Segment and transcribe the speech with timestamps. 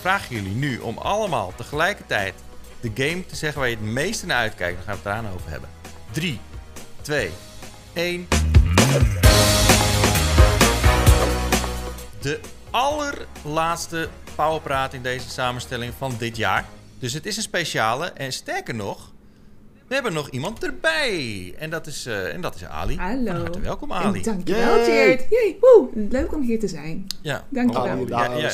[0.00, 2.34] vraag jullie nu om allemaal tegelijkertijd
[2.80, 4.76] de game te zeggen waar je het meeste naar uitkijkt.
[4.76, 5.68] Dan gaan we het eraan over hebben.
[6.10, 6.40] 3,
[7.00, 7.30] 2,
[7.92, 8.28] 1.
[12.20, 12.40] De
[12.70, 16.64] allerlaatste Powerpraat in deze samenstelling van dit jaar.
[16.98, 18.06] Dus het is een speciale.
[18.06, 19.12] En sterker nog,
[19.86, 21.54] we hebben nog iemand erbij.
[21.58, 22.96] En dat is, uh, en dat is Ali.
[22.96, 23.32] Hallo.
[23.32, 24.18] Van harte welkom, Ali.
[24.18, 25.16] En dankjewel,
[25.60, 27.06] woe, leuk om hier te zijn.
[27.22, 27.44] Ja.
[27.48, 27.98] Dankjewel.
[27.98, 28.50] Oh, ja, ja.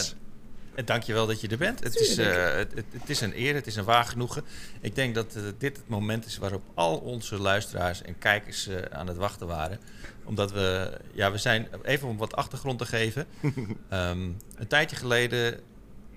[0.77, 1.83] En dankjewel dat je er bent.
[1.83, 4.43] Het is, uh, het, het, het, is een eer, het is een waar genoegen.
[4.81, 8.77] Ik denk dat uh, dit het moment is waarop al onze luisteraars en kijkers uh,
[8.91, 9.79] aan het wachten waren.
[10.25, 13.27] Omdat we, ja, we zijn, even om wat achtergrond te geven.
[13.43, 13.57] um,
[14.55, 15.61] een tijdje geleden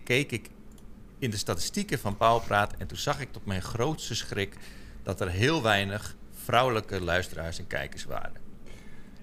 [0.03, 0.49] keek ik
[1.19, 4.55] in de statistieken van Pauwpraat en toen zag ik tot mijn grootste schrik
[5.03, 8.48] dat er heel weinig vrouwelijke luisteraars en kijkers waren.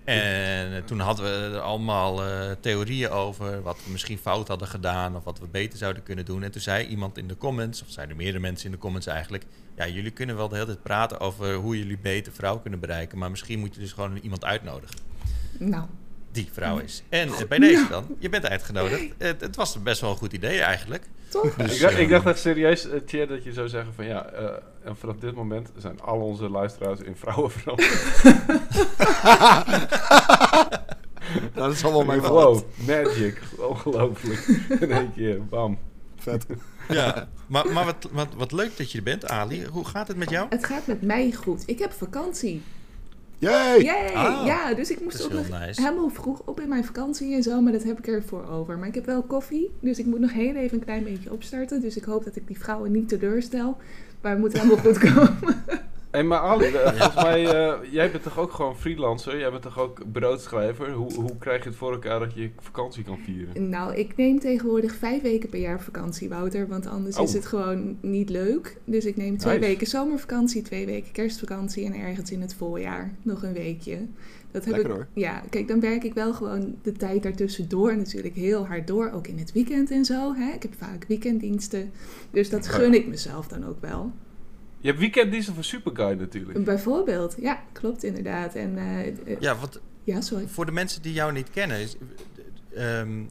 [0.07, 5.17] En toen hadden we er allemaal uh, theorieën over wat we misschien fout hadden gedaan
[5.17, 6.43] of wat we beter zouden kunnen doen.
[6.43, 9.45] En toen zei iemand in de comments, of zeiden meerdere mensen in de comments eigenlijk,
[9.77, 13.19] ja, jullie kunnen wel de hele tijd praten over hoe jullie beter vrouw kunnen bereiken,
[13.19, 14.99] maar misschien moet je dus gewoon iemand uitnodigen.
[15.59, 15.85] Nou.
[16.33, 17.03] Die vrouw is.
[17.09, 19.15] En uh, bij deze dan, je bent uitgenodigd.
[19.19, 21.05] Het, het, was best wel een goed idee eigenlijk.
[21.29, 21.55] Toch?
[21.55, 24.49] Dus, ik, dacht, ik, dacht, echt serieus, Tjeer, dat je zou zeggen van ja, uh,
[24.87, 28.23] en vanaf dit moment zijn al onze luisteraars in vrouwen veranderd.
[31.55, 33.43] dat is allemaal mijn Wow, magic.
[33.59, 34.41] Ongelooflijk.
[34.81, 35.79] In één keer, bam.
[36.17, 36.47] Vet.
[36.89, 39.67] Ja, maar, maar wat, wat, wat leuk dat je er bent, Ali.
[39.67, 40.47] Hoe gaat het met jou?
[40.49, 41.63] Het gaat met mij goed.
[41.67, 42.63] Ik heb vakantie.
[43.39, 43.83] Yay!
[43.83, 44.15] Yay!
[44.15, 45.83] Ah, ja, dus ik moest ook nog nice.
[45.83, 48.79] helemaal vroeg op in mijn vakantie en zo, maar dat heb ik ervoor over.
[48.79, 51.81] Maar ik heb wel koffie, dus ik moet nog heel even een klein beetje opstarten.
[51.81, 53.77] Dus ik hoop dat ik die vrouwen niet teleurstel.
[54.27, 55.39] Maar het moet helemaal goed komen.
[55.41, 55.77] Hé,
[56.19, 59.39] hey, maar Ali, uh, volgens mij, uh, jij bent toch ook gewoon freelancer?
[59.39, 60.93] Jij bent toch ook broodschrijver?
[60.93, 63.69] Hoe, hoe krijg je het voor elkaar dat je vakantie kan vieren?
[63.69, 66.69] Nou, ik neem tegenwoordig vijf weken per jaar vakantie, Wouter.
[66.69, 67.25] Want anders oh.
[67.25, 68.77] is het gewoon niet leuk.
[68.85, 69.69] Dus ik neem twee nice.
[69.69, 73.99] weken zomervakantie, twee weken kerstvakantie en ergens in het voorjaar nog een weekje.
[74.51, 75.07] Dat heb Lekker ik, hoor.
[75.13, 79.11] Ja, kijk, dan werk ik wel gewoon de tijd daartussendoor natuurlijk heel hard door.
[79.11, 80.35] Ook in het weekend en zo.
[80.35, 80.53] Hè?
[80.53, 81.91] Ik heb vaak weekenddiensten.
[82.31, 84.13] Dus dat gun ik mezelf dan ook wel.
[84.79, 86.65] Je hebt weekenddiensten voor Superguy natuurlijk.
[86.65, 88.55] Bijvoorbeeld, ja, klopt inderdaad.
[88.55, 90.49] En, uh, ja, wat, ja, sorry.
[90.49, 91.97] voor de mensen die jou niet kennen, is,
[92.79, 93.29] um,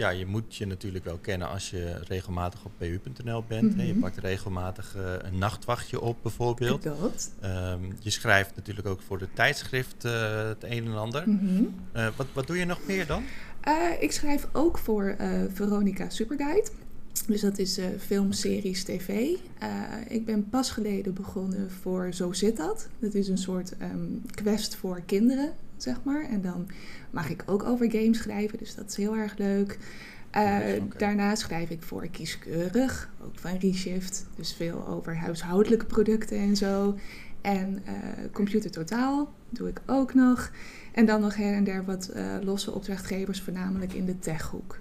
[0.00, 3.62] ja, je moet je natuurlijk wel kennen als je regelmatig op pu.nl bent.
[3.62, 3.86] Mm -hmm.
[3.86, 6.82] Je pakt regelmatig uh, een nachtwachtje op bijvoorbeeld.
[6.82, 7.30] Dat.
[7.44, 11.22] Um, je schrijft natuurlijk ook voor de tijdschrift uh, het een en ander.
[11.26, 11.74] Mm -hmm.
[12.16, 13.22] wat, wat doe je nog meer dan?
[14.00, 15.16] ik schrijf ook voor
[15.52, 16.70] Veronica Superguide.
[17.26, 19.08] Dus dat is uh, film, series, tv.
[20.08, 22.88] Ik ben pas geleden begonnen voor Zo zit dat.
[22.98, 25.52] Dat is een soort um, quest voor kinderen,
[25.82, 26.24] zeg maar.
[26.30, 26.68] En dan
[27.10, 29.78] mag ik ook over games schrijven, dus dat is heel erg leuk.
[30.36, 30.82] Uh, okay.
[30.96, 34.26] Daarna schrijf ik voor Kieskeurig, ook van Reshift.
[34.36, 36.98] Dus veel over huishoudelijke producten en zo.
[37.40, 37.82] En
[38.32, 40.50] Computer Totaal doe ik ook nog.
[40.92, 42.10] En dan nog her en der wat
[42.42, 44.78] losse opdrachtgevers, voornamelijk in de techhoek.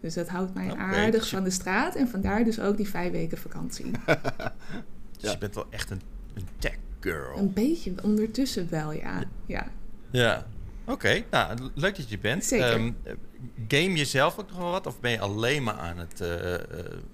[0.00, 2.88] Dus dat houdt mij okay, aardig dus van de straat en vandaar dus ook die
[2.88, 3.90] vijf weken vakantie.
[5.10, 5.30] dus ja.
[5.30, 6.00] je bent wel echt een,
[6.34, 7.38] een tech girl.
[7.38, 9.22] Een beetje, ondertussen wel, ja.
[9.46, 9.66] Ja,
[10.10, 10.46] ja.
[10.82, 10.92] oké.
[10.92, 11.24] Okay.
[11.30, 12.44] Nou, leuk dat je bent.
[12.44, 12.74] Zeker.
[12.74, 12.96] Um,
[13.68, 14.86] game je zelf ook nog wel wat?
[14.86, 16.56] Of ben je alleen maar aan het uh, uh,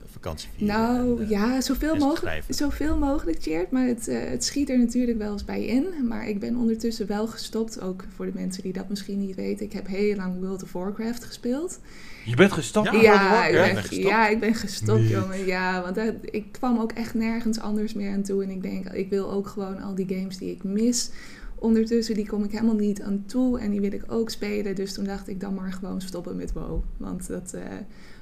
[0.07, 0.77] vakantie vieren?
[0.77, 3.71] Nou en, uh, ja, zoveel mogelijk, zoveel mogelijk, Cheert.
[3.71, 5.87] Maar het, uh, het schiet er natuurlijk wel eens bij in.
[6.09, 7.81] Maar ik ben ondertussen wel gestopt.
[7.81, 9.67] Ook voor de mensen die dat misschien niet weten.
[9.67, 11.81] Ik heb heel lang World of Warcraft gespeeld.
[12.25, 12.91] Je bent gestopt?
[12.93, 14.09] Ja, ja, ik, ben, gestopt.
[14.09, 15.09] ja ik ben gestopt, nee.
[15.09, 15.47] jongen.
[15.47, 18.43] Ja, want dat, ik kwam ook echt nergens anders meer aan toe.
[18.43, 21.11] En ik denk, ik wil ook gewoon al die games die ik mis.
[21.59, 23.61] Ondertussen, die kom ik helemaal niet aan toe.
[23.61, 24.75] En die wil ik ook spelen.
[24.75, 26.81] Dus toen dacht ik dan maar gewoon stoppen met WoW.
[26.97, 27.62] Want dat uh,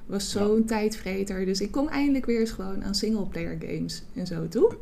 [0.06, 0.66] was zo'n ja.
[0.66, 1.44] tijdvreter.
[1.44, 4.76] Dus ik kom eindelijk weer eens gewoon aan singleplayer games en zo toe.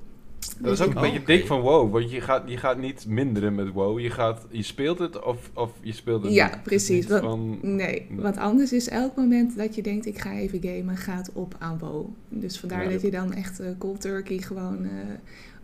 [0.59, 1.37] Dat is ook een oh, beetje okay.
[1.37, 4.01] dik van WoW, want je gaat, je gaat niet minderen met WoW.
[4.01, 6.63] Je, gaat, je speelt het of, of je speelt het Ja, niet.
[6.63, 7.07] precies.
[7.07, 10.97] Want, van, nee, want anders is elk moment dat je denkt ik ga even gamen,
[10.97, 12.07] gaat op aan WoW.
[12.29, 14.91] Dus vandaar ja, dat je dan echt uh, cold turkey gewoon uh,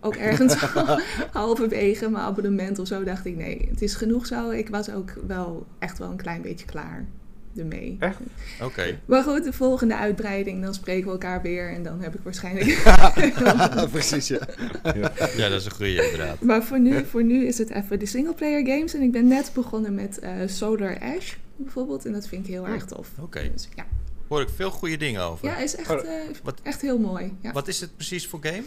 [0.00, 0.54] ook ergens
[1.32, 4.50] halverwege mijn abonnement of zo dacht ik nee, het is genoeg zo.
[4.50, 7.06] Ik was ook wel echt wel een klein beetje klaar
[7.56, 7.96] ermee.
[7.98, 8.18] Echt?
[8.60, 8.64] Oké.
[8.64, 8.98] Okay.
[9.04, 12.82] Maar goed, de volgende uitbreiding, dan spreken we elkaar weer en dan heb ik waarschijnlijk...
[13.90, 14.40] Precies, ja.
[15.36, 15.48] ja.
[15.48, 16.40] dat is een goede inderdaad.
[16.40, 19.50] Maar voor nu, voor nu is het even de singleplayer games en ik ben net
[19.54, 23.10] begonnen met uh, Solar Ash bijvoorbeeld en dat vind ik heel oh, erg tof.
[23.12, 23.22] Oké.
[23.22, 23.50] Okay.
[23.52, 23.84] Dus, ja.
[24.28, 25.46] Hoor ik veel goede dingen over.
[25.46, 27.36] Ja, is echt, uh, wat, echt heel mooi.
[27.40, 27.52] Ja.
[27.52, 28.62] Wat is het precies voor game?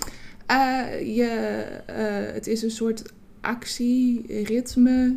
[0.51, 1.29] Uh, je,
[2.33, 5.15] het is een soort actie, ritme,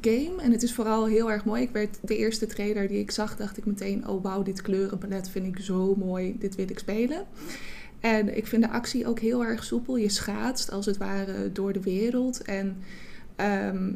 [0.00, 0.42] game.
[0.42, 1.62] En het is vooral heel erg mooi.
[1.62, 5.28] Ik werd de eerste trailer die ik zag, dacht ik meteen: oh wauw, dit kleurenpalet
[5.28, 6.36] vind ik zo mooi.
[6.38, 7.26] Dit wil ik spelen.
[8.00, 9.96] En ik vind de actie ook heel erg soepel.
[9.96, 12.42] Je schaatst als het ware door de wereld.
[12.42, 12.76] En
[13.36, 13.92] ehm,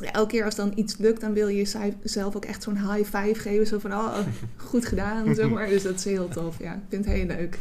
[0.00, 1.56] ja, elke keer als dan iets lukt, dan wil je
[2.02, 3.66] jezelf ook echt zo'n high five geven.
[3.66, 4.18] Zo van, oh,
[4.56, 5.68] goed gedaan, zeg maar.
[5.68, 6.74] Dus dat is heel tof, ja.
[6.74, 7.58] Ik vind het heel leuk.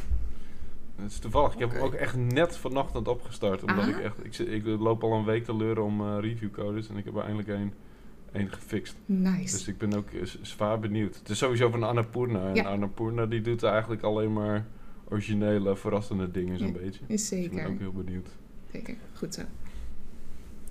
[0.95, 1.53] Het is toevallig.
[1.53, 3.61] Ik heb hem ook echt net vanochtend opgestart.
[3.63, 4.25] Omdat ik echt...
[4.25, 6.89] Ik, ik loop al een week te leuren om eh, reviewcodes.
[6.89, 7.73] En ik heb er eindelijk één
[8.31, 8.95] één gefixt.
[9.05, 9.57] Nice.
[9.57, 11.15] Dus ik ben ook eh, zwaar benieuwd.
[11.15, 12.47] Het is sowieso van Annapurna.
[12.47, 12.63] En Ja.
[12.63, 14.65] Annapurna die doet eigenlijk alleen maar
[15.09, 16.73] originele, verrassende dingen zo'n Ja.
[16.73, 17.01] beetje.
[17.07, 17.71] is Dus ik ben zeker.
[17.73, 18.27] ook heel benieuwd.
[18.71, 18.95] Zeker.
[19.13, 19.41] Goed zo.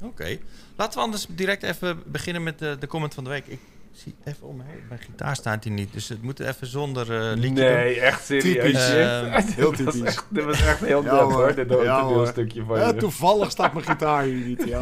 [0.02, 0.38] Oké.
[0.76, 3.46] Laten we anders direct even beginnen met de, de comment van de week.
[3.46, 3.58] Ik
[3.92, 4.80] zie even om me heen.
[4.88, 7.54] Mijn gitaar staat hier niet, dus het moet even zonder eh liedje doen.
[7.54, 8.64] nee, echt serieus.
[8.64, 8.86] Typisch.
[8.86, 8.96] shit.
[8.96, 10.10] Ehm, Heel Dit was typisch.
[10.14, 11.32] echt- Dit was echt heel Ja, hoor.
[11.32, 11.54] hoor.
[11.54, 12.26] Dit Ja, ja, hoor.
[12.26, 12.96] stukje van Ja, je.
[12.96, 14.62] toevallig staat mijn gitaar hier niet.
[14.66, 14.78] Ja,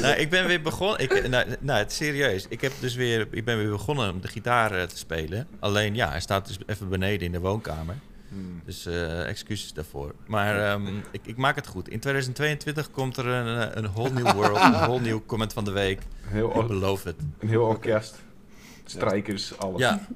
[0.00, 0.98] Nou, ik ben weer begonnen.
[1.00, 2.46] Ik, nou, nou, het is serieus.
[2.48, 5.46] Ik, heb dus weer, ik ben weer begonnen om de gitaar eh, te spelen.
[5.60, 7.94] Alleen ja, hij staat dus even beneden in de woonkamer.
[8.30, 8.62] Hmm.
[8.64, 10.14] Dus eh, excuses daarvoor.
[10.26, 11.88] Maar ehm, ik, ik maak het goed.
[11.88, 15.64] In 2022 komt er een, eh, een whole new world, een whole new comment van
[15.64, 16.00] de week.
[16.20, 17.16] Heel, Ik beloof het.
[17.38, 18.18] een heel orkest.
[18.84, 19.80] Strijkers, alles.
[19.80, 20.06] Ja.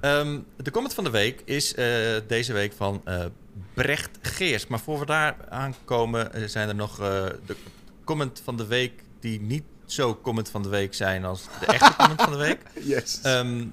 [0.00, 1.86] Ehm, de comment van de week is eh,
[2.26, 3.24] deze week van eh,
[3.74, 4.66] Brecht Geers.
[4.66, 6.96] Maar voor we daar aankomen, zijn er nog
[7.46, 7.56] de
[8.04, 9.62] comment van de week die niet
[9.92, 12.60] zo comment van de week zijn als de echte comment van de week.
[12.80, 13.20] Yes.
[13.22, 13.58] Ehm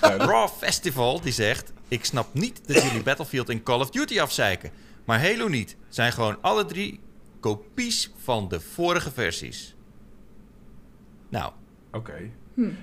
[0.00, 4.20] Ja, Raw Festival die zegt: Ik snap niet dat jullie Battlefield en Call of Duty
[4.20, 4.70] afzeiken.
[5.04, 5.76] Maar Halo niet.
[5.88, 7.00] Zijn gewoon alle drie
[7.40, 9.74] kopies van de vorige versies.
[11.28, 11.52] Nou,
[11.92, 12.30] Oké.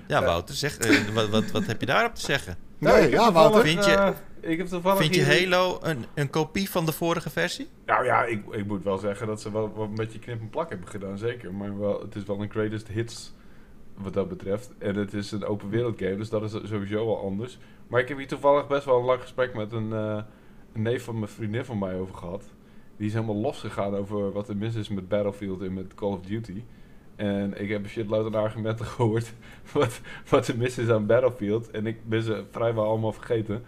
[0.08, 2.56] ja, Wouter, zeg, eh, wat, wat, wat heb je daarop te zeggen?
[2.78, 3.62] nee, heb ja, Wouter.
[3.62, 4.08] Vind je- eh,
[4.44, 7.68] ik heb toevallig Vind je hier- Halo een, een kopie van de vorige versie?
[7.86, 10.50] Nou ja, ik, ik moet wel zeggen dat ze wel, wel een beetje knip en
[10.50, 11.54] plak hebben gedaan, zeker.
[11.54, 13.32] Maar wel, het is wel een greatest hits
[13.96, 14.72] wat dat betreft.
[14.78, 17.58] En het is een open wereld game, dus dat is sowieso wel anders.
[17.88, 20.22] Maar ik heb hier toevallig best wel een lang gesprek met een, eh,
[20.72, 22.44] een neef van mijn vriendin van mij over gehad.
[22.96, 26.20] Die is helemaal losgegaan over wat er mis is met Battlefield en met Call of
[26.20, 26.62] Duty.
[27.16, 29.32] En ik heb een shitload aan argumenten gehoord
[29.72, 31.70] wat, wat er mis is aan Battlefield.
[31.70, 33.64] En ik ben ze vrijwel allemaal vergeten.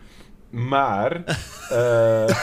[0.51, 1.25] Maar...
[1.71, 2.29] eh,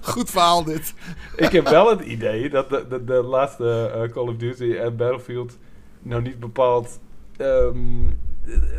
[0.00, 0.94] Goed verhaal dit.
[1.36, 4.96] ik heb wel het idee dat de, de, de laatste eh, Call of Duty en
[4.96, 5.58] Battlefield
[6.02, 7.00] nou niet bepaald
[7.36, 8.10] ehm,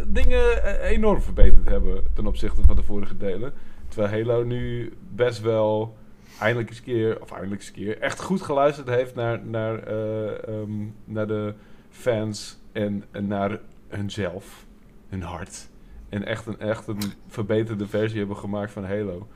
[0.07, 3.53] dingen eh, enorm verbeterd hebben ten opzichte van de vorige delen.
[3.88, 5.97] Terwijl Halo nu best wel
[6.39, 10.85] eindelijk eens keer, of eindelijk eens keer, echt goed geluisterd heeft naar, naar, eh, ehm,
[11.03, 11.53] naar de
[11.89, 14.65] fans en, en naar hunzelf,
[15.09, 15.68] hun hart.
[16.09, 19.27] En echt een, echt een verbeterde versie hebben gemaakt van Halo.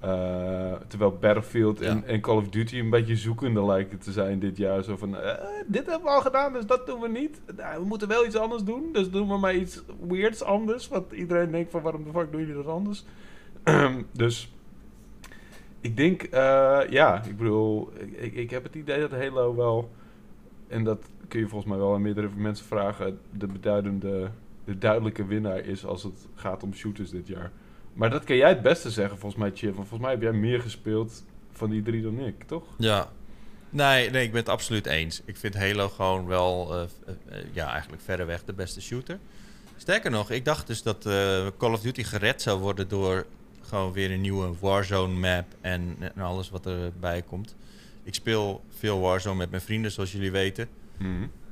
[0.00, 2.02] Eh, terwijl Battlefield en, Ja.
[2.02, 4.82] en Call of Duty een beetje zoekende lijken te zijn dit jaar.
[4.82, 7.40] Zo van, eh, dit hebben we al gedaan, dus dat doen we niet.
[7.56, 10.88] Nou, we moeten wel iets anders doen, dus doen we maar iets weirds anders.
[10.88, 13.04] Want iedereen denkt van, waarom de fuck doen jullie dat anders?
[14.12, 14.52] dus
[15.80, 19.90] ik denk, eh, ja, ik bedoel, ik, ik, ik heb het idee dat Halo wel...
[20.68, 23.18] En dat kun je volgens mij wel aan meerdere mensen vragen.
[23.30, 24.30] De beduidende,
[24.64, 27.50] de duidelijke winnaar is als het gaat om shooters dit jaar.
[27.92, 29.74] Maar dat kan jij het beste zeggen, volgens mij, Chip.
[29.74, 32.64] Want volgens mij heb jij meer gespeeld van die drie dan ik, toch?
[32.78, 33.10] Ja.
[33.70, 35.22] Nee, nee, ik ben het absoluut eens.
[35.24, 39.18] Ik vind Halo gewoon wel, eh, eh, eh, ja, eigenlijk verreweg de beste shooter.
[39.76, 41.02] Sterker nog, ik dacht dus dat
[41.58, 43.26] Call of Duty gered zou worden door
[43.62, 47.54] gewoon weer een nieuwe Warzone map en, en alles wat erbij komt.
[48.02, 50.68] Ik speel veel Warzone met mijn vrienden, zoals jullie weten.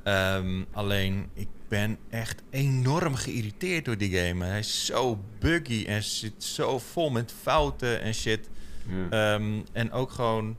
[0.03, 4.45] Ehm, alleen, ik ben echt enorm geïrriteerd door die game.
[4.45, 8.49] Hij is zo buggy en zit zo vol met fouten en shit.
[8.87, 9.33] Ja.
[9.33, 10.57] Ehm, en ook gewoon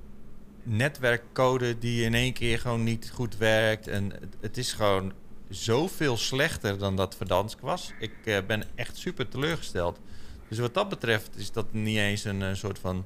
[0.62, 3.88] netwerkcode die in één keer gewoon niet goed werkt.
[3.88, 5.12] En het, het is gewoon
[5.48, 7.92] zoveel slechter dan dat Verdansk was.
[7.98, 10.00] Ik eh, ben echt super teleurgesteld.
[10.48, 13.04] Dus wat dat betreft is dat niet eens een, eh, soort van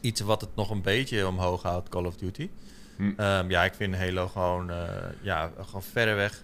[0.00, 2.50] iets wat het nog een beetje omhoog houdt, Call of Duty.
[2.96, 3.12] Hm.
[3.16, 4.86] Ehm, ja, ik vind Halo gewoon, eh,
[5.20, 6.42] ja, gewoon verreweg.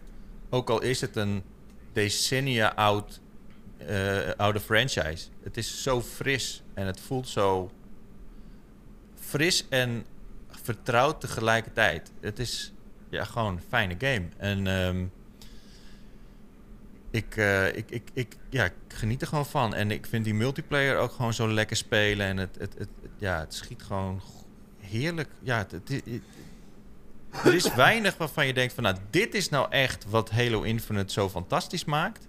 [0.50, 1.42] Ook al is het een
[1.92, 3.20] decennia oud,
[3.76, 5.26] eh, oude franchise.
[5.42, 7.70] Het is zo fris en het voelt zo
[9.20, 10.04] fris en
[10.50, 12.12] vertrouwd tegelijkertijd.
[12.20, 12.72] Het is
[13.08, 14.26] ja, gewoon een fijne game.
[14.36, 15.04] En ehm,
[17.10, 19.74] ik, eh, ik, ik, ik, ja, ik geniet er gewoon van.
[19.74, 22.26] En ik vind die multiplayer ook gewoon zo lekker spelen.
[22.26, 22.88] En het, het, het,
[23.18, 24.37] ja, het schiet gewoon go-
[24.88, 25.28] heerlijk.
[25.40, 26.02] Ja, het,
[27.44, 28.82] er is weinig waarvan je denkt van...
[28.82, 32.28] nou, dit is nou echt wat Halo Infinite zo fantastisch maakt.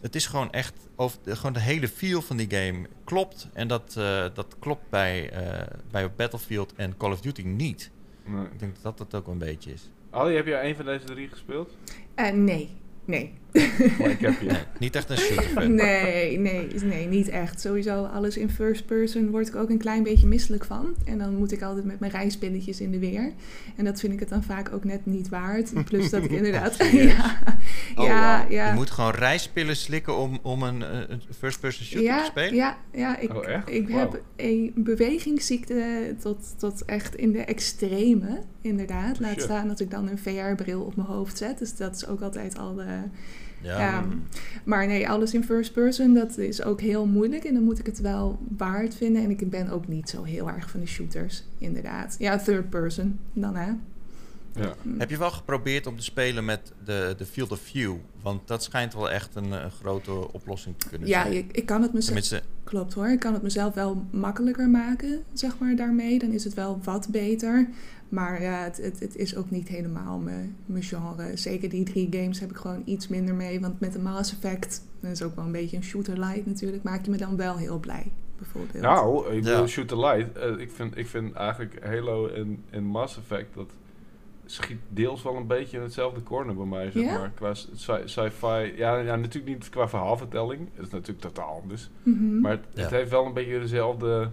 [0.00, 0.74] Het is gewoon echt...
[0.96, 3.48] Over, de- gewoon de hele feel van die game klopt.
[3.52, 7.90] En dat, eh, dat klopt bij, eh, bij Battlefield en Call of Duty niet.
[8.24, 8.44] Nee.
[8.44, 9.90] Ik denk dat dat ook een beetje is.
[10.10, 11.76] Ali, heb jij een van deze drie gespeeld?
[12.14, 12.76] Eh, nee,
[13.08, 13.32] nee.
[13.98, 14.46] Maar ik heb je.
[14.46, 15.74] Nee, niet echt een shooter fan.
[15.74, 17.60] Nee, nee, nee, niet echt.
[17.60, 20.94] Sowieso alles in first person word ik ook een klein beetje misselijk van.
[21.04, 23.32] En dan moet ik altijd met mijn rijspilletjes in de weer.
[23.76, 25.84] En dat vind ik het dan vaak ook net niet waard.
[25.84, 26.76] Plus dat ik inderdaad...
[26.92, 27.38] ja,
[27.96, 28.50] Oh, ja, wauw.
[28.50, 28.68] ja.
[28.68, 32.54] Je moet gewoon rijspillen slikken om, om een, eh, een first-person shooter ja, te spelen?
[32.54, 33.70] Ja, ja ik, Oh, echt?
[33.70, 39.20] ik heb een bewegingsziekte tot, tot echt in de extreme, inderdaad.
[39.20, 39.42] Laat Shit.
[39.42, 41.58] staan dat ik dan een VR-bril op mijn hoofd zet.
[41.58, 42.84] Dus dat is ook altijd al de...
[43.62, 43.78] Ja.
[43.78, 44.04] Ja.
[44.64, 47.44] Maar nee, alles in first person, dat is ook heel moeilijk.
[47.44, 49.22] En dan moet ik het wel waard vinden.
[49.22, 52.16] En ik ben ook niet zo heel erg van de shooters, inderdaad.
[52.18, 53.72] Ja, third person dan, hè.
[54.54, 54.74] Ja.
[54.98, 57.94] Heb je wel geprobeerd om te spelen met de, de Field of View?
[58.22, 61.36] Want dat schijnt wel echt een, eh, grote oplossing te kunnen Ja, zijn.
[61.36, 62.20] ik, ik kan het mezelf...
[62.20, 66.18] Tenminste, Klopt hoor, ik kan het mezelf wel makkelijker maken, zeg maar, daarmee.
[66.18, 67.68] Dan is het wel wat beter.
[68.08, 71.36] Maar ja, het, het, het is ook niet helemaal mijn, mijn genre.
[71.36, 73.60] Zeker die drie games heb ik gewoon iets minder mee.
[73.60, 76.82] Want met de Mass Effect, dat is ook wel een beetje een shooter light natuurlijk,
[76.82, 78.82] maak je me dan wel heel blij, bijvoorbeeld.
[78.82, 79.50] Nou, ik Ja.
[79.50, 80.36] bedoel, Shoot the Light.
[80.38, 83.70] eh, ik, vind, ik vind eigenlijk Halo en, en Mass Effect, dat
[84.46, 87.18] schiet deels wel een beetje in hetzelfde corner bij mij, zeg Ja?
[87.18, 87.30] maar.
[87.34, 88.72] Qua sci- sci-fi.
[88.76, 90.68] Ja, ja, natuurlijk niet qua verhaalvertelling.
[90.76, 91.90] Dat is natuurlijk totaal anders.
[92.02, 92.40] Mhm.
[92.40, 92.96] Maar het, het Ja.
[92.96, 94.30] heeft wel een beetje dezelfde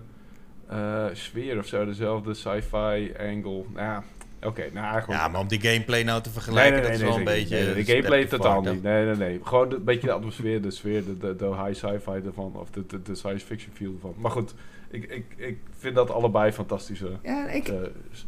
[0.67, 1.85] eh, sfeer of zo.
[1.85, 3.63] Dezelfde sci-fi angle.
[3.73, 4.03] Nou ja,
[4.43, 4.69] oké.
[4.73, 5.21] nou, eigenlijk...
[5.21, 7.73] ja, maar om die gameplay nou te vergelijken, dat is wel een beetje...
[7.73, 8.83] De gameplay totaal niet.
[8.83, 9.39] Nee, nee, nee.
[9.43, 12.51] Gewoon een beetje de atmosfeer, de sfeer, de, de, de high sci-fi ervan.
[12.55, 14.13] Of de, de, de science fiction feel ervan.
[14.17, 14.53] Maar goed,
[14.89, 17.75] ik, ik, ik vind dat allebei fantastische Ja, ik, eh,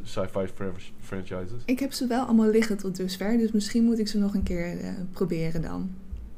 [0.03, 1.62] sci-fi fran- franchises.
[1.65, 3.38] ik heb ze wel allemaal liggen tot dusver.
[3.38, 5.89] Dus misschien moet ik ze nog een keer eh, proberen dan.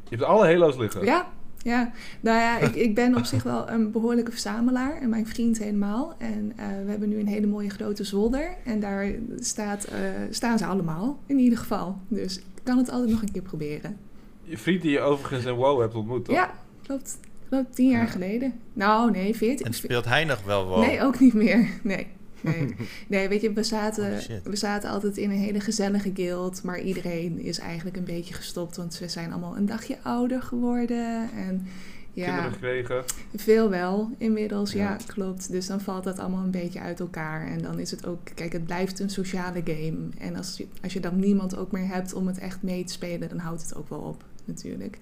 [0.09, 1.05] Je hebt alle Halo's liggen.
[1.05, 1.27] Ja,
[1.63, 1.91] ja.
[2.19, 5.01] Nou ja, ik, ik ben op zich wel een behoorlijke verzamelaar.
[5.01, 6.15] En mijn vriend helemaal.
[6.17, 8.55] En eh, we hebben nu een hele mooie grote zolder.
[8.65, 9.99] En daar staat, eh,
[10.29, 11.97] staan ze allemaal, in ieder geval.
[12.07, 13.97] Dus ik kan het altijd nog een keer proberen.
[14.43, 16.35] Je vriend die je overigens in WoW hebt ontmoet, toch?
[16.35, 16.51] Ja,
[16.83, 17.19] klopt.
[17.49, 18.09] Klopt, tien jaar Ja.
[18.11, 18.53] geleden.
[18.73, 19.65] Nou, nee, veertien.
[19.65, 20.79] En speelt hij nog wel wel?
[20.79, 21.67] Nee, ook niet meer.
[21.83, 22.07] Nee.
[22.41, 22.75] Nee.
[23.07, 24.11] nee, weet je, we zaten,
[24.43, 26.63] we zaten altijd in een hele gezellige guild.
[26.63, 28.77] Maar iedereen is eigenlijk een beetje gestopt.
[28.77, 31.29] Want we zijn allemaal een dagje ouder geworden.
[31.35, 31.67] En
[32.13, 33.03] ja, Kinderen gekregen.
[33.35, 34.71] veel wel inmiddels.
[34.71, 34.89] Ja.
[34.89, 34.97] Ja.
[35.07, 35.51] klopt.
[35.51, 37.47] Dus dan valt dat allemaal een beetje uit elkaar.
[37.47, 39.97] En dan is het ook, kijk, het blijft een sociale game.
[40.17, 42.93] En als je, als je dan niemand ook meer hebt om het echt mee te
[42.93, 44.23] spelen, dan houdt het ook wel op.
[44.45, 44.97] Natuurlijk.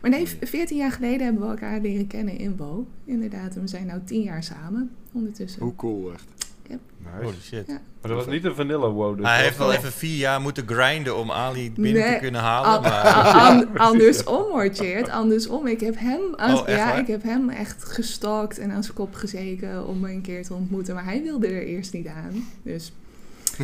[0.00, 2.84] Maar nee, 14 jaar geleden hebben we elkaar leren kennen in WoW.
[3.04, 5.62] Inderdaad, en we zijn nu 10 jaar samen ondertussen.
[5.62, 6.37] Hoe cool, echt.
[6.68, 7.22] Nice.
[7.24, 7.66] Holy shit.
[7.66, 7.72] Ja.
[8.00, 9.16] Maar dat was niet een vanilla WoW.
[9.16, 12.12] Dus hij heeft wel even vier jaar moeten grinden om Ali binnen Nee.
[12.14, 12.70] te kunnen halen.
[12.70, 14.70] An- maar, an- andersom hoor.
[15.10, 15.66] Andersom.
[15.66, 16.98] Ik heb hem, Oh, echt ja, waar?
[16.98, 20.54] ik heb hem echt gestalkt en aan zijn kop gezeken om me een keer te
[20.54, 20.94] ontmoeten.
[20.94, 22.44] Maar hij wilde er eerst niet aan.
[22.62, 22.92] Dus.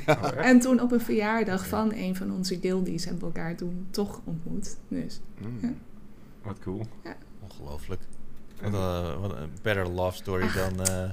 [0.06, 0.22] Oh?
[0.46, 4.20] En toen op een verjaardag van een van onze guildies hebben we elkaar toen toch
[4.24, 4.76] ontmoet.
[4.88, 5.58] Dus Mm.
[5.62, 5.72] Ja.
[6.42, 6.86] Wat cool.
[7.42, 8.00] Ongelooflijk.
[8.62, 10.86] Wat een, wat een better love story dan...
[10.86, 11.10] eh,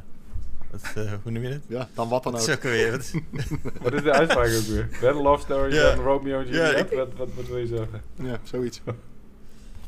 [0.72, 1.64] wat, eh, hoe noem je het?
[1.68, 2.56] Ja, dan wat dan Wat ook.
[2.56, 2.92] ook alweer?
[2.92, 3.12] Wat-
[3.84, 4.88] Wat is de uitspraak ook weer?
[5.02, 5.96] Better Love Story Ja.
[5.96, 6.78] dan Romeo en Juliet?
[6.92, 8.02] ik- wat, wat, wat wil je zeggen?
[8.16, 8.82] Ja, zoiets.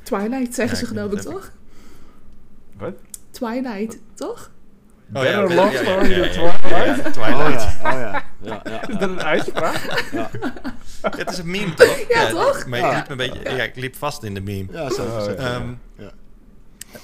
[0.04, 1.52] Twilight zeggen Ja, ze geloof ik toch?
[2.78, 2.94] Wat?
[3.32, 4.52] Twilight, toch?
[5.14, 6.70] Oh Better ja, Love Story ja, ja, Twilight?
[6.70, 7.62] ja, ja, Oh Twilight.
[7.82, 8.24] ja, oh ja.
[8.42, 10.06] ja, ja, Is dat een uitspraak?
[10.12, 10.30] ja.
[11.02, 12.06] Het is een meme, toch?
[12.10, 12.66] Ja, toch?
[12.66, 12.90] Maar Ja.
[12.92, 14.72] ik liep, een beetje, ja, ik liep vast in de meme.
[14.72, 15.04] Ja, zo.
[15.04, 15.32] Oh, zo.
[15.98, 16.12] ja.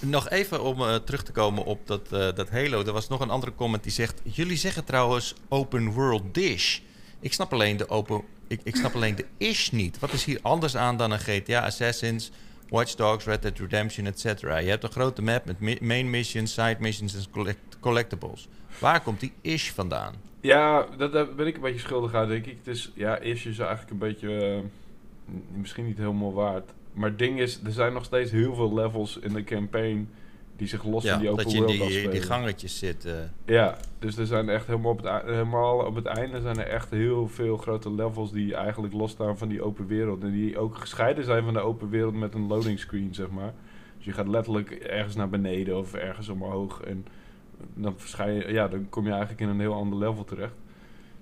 [0.01, 2.84] Nog even om eh, terug te komen op dat, eh, dat Halo.
[2.86, 4.22] Er was nog een andere comment die zegt...
[4.24, 6.79] Jullie zeggen trouwens open world dish.
[7.19, 8.24] Ik snap alleen de open...
[8.48, 10.00] Ik, ik snap alleen de ish niet.
[10.00, 12.31] Wat is hier anders aan dan een GTA Assassins,
[12.69, 14.41] Watch Dogs, Red Dead Redemption, etc.
[14.41, 18.48] Je hebt een grote map met main missions, side missions en collect- collectibles.
[18.79, 20.13] Waar komt die ish vandaan?
[20.41, 22.58] Ja, daar ben ik een beetje schuldig aan, denk ik.
[22.58, 26.72] Het is, ja, is je eigenlijk een beetje, eh, misschien niet helemaal waard.
[26.93, 30.10] Maar het ding is, er zijn nog steeds heel veel levels in de campaign
[30.55, 32.12] die zich los Ja, van die open dat je in die, afspelen.
[32.12, 33.05] die gangetjes zit.
[33.05, 33.13] eh.
[33.46, 36.89] Ja, dus er zijn echt helemaal op, het, helemaal op het einde zijn er echt
[36.89, 40.24] heel veel grote levels die eigenlijk losstaan van die open wereld.
[40.24, 43.53] En die ook gescheiden zijn van de open wereld met een loading screen, zeg maar.
[43.98, 46.81] Dus je gaat letterlijk ergens naar beneden of ergens omhoog.
[46.81, 47.05] En
[47.74, 50.53] dan, verschijn ja, dan kom je eigenlijk in een heel ander level terecht.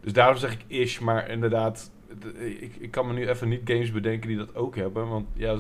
[0.02, 1.92] Dus daarom zeg ik ish, maar inderdaad,
[2.38, 5.08] ik, ik kan me nu even niet games bedenken die dat ook hebben.
[5.10, 5.52] Want ja,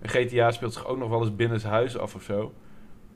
[0.00, 2.52] een GTA speelt zich ook nog wel eens binnen zijn huis af of zo.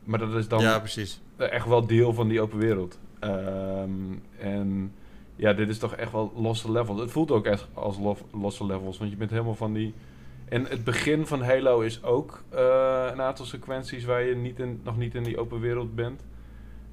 [0.04, 1.20] Maar dat is dan ja, precies.
[1.36, 2.98] echt wel deel van die open wereld.
[3.18, 3.90] Ehm,
[4.38, 4.92] en
[5.36, 7.00] ja, dit is toch echt wel losse levels.
[7.00, 9.94] Het voelt ook echt als lof- losse levels, want je bent helemaal van die...
[10.48, 14.80] En het begin van Halo is ook eh, een aantal sequenties waar je niet in,
[14.84, 16.24] nog niet in die open wereld bent.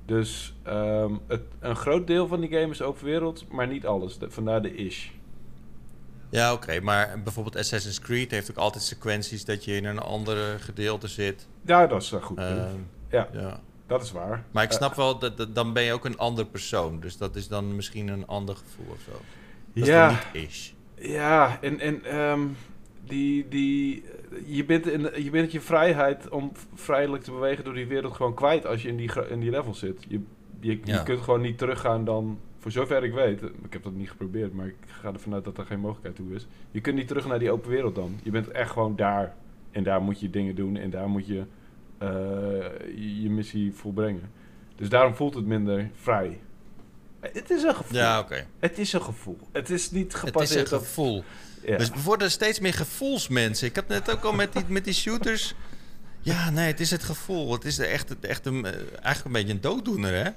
[0.06, 4.18] Dus ehm, het, een groot deel van die game is open wereld, maar niet alles.
[4.18, 5.10] De- vandaar de ish.
[6.30, 6.80] Ja, oké.
[6.82, 11.48] maar bijvoorbeeld Assassin's Creed heeft ook altijd sequenties dat je in een andere gedeelte zit.
[11.66, 12.36] Ja, dat is een goed.
[12.36, 12.48] punt.
[12.58, 12.80] Ehm,
[13.10, 13.60] ja, ja.
[13.88, 14.44] dat is waar.
[14.52, 17.00] Maar ik Eh, snap wel, dat, dat- dan ben je ook een ander persoon.
[17.00, 19.22] Dus dat is dan misschien een ander gevoel of zo.
[19.74, 20.76] Dat ja, niet is.
[20.96, 22.42] ja, en, en ehm,
[23.06, 24.04] die, die,
[24.46, 28.34] je, bent in, je bent je vrijheid om vrijelijk te bewegen door die wereld gewoon
[28.34, 30.06] kwijt als je in die, in die level zit.
[30.08, 30.22] Je,
[30.60, 34.10] je, je kunt gewoon niet teruggaan dan, voor zover ik weet, ik heb dat niet
[34.10, 36.48] geprobeerd, maar ik ga ervan uit dat er geen mogelijkheid toe is.
[36.72, 38.20] Je kunt niet terug naar die open wereld dan.
[38.24, 39.36] Je bent echt gewoon daar.
[39.72, 41.44] En daar moet je dingen doen en daar moet je
[41.98, 42.10] eh,
[42.96, 44.32] je, je missie volbrengen.
[44.76, 46.40] Dus daarom voelt het minder vrij.
[47.20, 47.98] Het is een gevoel.
[47.98, 48.46] Ja, oké.
[48.60, 49.38] Het is een gevoel.
[49.52, 50.80] Het is niet Het is een gebaseerd op...
[50.80, 51.24] gevoel.
[51.66, 51.78] Ja.
[51.78, 53.68] Dus we worden steeds meer gevoelsmensen.
[53.68, 55.56] Ik had net ook al met die, met die shooters.
[56.22, 57.52] Ja, nee, het is het gevoel.
[57.52, 60.30] Het is echt, echt een, eh, eigenlijk een beetje een dooddoener, hè?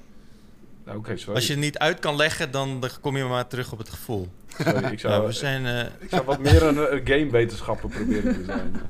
[0.85, 1.35] Nou, Oké, sorry.
[1.35, 3.89] Als je het niet uit kan leggen, dan, dan kom je maar terug op het
[3.89, 4.29] gevoel.
[4.59, 4.85] sorry.
[4.85, 5.67] Ik, Ja, zou, we zijn...
[5.67, 8.81] eh, ik zou wat meer een, een gamewetenschapper proberen te zijn.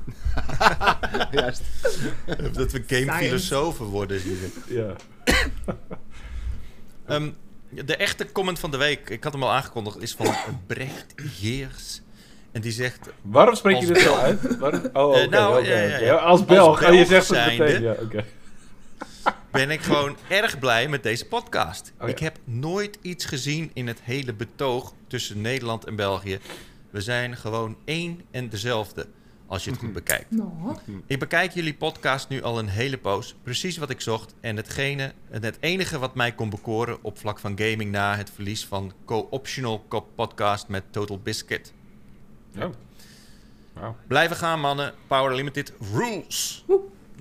[1.41, 1.61] Juist.
[2.53, 4.49] dat we gamefilosofen worden, je.
[4.67, 4.93] Ja.
[7.05, 7.29] Ehm,
[7.69, 10.27] de echte comment van de week, ik had hem al aangekondigd, is van
[10.67, 12.01] Brecht Geers.
[12.51, 14.19] En die zegt, Waarom spreek je dit zo Belg.
[14.21, 14.57] uit?
[14.57, 14.81] Waarom?
[14.93, 15.19] Oh.
[15.21, 16.13] Eh, nou, ja, ja, ja.
[16.13, 16.83] Als Als Belg.
[16.83, 17.81] Oh, je Belg zegt het meteen.
[17.81, 18.23] Ja, oké.
[19.51, 21.91] Ben ik gewoon erg blij met deze podcast.
[21.99, 22.13] Oh ja.
[22.13, 26.39] Ik heb nooit iets gezien in het hele betoog tussen Nederland en België.
[26.89, 29.07] We zijn gewoon één en dezelfde,
[29.47, 30.31] als je het goed bekijkt.
[30.31, 30.75] Nou,
[31.07, 33.35] Ik bekijk jullie podcast nu al een hele poos.
[33.43, 34.33] Precies wat ik zocht.
[34.41, 38.29] En hetgene, en het enige wat mij kon bekoren op vlak van gaming na het
[38.29, 41.73] verlies van co-optional co- podcast met Total Biscuit.
[42.57, 42.65] Oh.
[43.73, 43.95] Wauw.
[44.07, 44.93] Blijven gaan, mannen.
[45.07, 46.65] Power Limited rules.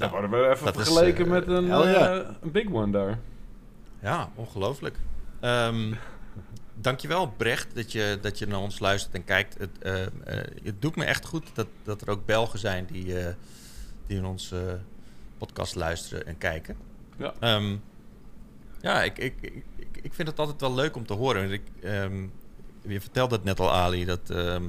[0.01, 3.19] Nou, worden we even dat is, vergeleken eh, met een, eh, een big one daar.
[4.01, 4.97] Ja, ongelooflijk.
[5.41, 5.93] Ehm
[6.75, 9.59] dankjewel, Brecht, dat je, dat je naar ons luistert en kijkt.
[9.59, 9.95] Het, eh,
[10.63, 13.35] het doet me echt goed dat, dat er ook Belgen zijn die, eh,
[14.07, 14.81] die in onze
[15.39, 16.77] podcast luisteren en kijken.
[17.17, 17.33] Ja.
[17.41, 17.77] Ehm,
[18.81, 19.65] ja, ik, ik, ik,
[20.03, 21.51] ik- vind het altijd wel leuk om te horen.
[21.51, 22.27] Ik, ehm,
[22.83, 24.63] je vertelde het net al, Ali, dat, dat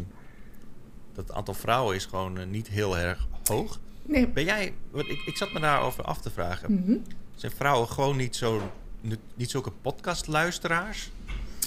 [1.15, 3.79] het aantal vrouwen is gewoon niet heel erg hoog.
[4.05, 4.27] Nee.
[4.27, 6.73] Ben jij, want ik, ik zat me daarover af te vragen.
[6.73, 6.97] Mhm.
[7.35, 8.71] Zijn vrouwen gewoon niet, zo,
[9.35, 11.11] niet, zulke podcastluisteraars?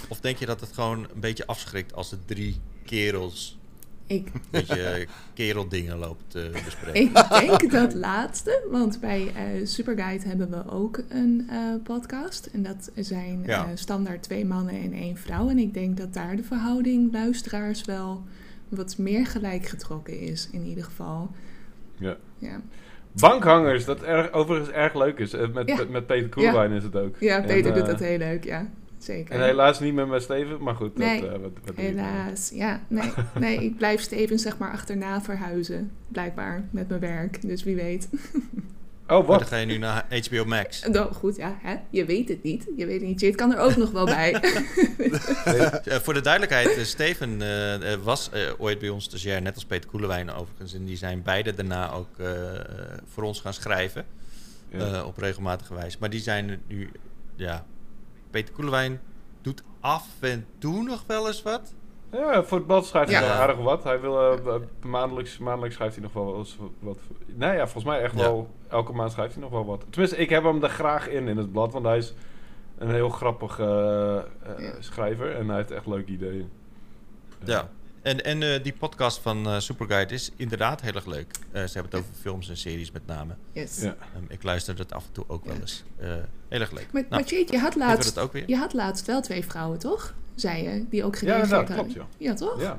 [0.08, 3.58] Of denk je dat het gewoon een beetje afschrikt als het drie kerels
[4.06, 7.00] Ik, een beetje kereldingen loopt te bespreken?
[7.02, 12.46] ik denk dat laatste, want bij eh Superguide hebben we ook een eh, podcast.
[12.46, 13.64] En dat zijn Ja.
[13.64, 15.48] eh, standaard twee mannen en één vrouw.
[15.48, 18.22] En ik denk dat daar de verhouding luisteraars wel
[18.68, 21.30] wat meer gelijk getrokken is, in ieder geval.
[21.96, 22.16] Ja.
[22.38, 22.60] Ja,
[23.12, 25.32] Bankhangers, dat erg, overigens erg leuk is.
[25.32, 25.84] Eh, Met, Ja.
[25.90, 27.16] met Peter Koelewijn is het ook.
[27.20, 28.68] ja Peter En, doet eh, dat heel leuk, ja.
[28.98, 29.34] Zeker.
[29.34, 30.96] En helaas niet meer met Steven, maar goed.
[30.98, 31.76] Nee, dat, eh, wat?
[31.76, 32.80] Helaas, ja.
[32.88, 37.42] Nee, nee, ik blijf Steven zeg maar achterna verhuizen, blijkbaar, met mijn werk.
[37.48, 38.08] Dus wie weet.
[39.06, 39.46] Oh, Maar dan wat?
[39.48, 40.82] ga je nu naar HBO Max.
[40.88, 41.76] Nou, goed, ja, hè?
[41.90, 42.66] je weet het niet.
[42.76, 43.20] Je weet het niet.
[43.20, 44.32] Het kan er ook nog wel bij.
[45.84, 49.64] Eh, voor de duidelijkheid, eh, Steven eh, was eh, ooit bij ons stagiair, net als
[49.64, 50.74] Peter Koelewijn overigens.
[50.74, 52.30] En die zijn beide daarna ook eh,
[53.12, 54.04] voor ons gaan schrijven.
[54.68, 54.78] Ja.
[54.98, 55.96] eh, op regelmatige wijze.
[56.00, 56.90] Maar die zijn nu,
[57.36, 57.64] ja,
[58.30, 59.00] Peter Koelewijn
[59.42, 61.74] doet af en toe nog wel eens wat.
[62.16, 63.26] Ja, voor het blad schrijft hij Ja.
[63.28, 63.84] wel aardig wat.
[63.84, 66.98] Hij wil, eh, b- maandelijks, maandelijks schrijft hij nog wel eens wat.
[67.26, 68.20] Nou ja, volgens mij echt Ja.
[68.20, 68.48] wel.
[68.68, 69.84] Elke maand schrijft hij nog wel wat.
[69.90, 71.72] Tenminste, ik heb hem er graag in, in het blad.
[71.72, 72.14] Want hij is
[72.78, 74.22] een heel grappig eh, eh,
[74.58, 74.72] Ja.
[74.78, 75.34] schrijver.
[75.36, 76.50] En hij heeft echt leuke ideeën.
[77.44, 77.68] Ja.
[78.04, 81.26] En, en eh, die podcast van eh, Superguide is inderdaad heel erg leuk.
[81.52, 83.34] Eh, ze hebben het over films en series met name.
[83.52, 83.80] Yes.
[83.80, 83.96] Ja.
[84.14, 85.60] Ehm, ik luister het af en toe ook wel Ja.
[85.60, 85.84] eens.
[85.98, 86.08] Eh,
[86.48, 86.86] heel erg leuk.
[86.92, 88.44] Maar, Nou, maar Jade, je had, laatst, dat ook weer?
[88.46, 90.14] je had laatst wel twee vrouwen, toch?
[90.34, 91.94] Zei je, die ook Ja, gereageerd inderdaad, hadden.
[91.94, 92.60] klopt, Ja, toch?
[92.60, 92.78] Ja.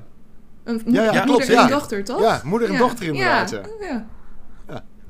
[0.63, 1.67] Een Ja, ja, moeder klopt, en ja.
[1.67, 2.21] dochter, toch?
[2.21, 3.61] Ja, moeder en dochter inderdaad, ja.
[3.79, 4.05] ja.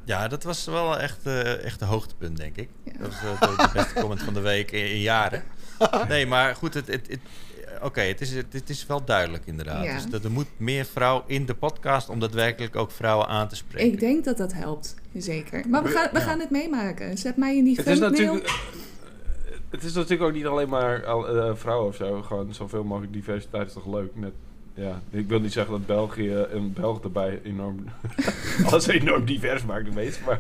[0.08, 2.70] Ja, dat was wel echt, eh echt een hoogtepunt, denk ik.
[2.84, 2.92] Ja.
[3.00, 5.44] Dat was eh, de, de beste comment van de week in, in jaren.
[6.08, 7.20] Nee, maar goed, het, het, het,
[7.86, 9.84] oké, het, is, het, is wel duidelijk inderdaad.
[9.84, 9.94] Ja.
[9.94, 13.56] Dus dat er moet meer vrouw in de podcast om daadwerkelijk ook vrouwen aan te
[13.56, 13.92] spreken.
[13.94, 15.70] Ik denk dat dat helpt, zeker.
[15.70, 16.26] Maar we gaan, we Ja.
[16.26, 17.18] gaan het meemaken.
[17.18, 18.34] Zet mij in die Het is thumbnail.
[18.34, 18.60] natuurlijk.
[19.70, 22.22] Het is natuurlijk ook niet alleen maar eh, vrouwen of zo.
[22.22, 24.12] Gewoon zoveel mogelijk diversiteit is toch leuk.
[24.16, 24.34] Net,
[24.76, 27.84] ja, ik wil niet zeggen dat België en Belg erbij enorm.
[28.66, 30.40] alles enorm divers maakt, weet Maar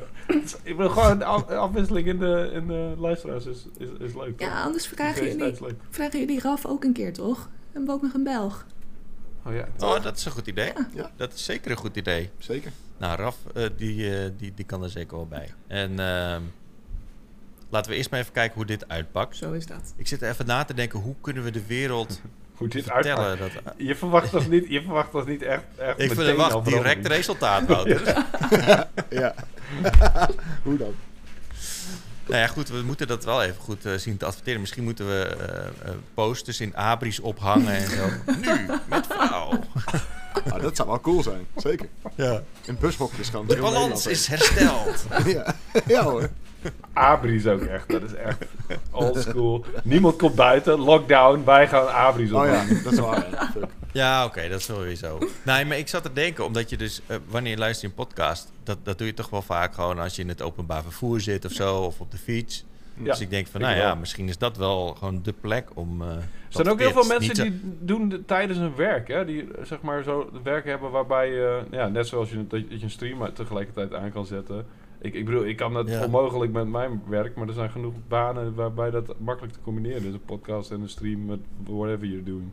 [0.63, 4.37] ik wil gewoon af- afwisseling in de, in de luisteraars is, is, is leuk.
[4.37, 4.47] toch?
[4.47, 5.55] Ja, anders vragen jullie,
[5.89, 7.49] vragen jullie Raf ook een keer, toch?
[7.71, 8.65] Hebben we ook nog een Belg.
[9.45, 9.67] Oh ja.
[9.79, 10.65] Oh, dat is een goed idee.
[10.75, 10.87] Ja.
[10.93, 11.11] Ja.
[11.15, 12.29] Dat is zeker een goed idee.
[12.37, 12.71] Zeker.
[12.97, 15.53] Nou, Raf, eh, die, eh, die, die kan er zeker wel bij.
[15.67, 16.41] En ehm,
[17.69, 19.35] laten we eerst maar even kijken hoe dit uitpakt.
[19.35, 19.93] Zo is dat.
[19.97, 22.21] Ik zit er even na te denken, hoe kunnen we de wereld
[22.55, 23.39] hoe dit uitpakt.
[23.39, 27.67] Dat, Je verwacht toch niet, je verwacht niet echt, echt ik meteen verwacht direct resultaat,
[27.67, 28.25] Wouter.
[29.09, 29.33] Ja.
[30.63, 30.95] Hoe dan?
[32.27, 34.59] Nou ja, goed, we moeten dat wel even goed eh, zien te adverteren.
[34.59, 38.07] Misschien moeten we eh, eh, posters in abris ophangen en zo.
[38.41, 39.59] Nu, met vrouw.
[40.49, 41.47] Ah, dat zou wel cool zijn.
[41.55, 41.87] Zeker.
[42.15, 42.43] Ja.
[42.65, 43.45] In bushokjes gaan.
[43.47, 45.05] De balans is hersteld.
[45.25, 45.55] Ja.
[45.87, 46.29] ja hoor.
[46.93, 48.37] Abris ook echt, dat is echt
[48.91, 49.65] old school.
[49.83, 52.39] Niemand komt buiten, lockdown, wij gaan Abris op.
[52.41, 53.25] Oh ja, dat is waar.
[53.91, 54.25] ja.
[54.25, 55.17] Oké, dat is sowieso.
[55.43, 58.05] Nee, maar ik zat te denken, omdat je dus, eh, wanneer je luistert in een
[58.05, 61.21] podcast, dat, dat doe je toch wel vaak gewoon als je in het openbaar vervoer
[61.21, 62.65] zit of zo, of op de fiets.
[62.97, 63.95] Ja, dus ik denk van, ik nou ja, wel.
[63.95, 66.01] misschien is dat wel gewoon de plek om.
[66.01, 69.81] eh, Er zijn ook heel veel mensen die doen tijdens hun werk, hè, die zeg
[69.81, 72.91] maar zo werk hebben waarbij je, ja, net zoals je, dat je dat je een
[72.91, 74.65] stream tegelijkertijd aan kan zetten.
[75.05, 76.03] Ik, ik bedoel, ik kan dat Ja.
[76.05, 80.13] onmogelijk met mijn werk, maar er zijn genoeg banen waarbij dat makkelijk te combineren is.
[80.13, 82.49] Een podcast en een stream met whatever you're doing.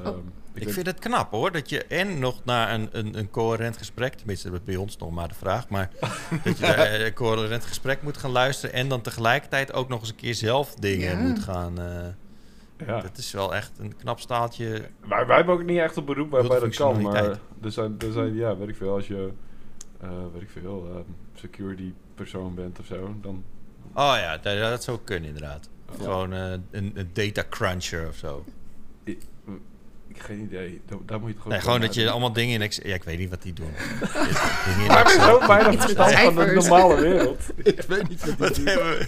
[0.00, 0.06] Oh.
[0.06, 0.18] Ehm,
[0.54, 4.14] Ik vind het knap hoor, dat je en nog naar een, een, een coherent gesprek,
[4.14, 5.90] tenminste dat bij ons nog maar de vraag, maar
[6.44, 10.08] dat je naar een coherent gesprek moet gaan luisteren en dan tegelijkertijd ook nog eens
[10.08, 11.28] een keer zelf dingen Ja.
[11.28, 11.78] moet gaan.
[11.78, 13.00] eh, ja.
[13.00, 14.82] Dat is wel echt een knap staaltje.
[15.08, 17.24] Wij, wij hebben ook niet echt een beroep waarbij dat kan, maar
[17.62, 19.22] er zijn, er zijn, ja, weet ik veel, als je, eh,
[20.32, 21.02] weet ik veel, ehm,
[21.34, 23.44] security persoon bent of zo, dan...
[23.94, 25.68] Oh ja, dat, dat zou kunnen inderdaad.
[25.90, 26.02] Of Ja.
[26.02, 28.44] Gewoon eh, een, een data cruncher of zo.
[29.04, 29.22] Ik,
[30.08, 31.52] ik geen idee, daar, daar moet je het gewoon...
[31.52, 32.88] Nee, gewoon dat je allemaal dingen in Excel...
[32.88, 33.72] Ja, ik weet niet wat die doen.
[34.66, 37.42] dingen in Maar we zo met verstand van de normale wereld.
[37.62, 39.06] Ik weet niet wat hebben we?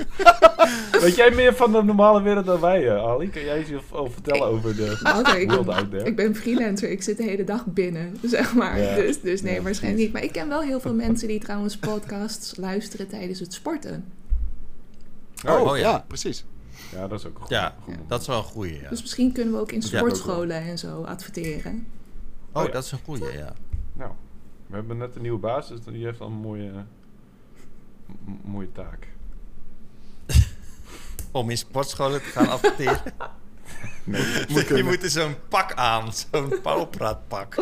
[1.00, 3.30] Weet jij meer van de normale wereld dan wij, eh, Ali?
[3.30, 4.96] Kan jij iets over vertellen over de
[5.46, 6.04] world out there?
[6.04, 8.80] ik ben freelancer, ik zit de hele dag binnen, zeg maar.
[8.80, 8.94] Ja.
[8.94, 10.12] Dus, dus nee, Ja, waarschijnlijk niet.
[10.12, 14.04] Maar ik ken wel heel veel mensen die trouwens podcasts luisteren tijdens het sporten.
[15.46, 15.82] Oh, Oh, ja.
[15.90, 16.04] ja.
[16.06, 16.44] precies.
[16.92, 17.50] Ja, dat is ook een goed.
[17.50, 17.94] Ja, goed.
[18.06, 18.88] dat is wel een goeie, ja.
[18.88, 21.86] Dus misschien kunnen we ook in sportscholen en zo adverteren.
[22.52, 22.72] Oh, Oh, ja.
[22.72, 23.52] dat is een goeie, ja.
[23.92, 24.10] Nou,
[24.66, 26.70] we hebben net een nieuwe baas, dus die heeft al een mooie,
[28.44, 29.08] mooie taak.
[31.32, 33.00] Om in sportscholen te gaan adverteren.
[34.04, 37.54] Nee, je moet er zo'n pak aan, zo'n pauwpraatpak.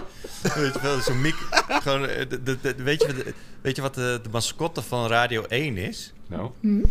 [0.43, 1.35] weet je wel, zo'n mic...
[1.69, 4.83] Gewoon, eh, de, de, de- weet, je, wat de- weet je wat de, de mascotte
[4.83, 6.13] van Radio 1 is?
[6.27, 6.85] nou, Hm?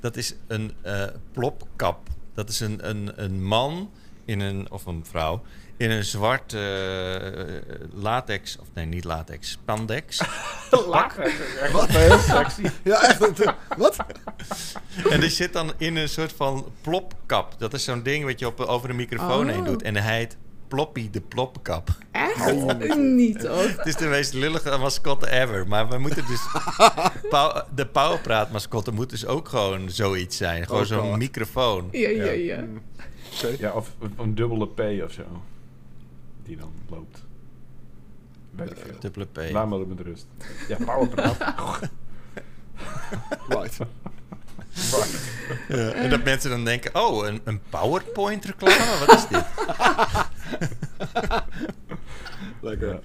[0.00, 2.08] Dat is een eh, plopkap.
[2.34, 3.90] Dat is een, een, een man
[4.24, 5.42] in een, of een vrouw
[5.76, 6.60] in een zwart eh,
[7.92, 10.20] latex, of nee, niet latex, spandex.
[10.88, 11.16] lach.
[11.18, 12.62] Echt heel sexy.
[12.82, 13.18] Ja, echt.
[13.18, 13.96] het- Wat?
[15.10, 17.54] en die zit dan in een soort van plopkap.
[17.58, 19.54] Dat is zo'n ding wat je op, over de microfoon Oh.
[19.54, 19.82] heen doet.
[19.82, 20.36] En hij heet
[20.68, 21.88] Ploppy de Plopkap.
[22.12, 22.96] Echt?
[22.96, 23.76] niet toch?
[23.76, 25.68] Het is de meest lullige mascotte ever.
[25.68, 26.40] Maar we moeten dus...
[27.30, 30.66] Pauw- de Powerpraat mascotte moet dus ook gewoon zoiets zijn.
[30.66, 31.88] Gewoon Oh zo'n microfoon.
[31.90, 32.64] Ja, ja, ja.
[33.42, 33.56] Oké.
[33.58, 35.22] Ja, of of een dubbele P of zo.
[36.44, 37.22] Die dan loopt.
[38.56, 38.98] Veel.
[39.00, 39.50] Dubbele P.
[39.50, 40.26] Laat me met rust.
[40.68, 41.38] Ja, powerpraat.
[43.48, 43.78] Right.
[45.68, 49.06] Ja, en dat mensen dan denken, oh, een, een PowerPoint reclame?
[49.06, 49.44] Wat is dit?
[52.70, 53.00] Lekker.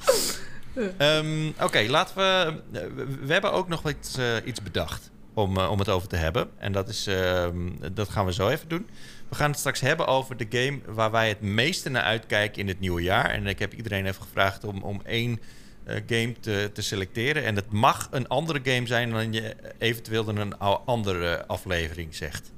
[0.98, 2.86] Ehm, Oké, laten we, eh,
[3.26, 3.34] we...
[3.34, 6.50] Hebben ook nog iets, eh, iets bedacht om, eh, om het over te hebben.
[6.58, 8.90] En dat, is, ehm, dat gaan we zo even doen.
[9.30, 12.68] We gaan het straks hebben over de game waar wij het meeste naar uitkijken in
[12.68, 13.30] het nieuwe jaar.
[13.30, 15.40] En ik heb iedereen even gevraagd om, om één
[15.84, 17.44] eh, game te, te selecteren.
[17.46, 22.52] En het mag een andere game zijn dan je eventueel in een andere aflevering zegt.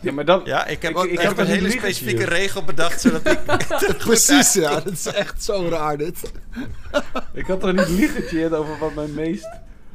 [0.00, 0.42] Ja, maar dan...
[0.44, 2.28] Ja, ik heb, Ik- ook, ik ik heb een een hele specifieke hier.
[2.28, 3.38] regel bedacht, zodat ik...
[3.98, 4.80] Precies, ja.
[4.80, 6.32] Dat is echt zo raar, dit.
[7.32, 9.48] Ik had toch niet liegetje over wat mijn meest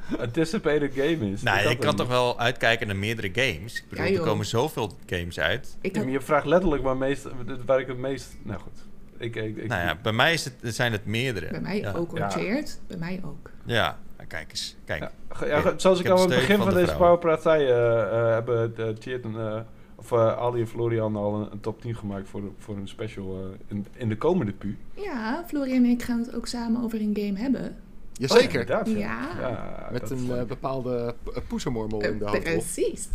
[0.19, 1.41] anticipated game is?
[1.41, 3.77] Nou, Ik kan toch wel uitkijken naar meerdere games.
[3.77, 5.77] Ik bedoel, Ja, er komen zoveel games uit.
[5.81, 7.27] Ik had, je vraagt letterlijk waar, meest,
[7.65, 8.37] waar ik het meest...
[8.43, 8.85] Nou goed.
[9.17, 11.49] Ik, ik, ik, nou ja, bij mij is het, zijn het meerdere.
[11.49, 11.91] bij mij ja.
[11.91, 12.63] ook Ja.
[12.87, 13.51] Bij mij ook.
[13.65, 14.75] Ja, nou, kijk eens.
[14.85, 15.11] Kijk.
[15.45, 16.95] Ja, zoals ik, al aan het begin van, van de deze.
[16.97, 19.59] Powerpraat zei, eh, eh, hebben uh, Tjeerd en, eh,
[19.95, 23.59] of Ali en Florian al een, een top 10 gemaakt voor, voor een special eh,
[23.67, 24.77] in, in de komende pu.
[24.93, 27.75] Ja, Florian en ik gaan het ook samen over een game hebben.
[28.17, 28.79] Jazeker.
[28.79, 29.29] Oh, Ja.
[29.39, 32.53] Ja, Met een eh, bepaalde p- poesemormel in de Eh, hoofdrol.
[32.57, 33.07] Precies.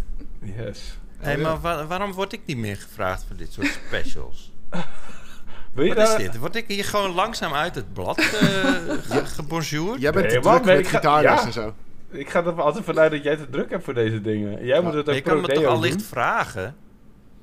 [0.57, 0.99] Yes.
[1.19, 4.53] Hey, maar wa- waarom word ik niet meer gevraagd voor dit soort specials?
[5.75, 6.39] Wil je Wat is dit?
[6.39, 8.25] Word ik hier gewoon langzaam uit het blad eh
[9.11, 10.01] ge- gebonjourd?
[10.01, 11.47] Jij bent Nee, te man, druk met ik ga- gitaarles ja.
[11.47, 11.75] en zo.
[12.11, 14.59] Ik ga er altijd vanuit dat jij te druk hebt voor deze dingen.
[14.59, 16.77] En Jij moet het ook je kan me toch allicht vragen?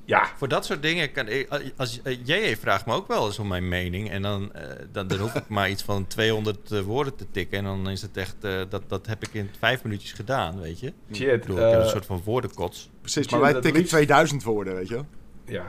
[0.09, 0.27] Ja.
[0.37, 1.71] Voor dat soort dingen kan ik...
[1.77, 4.09] Als, eh, JJ vraagt me ook wel eens om mijn mening.
[4.09, 7.57] En dan, eh, dan, dan hoef ik maar iets van 200 eh, woorden te tikken.
[7.57, 8.35] En dan is het echt...
[8.41, 10.93] eh, dat, dat heb ik in vijf minuutjes gedaan, weet je?
[11.13, 11.33] Shit.
[11.33, 12.89] Ik bedoel, ik heb een eh, soort van woordenkots.
[13.01, 15.05] Precies, maar wij tikken liefst- 2000 woorden, weet je wel.
[15.45, 15.65] Ja.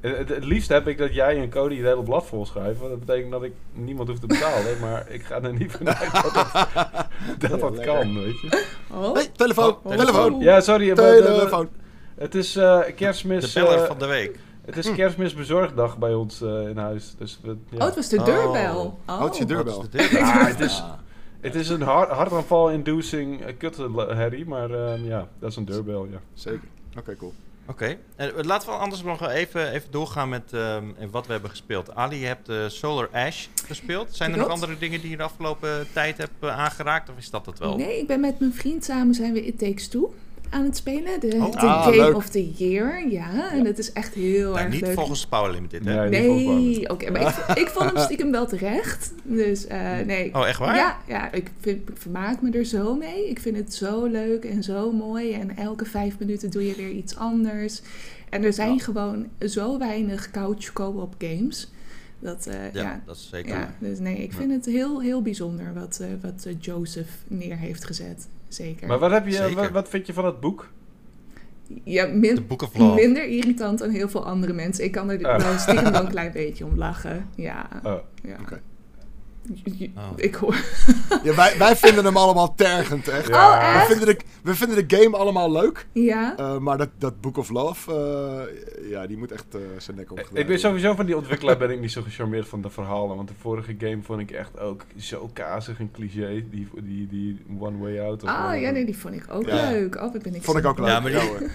[0.00, 2.78] Het, het, liefst heb ik dat jij en Cody het hele blad vol schrijven.
[2.80, 4.78] Want dat betekent dat ik niemand hoef te betalen.
[4.88, 6.34] maar ik ga er niet vanuit dat
[7.50, 8.64] dat, dat, kan, weet je.
[8.90, 10.40] Oh, Hey, telefoon, Oh, telefoon.
[10.40, 10.94] Ja, sorry.
[10.94, 11.82] Telefoon.
[12.14, 13.52] Het is eh, De kerstmis...
[13.52, 14.38] beller eh, van de week.
[14.64, 17.14] het is kerstmisbezorgdag bij ons eh, in huis.
[17.18, 17.76] Dus we, ja.
[17.78, 18.24] oh, het was de Oh.
[18.24, 18.98] deurbel.
[19.06, 19.76] Oh, Oh, het is je deurbel.
[19.76, 20.22] Wat is de deur?
[20.22, 20.92] Ah, het is, Ah.
[21.40, 26.20] het is een hart, hartaanval-inducing kutherrie, maar eh, ja, dat is een deurbel, ja.
[26.34, 26.68] Zeker.
[26.98, 27.32] Oké, cool.
[27.66, 31.94] Oké, En laten we anders nog even, even doorgaan met ehm, wat we hebben gespeeld.
[31.94, 34.08] Ali, je hebt eh, Solar Ash gespeeld.
[34.16, 37.08] Zijn er nog andere dingen die je de afgelopen tijd hebt aangeraakt?
[37.10, 37.76] Of is dat het wel?
[37.76, 40.14] Nee, ik ben met mijn vriend samen zijn we It Takes Two
[40.54, 41.20] aan het spelen.
[41.20, 41.50] De, Oh.
[41.50, 42.14] de Ah, Game leuk.
[42.14, 43.08] of the Year.
[43.08, 44.94] Ja, en dat is echt heel Nou, erg niet leuk.
[44.94, 46.08] volgens Power Limited, hè?
[46.08, 46.88] Nee.
[46.90, 49.12] oké, maar ik, ik vond hem stiekem wel terecht.
[49.22, 50.34] Dus eh, nee.
[50.34, 50.76] Oh, echt waar?
[50.76, 53.28] Ja, ja ik, vind, ik vermaak me er zo mee.
[53.28, 55.32] Ik vind het zo leuk en zo mooi.
[55.32, 57.80] En elke vijf minuten doe je weer iets anders.
[58.30, 58.78] En er zijn Ja.
[58.82, 61.72] gewoon zo weinig couch co-op games.
[62.18, 63.54] Dat, eh, Ja, ja, dat is zeker.
[63.54, 67.84] ja, dus nee, ik vind het heel, heel bijzonder wat, eh, wat Joseph neer heeft
[67.84, 68.26] gezet.
[68.54, 68.86] Zeker.
[68.88, 69.54] Maar wat, heb je, Zeker.
[69.54, 70.68] wat, wat vind je van het boek?
[71.84, 72.46] ja, min-
[72.94, 74.84] minder irritant dan heel veel andere mensen.
[74.84, 75.40] Ik kan er Ah.
[75.40, 77.28] wel stiekem wel een klein beetje om lachen.
[77.34, 77.92] Ja, Oh.
[78.22, 78.36] ja.
[78.40, 78.60] Oké.
[79.96, 80.08] Oh.
[80.16, 80.56] Ik hoor...
[81.22, 83.28] Ja, wij, wij vinden hem allemaal tergend, echt.
[83.28, 83.50] Ja.
[83.50, 83.86] Oh, We echt?
[83.86, 85.86] vinden, de, we vinden de game allemaal leuk.
[85.92, 86.36] Ja?
[86.36, 90.10] eh, maar dat, dat Book of Love, eh, ja, die moet echt eh, zijn nek
[90.10, 93.16] omgedraaid Ik ben sowieso van die ontwikkelaar ben ik niet zo gecharmeerd van de verhalen.
[93.16, 96.44] Want de vorige game vond ik echt ook zo kazig en cliché.
[96.50, 98.22] Die, die, die One Way Out.
[98.22, 99.70] of Ah, ja, nee, die vond ik ook Ja.
[99.70, 99.94] leuk.
[99.96, 100.88] Oh, ben ik Vond ik ook leuk.
[100.88, 101.48] Ja, maar die-.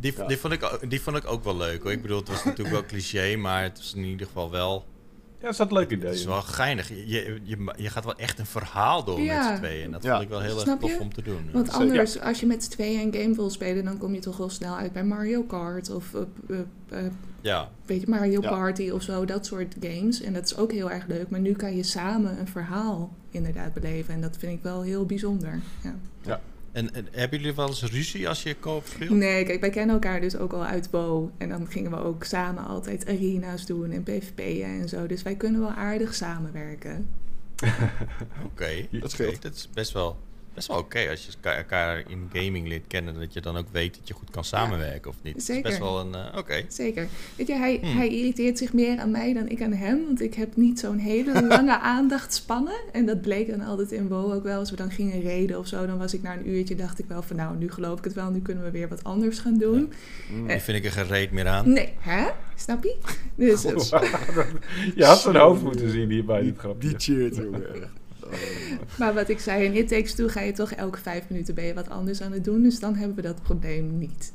[0.00, 0.26] Die, Ja.
[0.26, 1.92] die, vond ik, ook- die vond ik ook wel leuk hoor.
[1.92, 4.84] Ik bedoel, het was natuurlijk wel cliché, maar het was in ieder geval wel.
[5.46, 6.08] Ja, er staat een leuk idee.
[6.08, 6.88] Het is wel geinig.
[6.88, 9.36] Je, je, je, je gaat wel echt een verhaal door Ja.
[9.48, 9.84] met z'n tweeën.
[9.84, 10.10] En dat Ja.
[10.10, 11.00] vond ik wel heel erg tof je?
[11.00, 11.48] om te doen.
[11.52, 14.36] Want anders, als je met z'n tweeën een game wil spelen, dan kom je toch
[14.36, 16.20] wel snel uit bij Mario Kart of eh,
[16.88, 18.48] eh, eh, Ja, weet je, Mario Ja.
[18.48, 20.20] Party of zo, dat soort games.
[20.20, 21.30] En dat is ook heel erg leuk.
[21.30, 24.14] Maar nu kan je samen een verhaal inderdaad beleven.
[24.14, 25.60] En dat vind ik wel heel bijzonder.
[26.22, 26.40] Ja.
[26.76, 29.10] En, en hebben jullie wel eens ruzie als je koop speelt?
[29.10, 31.30] Nee, kijk, wij kennen elkaar dus ook al uit Bo.
[31.38, 35.06] En dan gingen we ook samen altijd arena's doen en PvP'en en zo.
[35.06, 37.08] Dus wij kunnen wel aardig samenwerken.
[38.44, 39.42] Oké, Dat oké, scheelt.
[39.42, 40.16] dat is best wel,
[40.56, 43.14] best wel oké als je elkaar- in gaming leert kennen.
[43.18, 45.32] Dat je dan ook weet dat je goed kan samenwerken of niet.
[45.32, 45.62] Het is zeker.
[45.62, 46.64] best wel een, eh, oké.
[46.68, 47.06] Zeker.
[47.36, 47.96] Weet je, hij, Hmm.
[47.96, 50.04] hij irriteert zich meer aan mij dan ik aan hem.
[50.06, 52.74] Want ik heb niet zo'n hele lange aandachtspannen.
[52.92, 54.58] En dat bleek dan altijd in WoW ook wel.
[54.58, 57.04] Als we dan gingen reden of zo, dan was ik na een uurtje, dacht ik
[57.08, 58.30] wel van nou, nu geloof ik het wel.
[58.30, 59.92] Nu kunnen we weer wat anders gaan doen.
[60.30, 60.46] Mm.
[60.46, 61.72] Die vind ik er gereed meer aan.
[61.72, 62.26] Nee, hè?
[62.56, 62.96] Snap je?
[63.36, 63.62] Dus,
[64.94, 66.88] je had zijn hoofd moeten zien hier bij dit grapje.
[66.88, 67.62] Die cheert, jongen.
[68.98, 71.64] maar wat ik zei, in It Takes Two ga je toch elke vijf minuten ben
[71.64, 72.62] je wat anders aan het doen.
[72.62, 74.32] Dus dan hebben we dat probleem niet.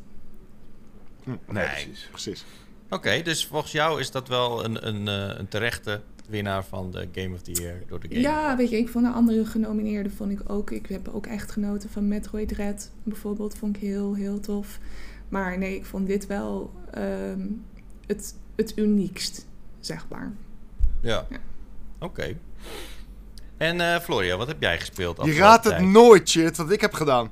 [1.24, 1.66] Nee, Nee.
[1.68, 2.08] precies.
[2.12, 2.46] Precies.
[2.90, 7.08] Oké, dus volgens jou is dat wel een, een, eh, een terechte winnaar van de
[7.12, 8.20] Game of the Year door de game.
[8.22, 10.72] Ja, weet je, ik vond de andere genomineerden vond ik ook.
[10.72, 13.58] Ik heb ook echt genoten van Metroid Dread bijvoorbeeld.
[13.58, 14.80] Vond ik heel, heel tof.
[15.30, 17.48] Maar nee, ik vond dit wel ehm,
[18.08, 19.46] het, het uniekst,
[19.80, 20.32] zeg maar.
[21.02, 21.26] Ja.
[21.30, 21.38] Ja.
[22.00, 22.38] Oké.
[23.62, 25.20] En eh, Floria, wat heb jij gespeeld?
[25.26, 25.86] Je raadt het tijd?
[25.88, 27.32] nooit, shit, wat ik heb gedaan.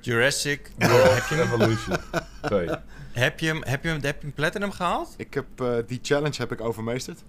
[0.00, 0.70] Jurassic.
[0.78, 1.14] World.
[1.14, 1.96] heb, je hem, Evolution
[2.42, 2.68] 2.
[3.12, 5.14] heb, je hem, heb, je hem, heb je hem Platinum gehaald?
[5.16, 7.22] Ik heb eh, die challenge heb ik overmeesterd.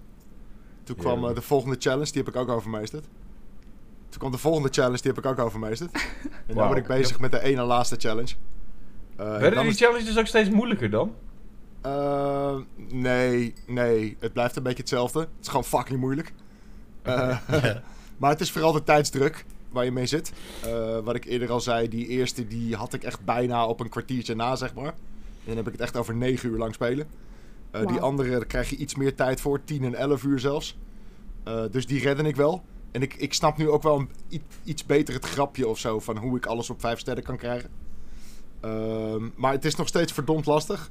[0.84, 3.04] Toen kwam eh, de volgende challenge, die heb ik ook overmeesterd.
[4.08, 5.92] Toen kwam de volgende challenge, die heb ik ook overmeesterd.
[5.92, 6.68] En nu Wauw.
[6.68, 8.34] ben ik bezig met de ene laatste challenge.
[9.16, 11.14] Eh, en Werden die is- challenges ook steeds moeilijker dan?
[11.82, 14.16] Eh, nee, nee.
[14.20, 15.20] Het blijft een beetje hetzelfde.
[15.20, 16.32] Het is gewoon fucking moeilijk.
[17.02, 17.38] Eh,
[18.16, 20.32] maar het is vooral de tijdsdruk waar je mee zit.
[20.62, 23.88] Eh, wat ik eerder al zei, die eerste die had ik echt bijna op een
[23.88, 24.86] kwartiertje na, zeg maar.
[24.86, 24.94] En
[25.44, 27.06] dan heb ik het echt over negen uur lang spelen.
[27.70, 30.76] Eh, Die andere daar krijg je iets meer tijd voor, 10 en 11 uur zelfs.
[31.44, 32.64] Eh, dus die redden ik wel.
[32.90, 36.16] En ik, ik snap nu ook wel een, iets beter het grapje of zo van
[36.16, 37.70] hoe ik alles op 5 sterren kan krijgen.
[38.60, 40.90] Ehm, maar het is nog steeds verdomd lastig.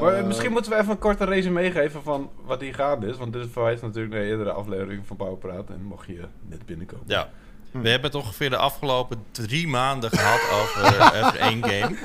[0.00, 3.16] Maar Eh, misschien moeten we even een korte resume geven van wat hier gaande is.
[3.16, 5.68] Want dit verwijst natuurlijk naar eerdere afleveringen van Powerpraat.
[5.70, 7.04] En mocht je net binnenkomen.
[7.06, 7.28] Ja.
[7.70, 7.80] Hm.
[7.80, 11.96] We hebben het ongeveer de afgelopen drie maanden gehad over, eh, over één game.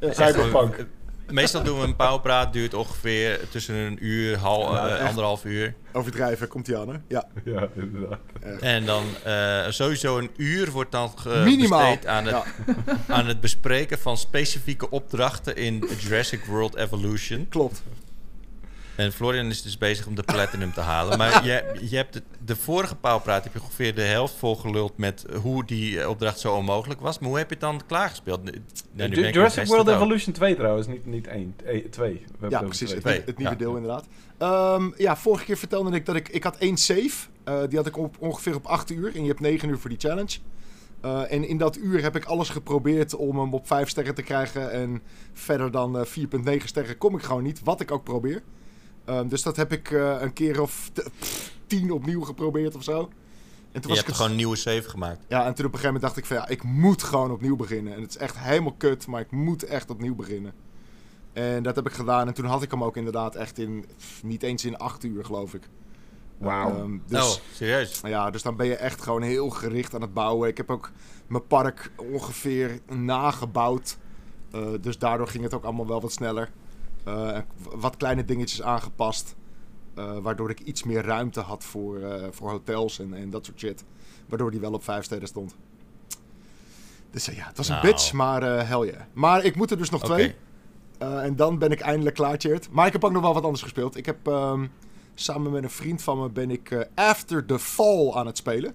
[0.00, 0.86] Cyberpunk.
[1.30, 5.74] Meestal doen we een pauwpraat, duurt ongeveer tussen een uur, hal, Ja, eh, anderhalf uur.
[5.92, 6.96] Overdrijven, komt hij aan, hè?
[7.08, 7.24] Ja.
[7.44, 8.18] Ja, inderdaad.
[8.42, 8.60] echt.
[8.60, 12.44] En dan eh, sowieso een uur wordt dan besteed aan het, Ja,
[13.16, 17.46] aan het bespreken van specifieke opdrachten in Jurassic World Evolution.
[17.48, 17.82] klopt.
[18.96, 21.18] En Florian is dus bezig om de platinum te halen.
[21.18, 25.24] Maar je, je hebt de, de vorige pauwpraat heb je ongeveer de helft volgeluld met
[25.42, 27.18] hoe die eh, opdracht zo onmogelijk was.
[27.18, 28.40] Maar hoe heb je het dan klaargespeeld?
[28.92, 29.88] Nou, nu Jurassic World.
[29.88, 31.54] Evolution 2 trouwens, niet, niet 1,
[31.90, 32.12] 2.
[32.12, 32.88] We hebben Ja, precies.
[32.90, 32.96] twee.
[33.02, 33.58] Het, nieuwe- het nieuwe Ja.
[33.58, 34.06] deel inderdaad.
[34.38, 36.28] Ehm, ja, vorige keer vertelde ik dat ik...
[36.28, 37.28] Ik had één save.
[37.44, 39.14] Eh, die had ik op, ongeveer op 8 uur.
[39.14, 40.38] En je hebt 9 uur voor die challenge.
[41.00, 44.22] Eh, en in dat uur heb ik alles geprobeerd om hem op 5 sterren te
[44.22, 44.70] krijgen.
[44.72, 47.60] En verder dan eh, 4,9 sterren kom ik gewoon niet.
[47.64, 48.42] Wat ik ook probeer.
[49.06, 52.82] Ehm, dus dat heb ik eh, een keer of t- pff, 10 opnieuw geprobeerd of
[52.82, 52.98] zo.
[53.00, 55.24] En toen Je was hebt ik het gewoon een nieuwe save gemaakt.
[55.28, 57.56] ja, en toen op een gegeven moment dacht ik van ja, ik moet gewoon opnieuw
[57.56, 57.94] beginnen.
[57.94, 60.52] En het is echt helemaal kut, maar ik moet echt opnieuw beginnen.
[61.32, 62.26] En dat heb ik gedaan.
[62.26, 65.24] En toen had ik hem ook inderdaad echt in, pff, niet eens in acht uur
[65.24, 65.68] geloof ik.
[66.38, 66.76] Wauw.
[66.76, 68.00] Ehm, dus, oh, serieus?
[68.04, 70.48] ja, dus dan ben je echt gewoon heel gericht aan het bouwen.
[70.48, 70.90] Ik heb ook
[71.26, 73.96] mijn park ongeveer nagebouwd.
[74.52, 76.50] Eh, dus daardoor ging het ook allemaal wel wat sneller.
[77.06, 79.34] Eh, en wat kleine dingetjes aangepast.
[79.94, 83.58] eh, waardoor ik iets meer ruimte had voor, eh, voor hotels en, en dat soort
[83.58, 83.84] shit.
[84.28, 85.54] Waardoor die wel op vijf sterren stond.
[87.10, 87.86] Dus ja, het was een Nou.
[87.86, 89.00] bitch, maar eh hell yeah.
[89.12, 90.34] Maar ik moet er dus nog twee.
[90.98, 92.38] Eh, en dan ben ik eindelijk klaar.
[92.70, 93.96] Maar ik heb ook nog wel wat anders gespeeld.
[93.96, 94.66] Ik heb ehm,
[95.14, 98.74] samen met een vriend van me ben ik eh, After the Fall aan het spelen.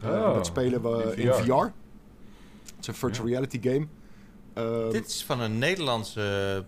[0.00, 1.32] Eh, Oh, dat spelen we in.
[1.32, 1.52] VR.
[1.52, 1.72] Het
[2.80, 3.86] is een virtual reality game.
[4.52, 6.64] Ehm, Dit is van een Nederlandse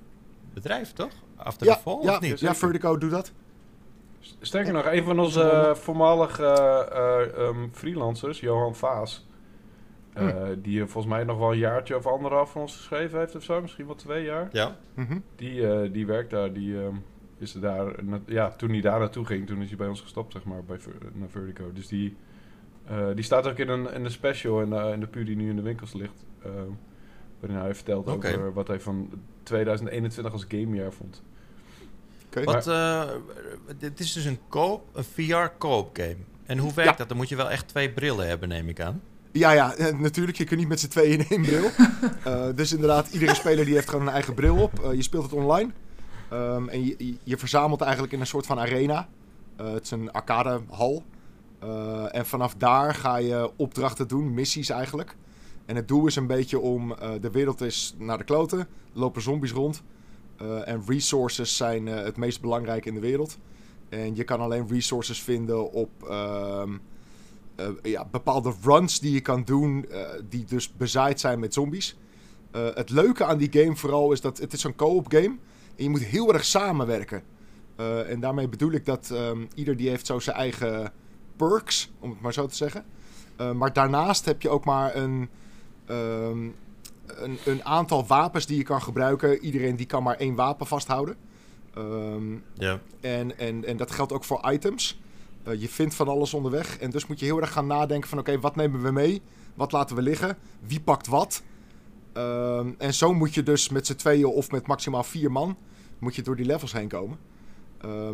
[0.55, 1.13] bedrijf, toch?
[1.37, 2.41] After ja, the Fall, ja, of niet?
[2.41, 3.33] ja, Vertigo doet dat.
[4.41, 9.29] Sterker nog, een van onze voormalige eh, eh, ehm, freelancers, Johan Vaas,
[10.13, 10.61] eh, Hm.
[10.61, 13.61] die volgens mij nog wel een jaartje of anderhalf van ons geschreven heeft of zo,
[13.61, 14.49] misschien wel twee jaar.
[14.53, 14.77] Ja.
[14.95, 15.19] Mhm.
[15.37, 16.95] Die, eh, die werkt daar, die ehm,
[17.39, 20.01] is er daar, na- ja, toen hij daar naartoe ging, toen is hij bij ons
[20.01, 21.73] gestopt, zeg maar, bij Ver- naar Vertigo.
[21.73, 22.17] Dus die,
[22.87, 25.37] eh, die staat ook in een, in een special in, de- in de puur die
[25.37, 26.27] nu in de winkels ligt.
[26.45, 26.71] ehm,
[27.41, 29.11] waarin hij vertelt over wat hij van
[29.51, 31.23] 2021 als gamejaar vond.
[32.27, 32.45] Oké.
[32.45, 33.03] Wat, eh,
[33.79, 36.17] dit is dus een koop, een VR koop game.
[36.47, 36.97] En hoe werkt Ja.
[36.97, 37.09] dat?
[37.09, 39.03] Dan moet je wel echt twee brillen hebben, neem ik aan.
[39.33, 40.37] Ja, ja, eh, natuurlijk.
[40.39, 41.71] Je kunt niet met z'n tweeën in één bril.
[42.25, 44.79] Eh, dus inderdaad, iedere speler die heeft gewoon een eigen bril op.
[44.85, 45.71] Eh, je speelt het online.
[46.31, 49.09] Ehm, en je, je- je verzamelt eigenlijk in een soort van arena.
[49.57, 51.03] Eh, het is een arcadehal.
[51.59, 55.17] Eh en vanaf daar ga je opdrachten doen, missies eigenlijk.
[55.71, 56.93] En het doel is een beetje om...
[56.93, 58.69] eh, de wereld is naar de kloten.
[58.93, 59.83] Lopen zombies rond.
[60.41, 63.39] Eh, en resources zijn eh, het meest belangrijk in de wereld.
[63.89, 65.91] En je kan alleen resources vinden op...
[66.09, 66.77] ehm,
[67.55, 69.89] eh, ja, bepaalde runs die je kan doen,
[70.29, 71.97] die dus bezaaid zijn met zombies.
[72.51, 75.37] Het leuke aan die game vooral is dat het is een co-op game
[75.77, 77.23] en je moet heel erg samenwerken.
[78.07, 80.93] En daarmee bedoel ik dat ehm, ieder die heeft zo zijn eigen
[81.37, 82.85] perks, om het maar zo te zeggen.
[83.55, 85.29] Maar daarnaast heb je ook maar een,
[85.91, 86.49] ehm,
[87.07, 89.39] een, een aantal wapens die je kan gebruiken.
[89.45, 91.17] Iedereen die kan maar één wapen vasthouden.
[91.75, 92.81] Ehm, Ja.
[93.01, 95.01] en, en, en dat geldt ook voor items.
[95.43, 96.79] Eh, je vindt van alles onderweg.
[96.79, 98.19] En dus moet je heel erg gaan nadenken van...
[98.19, 99.23] oké, wat nemen we mee?
[99.55, 100.37] Wat laten we liggen?
[100.61, 101.43] Wie pakt wat?
[102.13, 105.57] Ehm, en zo moet je dus met z'n tweeën of met maximaal vier man...
[105.99, 107.19] moet je door die levels heen komen.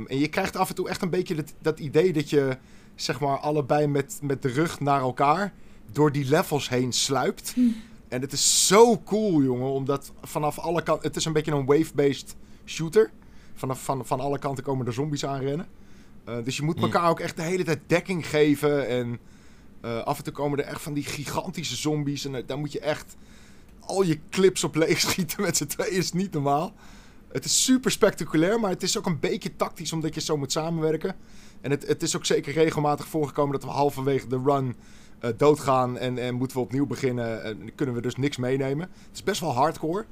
[0.07, 2.57] En je krijgt af en toe echt een beetje dat, dat idee dat je...
[2.95, 5.53] zeg maar allebei met, met de rug naar elkaar...
[5.93, 7.55] door die levels heen sluipt.
[8.09, 9.71] En het is zo cool, jongen.
[9.73, 11.07] Omdat vanaf alle kanten...
[11.07, 13.11] Het is een beetje een wave-based shooter...
[13.55, 15.67] Vanaf van, van alle kanten komen er zombies aanrennen.
[16.25, 16.85] Eh, dus je moet Hmm.
[16.85, 18.89] elkaar ook echt de hele tijd dekking geven.
[18.89, 19.19] En
[19.81, 22.25] eh, af en toe komen er echt van die gigantische zombies.
[22.25, 23.17] En eh, daar moet je echt
[23.81, 25.93] al je clips op leeg schieten met z'n tweeën.
[25.93, 26.73] is niet normaal.
[27.29, 30.53] Het is super spectaculair, maar het is ook een beetje tactisch omdat je zo moet
[30.53, 31.17] samenwerken.
[31.61, 34.77] En het, het is ook zeker regelmatig voorgekomen dat we halverwege de run
[35.19, 37.43] eh, doodgaan en, en moeten we opnieuw beginnen.
[37.43, 38.89] En kunnen we dus niks meenemen.
[39.07, 40.05] Het is best wel hardcore.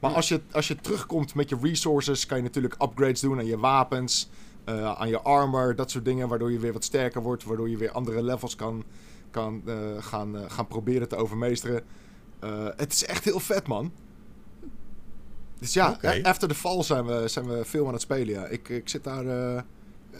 [0.00, 3.46] Maar als je, als je terugkomt met je resources, kan je natuurlijk upgrades doen aan
[3.46, 4.30] je wapens,
[4.64, 7.76] eh, aan je armor, dat soort dingen, waardoor je weer wat sterker wordt, waardoor je
[7.76, 8.84] weer andere levels kan,
[9.30, 11.82] kan eh, gaan, eh, gaan proberen te overmeesteren.
[12.40, 13.92] Eh, het is echt heel vet, man.
[15.58, 18.34] Dus ja, a- after the fall zijn we, zijn we veel aan het spelen.
[18.34, 18.46] Ja.
[18.46, 19.62] Ik, ik zit daar eh,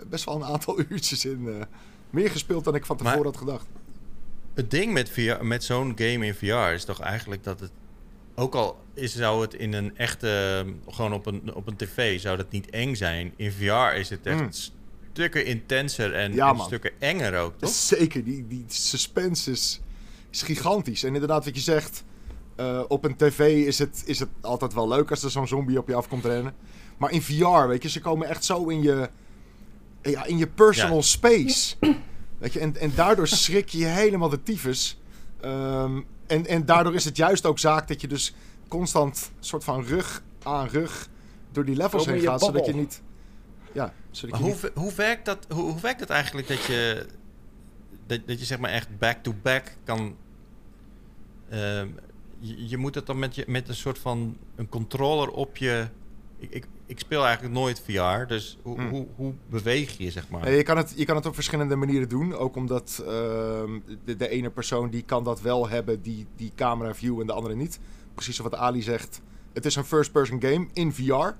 [0.09, 1.49] best wel een aantal uurtjes in.
[1.49, 1.55] eh.
[2.11, 3.67] meer gespeeld dan ik van tevoren Maar- had gedacht.
[4.55, 7.71] Het ding met, VR, met zo'n game in VR is toch eigenlijk dat het...
[8.35, 10.65] Ook al is, zou het in een echte...
[10.89, 13.33] Gewoon op een, op een tv zou dat niet eng zijn.
[13.37, 14.51] In VR is het echt Mm.
[15.13, 17.71] stukken intenser en, Ja, en stukken enger ook, toch?
[17.71, 19.81] Zeker, die, die suspense is,
[20.31, 21.03] is gigantisch.
[21.05, 22.05] En inderdaad, wat je zegt,
[22.57, 25.79] eh, op een tv is het, is het altijd wel leuk als er zo'n zombie
[25.79, 26.55] op je afkomt rennen.
[26.99, 29.09] Maar in VR, weet je, ze komen echt zo in je,
[30.03, 31.03] ja, in je personal Ja.
[31.03, 31.77] space.
[32.43, 35.01] Weet je, en, en daardoor schrik je helemaal de tyfus.
[35.41, 38.35] Ehm, en, en daardoor is het juist ook zaak dat je dus
[38.69, 41.09] constant soort van rug aan rug
[41.53, 43.03] door die levels heen gaat, zodat je niet...
[43.73, 46.65] ja, zodat Maar je hoe, ve- hoe, werkt dat, hoe, hoe werkt het eigenlijk dat
[46.65, 47.07] je,
[48.07, 50.17] dat, dat je zeg maar echt back-to-back kan...
[51.49, 51.89] ehm,
[52.39, 55.89] je, je moet het dan met, je, met een soort van een controller op je...
[56.39, 58.89] Ik, ik, ik speel eigenlijk nooit VR, dus hoe, Hmm.
[58.89, 60.43] hoe, hoe beweeg je zeg maar?
[60.43, 62.35] Nee, je, kan het, je kan het op verschillende manieren doen.
[62.35, 66.95] Ook omdat ehm, de, de ene persoon die kan dat wel hebben, die, die camera
[66.95, 67.79] view en de andere niet.
[68.15, 69.21] Precies wat Ali zegt.
[69.53, 71.35] Het is een first-person game in VR.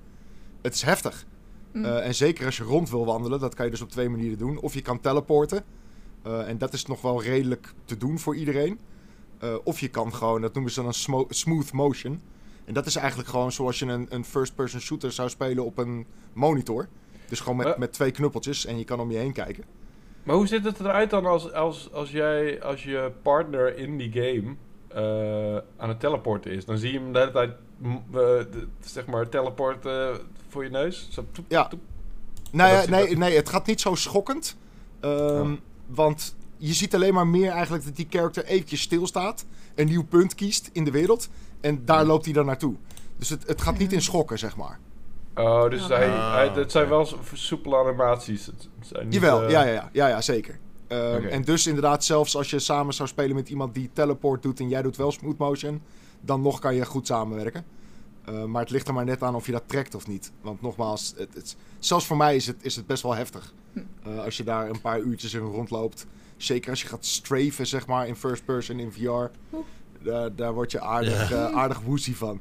[0.61, 1.25] Het is heftig.
[1.73, 1.85] Mm.
[1.85, 4.37] Eh, en zeker als je rond wil wandelen, dat kan je dus op twee manieren
[4.37, 4.57] doen.
[4.59, 5.63] Of je kan teleporten.
[6.23, 8.79] Eh, en dat is nog wel redelijk te doen voor iedereen.
[9.39, 12.21] Eh, of je kan gewoon, dat noemen ze dan een smo- smooth motion.
[12.65, 16.05] En dat is eigenlijk gewoon zoals je een, een first-person shooter zou spelen op een
[16.33, 16.87] monitor.
[17.29, 17.77] Dus gewoon met, Eh.
[17.77, 19.63] met twee knuppeltjes en je kan om je heen kijken.
[20.23, 24.11] Maar hoe ziet het eruit dan als, als, als jij, als je partner in die
[24.11, 24.55] game
[24.87, 26.65] eh, aan het teleporten is?
[26.65, 27.49] Dan zie je hem de hele tijd,
[27.83, 31.07] eh, de- zeg maar, teleporten voor je neus?
[31.11, 31.67] Zo, toep, Ja.
[31.67, 31.79] toep.
[32.51, 34.57] Nou ja, nee, nee, het gaat niet zo schokkend.
[34.99, 35.51] Ehm, Oh.
[35.87, 39.45] Want je ziet alleen maar meer eigenlijk dat die character eventjes stilstaat.
[39.75, 41.29] Een nieuw punt kiest in de wereld.
[41.63, 42.75] En daar loopt hij dan naartoe.
[43.17, 44.79] Dus het, het gaat niet in schokken, zeg maar.
[45.35, 45.95] Oh, dus Ja.
[45.97, 48.45] hij, Ah, hij- het zijn wel soepele animaties.
[48.45, 50.59] Het zijn niet, Jawel, eh, ja, ja, ja, ja, ja, zeker.
[50.87, 51.25] Ehm.
[51.25, 54.69] En dus inderdaad, zelfs als je samen zou spelen met iemand die teleport doet en
[54.69, 55.81] jij doet wel smooth motion,
[56.21, 57.65] dan nog kan je goed samenwerken.
[58.25, 60.31] Eh, maar het ligt er maar net aan of je dat trekt of niet.
[60.41, 63.53] Want nogmaals, het, het, zelfs voor mij is het, is het best wel heftig.
[64.03, 66.05] Eh, als je daar een paar uurtjes in rondloopt.
[66.37, 69.29] Zeker als je gaat strafen, zeg maar, in first person, in VR.
[70.03, 71.47] Daar, daar word je aardig, Ja.
[71.49, 72.39] eh, aardig woozy van.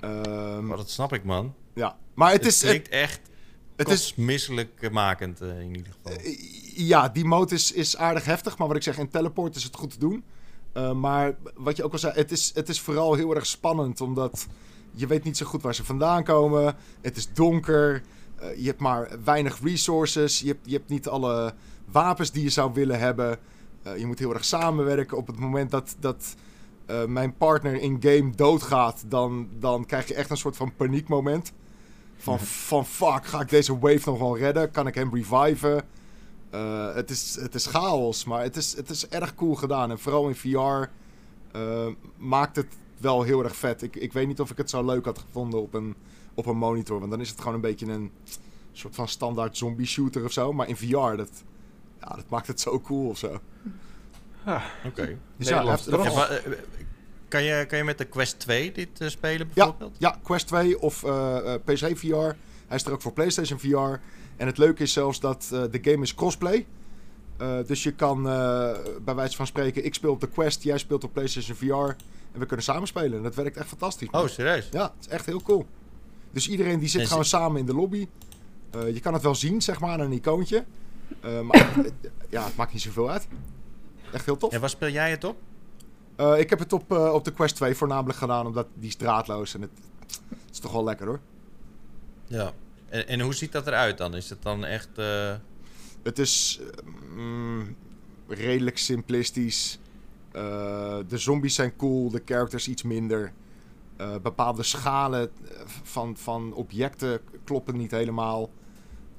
[0.00, 1.54] Ehm, Maar dat snap ik man.
[1.74, 2.60] ja, maar het, Het, is...
[2.60, 3.20] Het, klinkt echt
[3.76, 6.18] het is misselijkmakend eh, in ieder geval.
[6.18, 6.38] Eh,
[6.78, 8.58] Ja, die mode is, is aardig heftig.
[8.58, 10.24] Maar wat ik zeg, in teleport is het goed te doen.
[10.72, 14.00] Eh, maar wat je ook al zei, het is, het is vooral heel erg spannend.
[14.00, 14.46] Omdat
[14.90, 16.76] je weet niet zo goed waar ze vandaan komen.
[17.00, 18.02] Het is donker.
[18.40, 20.40] eh, je hebt maar weinig resources.
[20.40, 21.54] Je hebt, je hebt niet alle
[21.90, 23.38] wapens die je zou willen hebben.
[23.82, 25.16] Eh, je moet heel erg samenwerken.
[25.16, 26.34] Op het moment dat, dat
[26.86, 31.52] eh, mijn partner in game doodgaat, dan, dan krijg je echt een soort van paniekmoment.
[32.16, 34.70] Van, van fuck, ga ik deze wave nog wel redden?
[34.70, 35.84] Kan ik hem reviven?
[36.50, 39.90] Eh, het, is, het is chaos, maar het is, het is erg cool gedaan.
[39.90, 40.88] En vooral in VR
[41.52, 43.82] eh, maakt het wel heel erg vet.
[43.82, 45.94] Ik, ik weet niet of ik het zo leuk had gevonden op een,
[46.34, 46.98] op een monitor.
[46.98, 48.10] Want dan is het gewoon een beetje een
[48.72, 50.52] soort van standaard zombie shooter of zo.
[50.52, 51.30] Maar in VR, dat,
[52.00, 53.40] ja, dat maakt het zo cool of zo.
[54.84, 55.18] Oké.
[55.36, 56.42] Dus ja, hij heeft- Ja, maar,
[57.28, 59.94] kan, je, kan je met de Quest 2 dit eh, spelen bijvoorbeeld?
[59.98, 62.14] ja, Quest 2 of eh, eh, PC VR.
[62.66, 64.00] Hij is er ook voor PlayStation VR.
[64.36, 66.66] En het leuke is zelfs dat de game is crossplay.
[67.66, 68.22] Dus je kan
[69.04, 71.94] bij wijze van spreken, ik speel op de Quest, jij speelt op PlayStation VR.
[72.32, 73.16] En we kunnen samen spelen.
[73.16, 74.10] En dat werkt echt fantastisch.
[74.10, 74.22] man.
[74.22, 74.68] Oh, serieus?
[74.70, 75.66] Ja, het is echt heel cool.
[76.30, 78.08] Dus iedereen die zit En gewoon samen in de lobby.
[78.92, 80.64] Je kan het wel zien, zeg maar, aan een icoontje.
[81.42, 81.74] Maar
[82.28, 83.26] ja, het maakt niet zoveel uit.
[84.12, 84.52] Echt heel tof.
[84.52, 85.36] En waar speel jij het op?
[86.16, 88.96] Eh, ik heb het op, eh, op de Quest 2 voornamelijk gedaan, omdat die is
[88.96, 89.54] draadloos.
[89.54, 89.70] En het,
[90.28, 91.20] het is toch wel lekker hoor.
[92.26, 92.52] Ja.
[92.88, 94.14] En, en hoe ziet dat eruit dan?
[94.14, 94.88] Is het dan echt...
[94.98, 95.34] eh,
[96.02, 96.60] Het is
[97.14, 97.76] mm,
[98.28, 99.78] redelijk simplistisch.
[100.32, 103.32] De zombies zijn cool, de characters iets minder.
[104.22, 105.30] Bepaalde schalen
[105.82, 108.50] van, van objecten kloppen niet helemaal.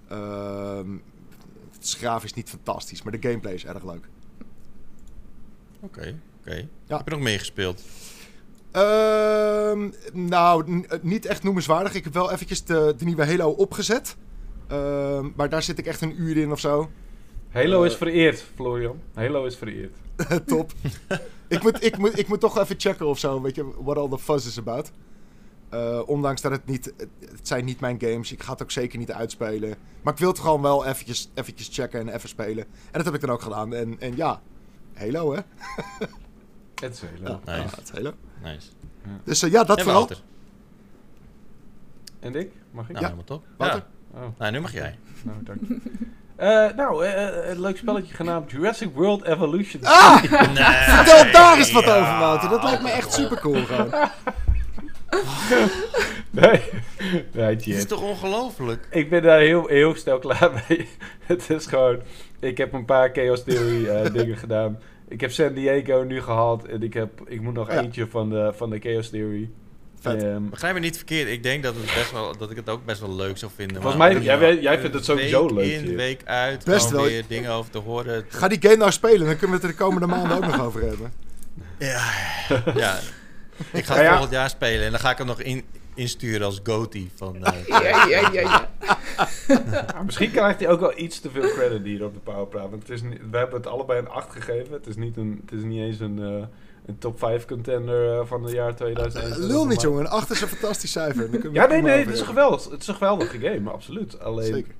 [0.07, 0.97] Ehm,
[1.73, 4.07] het is niet fantastisch, maar de gameplay is erg leuk.
[5.87, 6.67] Oké, oké.
[6.85, 6.97] Ja.
[6.97, 7.81] Heb je nog meer gespeeld?
[8.71, 11.93] Ehm, nou, eh, niet echt noemenswaardig.
[11.93, 14.15] Ik heb wel eventjes de, de nieuwe Halo opgezet.
[14.67, 16.89] Ehm, maar daar zit ik echt een uur in of zo.
[17.49, 17.97] Halo is Eh.
[17.97, 18.99] vereerd, Florian.
[19.13, 19.95] Halo is vereerd.
[20.45, 20.71] Top.
[21.47, 24.09] ik, moet, ik, moet, ik moet toch even checken of zo, weet je, what all
[24.09, 24.91] the fuzz is about.
[25.69, 28.71] Eh, ondanks dat het niet, het, het zijn niet mijn games, ik ga het ook
[28.71, 29.75] zeker niet uitspelen.
[30.01, 32.63] Maar ik wil het gewoon wel eventjes, eventjes checken en even spelen.
[32.63, 33.73] En dat heb ik dan ook gedaan.
[33.73, 34.41] En, en ja,
[34.99, 35.39] Halo hè?
[36.81, 37.39] Het is Halo.
[37.45, 37.61] Ja, Nice.
[37.69, 38.13] ja, het is Halo.
[38.43, 38.67] Nice.
[39.23, 40.09] Dus eh, ja, dat en vooral.
[42.19, 42.51] En ik?
[42.71, 42.91] Mag ik?
[42.91, 43.11] Nou, Ja.
[43.11, 43.43] helemaal top.
[43.57, 43.83] Wouter?
[44.13, 44.19] Ja.
[44.19, 44.97] Oh, Nou, nu mag jij.
[45.23, 45.77] nou, dank je.
[46.35, 49.83] Eh, nou, eh, een leuk spelletje genaamd Jurassic World Evolution.
[49.83, 50.21] Ah!
[50.23, 50.63] Nee.
[50.95, 51.99] Vertel daar eens wat Ja.
[51.99, 52.49] over, Wouter.
[52.49, 53.89] Dat lijkt me echt super cool gewoon.
[56.31, 56.61] Nee,
[57.33, 58.87] nee, Dit is toch ongelooflijk?
[58.91, 60.89] Ik ben daar heel, heel snel klaar mee.
[61.25, 61.99] Het is gewoon...
[62.39, 64.79] Ik heb een paar Chaos Theory eh, dingen gedaan.
[65.07, 66.65] Ik heb San Diego nu gehaald.
[66.65, 67.81] En ik, heb, ik moet nog Ja.
[67.81, 69.49] eentje van de, van de Chaos Theory.
[69.99, 70.23] Vet.
[70.23, 71.27] Ehm, Begrijp me niet verkeerd.
[71.29, 73.81] Ik denk dat, het best wel, dat ik het ook best wel leuk zou vinden.
[73.81, 76.65] Volgens mij- jij jij vindt het sowieso week leuk, in, week uit.
[76.65, 77.03] Best wel.
[77.03, 78.25] weer dingen over te horen.
[78.29, 80.61] Ga die game nou spelen, dan kunnen we het er de komende maanden ook nog
[80.61, 81.13] over hebben.
[81.79, 82.11] Ja,
[82.83, 82.99] ja.
[83.71, 84.11] Ik ga Ja, ja.
[84.11, 85.63] volgend jaar spelen en dan ga ik hem nog in,
[85.97, 87.45] insturen als Goatee van...
[87.45, 88.69] eh, Ja, ja, ja, ja.
[90.05, 92.69] Misschien krijgt hij ook wel iets te veel credit hier op de Powerpraat.
[92.69, 94.73] Want het is niet, we hebben het allebei een 8 gegeven.
[94.73, 96.45] Het is niet, een, het is niet eens een, eh,
[96.85, 99.45] een top 5 contender eh, van het jaar 2001.
[99.47, 99.99] Lul niet, jongen.
[99.99, 101.53] Een 8 is een fantastisch cijfer.
[101.53, 102.69] Ja, nee, nee, het is geweldig.
[102.69, 104.19] Het is een geweldige game, absoluut.
[104.19, 104.73] Alleen, Zeker.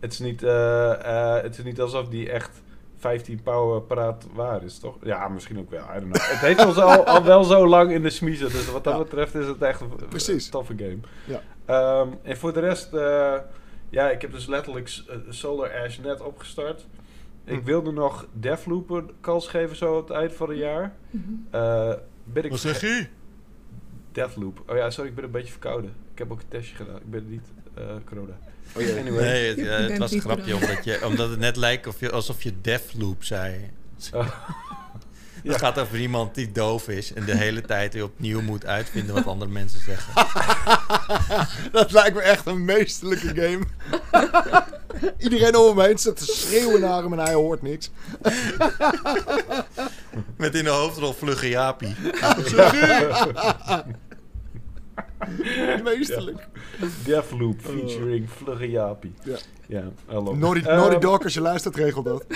[0.00, 2.62] het is, niet, eh, eh, het is niet alsof die echt
[3.04, 4.96] 15 Powerpraat waar is, toch?
[5.02, 5.80] Ja, misschien ook wel.
[5.96, 6.14] I don't know.
[6.30, 8.50] Het heeft ons al, al wel zo lang in de smiezen.
[8.50, 8.98] Dus wat dat Ja.
[9.02, 10.48] betreft is het echt een Precies.
[10.48, 10.98] toffe game.
[11.24, 11.40] Ja.
[11.64, 13.34] Ehm, en voor de rest, eh,
[13.90, 16.86] ja, ik heb dus letterlijk eh, Solar Ash net opgestart.
[17.44, 17.64] Ik Hm.
[17.64, 20.92] wilde nog Deathloop een kans geven zo aan het eind van het jaar.
[21.10, 21.22] Mhm.
[21.50, 21.92] Eh
[22.24, 23.06] ben ik Wat zeg je?
[24.12, 24.62] Deathloop.
[24.70, 25.94] Oh ja, sorry, ik ben een beetje verkouden.
[26.12, 26.96] Ik heb ook een testje gedaan.
[26.96, 28.38] Ik ben niet eh, corona.
[28.72, 28.98] Oh.
[28.98, 29.22] Anyway.
[29.24, 32.52] Nee, het, was een grapje omdat, je, omdat het net lijkt of je, alsof je
[32.60, 33.70] Deathloop zei.
[34.12, 34.26] Oh.
[35.44, 35.58] Het Ja.
[35.58, 39.26] gaat over iemand die doof is en de hele tijd weer opnieuw moet uitvinden wat
[39.26, 40.12] andere mensen zeggen.
[41.72, 43.60] Dat lijkt me echt een meesterlijke game.
[45.24, 47.90] Iedereen om hem heen zit te schreeuwen naar hem en hij hoort niks.
[50.36, 51.94] Met in de hoofdrol Vlugge Jaapie.
[55.84, 56.48] Meesterlijk.
[57.04, 59.12] Deathloop featuring Vlugge Jaapie.
[59.24, 59.36] Ja.
[59.66, 60.38] Ja, it.
[60.38, 62.24] Naughty, Dog, als je luistert, regel dat.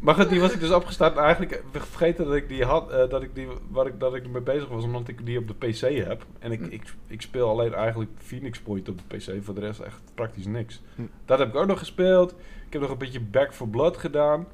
[0.00, 1.16] Maar goed, die was ik dus opgestart.
[1.16, 4.14] En Eigenlijk eh, vergeten dat ik die had, eh, dat ik die, waar ik, dat
[4.14, 6.26] ik ermee bezig was, omdat ik die op de PC heb.
[6.38, 6.64] En ik, Hm.
[6.70, 10.46] ik, ik speel alleen eigenlijk Phoenix Point op de PC, voor de rest echt praktisch
[10.46, 10.82] niks.
[10.94, 11.02] Hm.
[11.24, 12.30] Dat heb ik ook nog gespeeld.
[12.66, 14.46] Ik heb nog een beetje Back for Blood gedaan.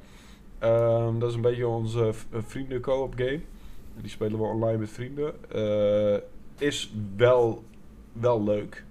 [0.59, 3.41] Ehm, dat is een beetje onze eh, vrienden co-op game.
[4.01, 5.33] Die spelen we online met vrienden.
[5.51, 7.63] Eh, is wel,
[8.13, 8.83] wel leuk.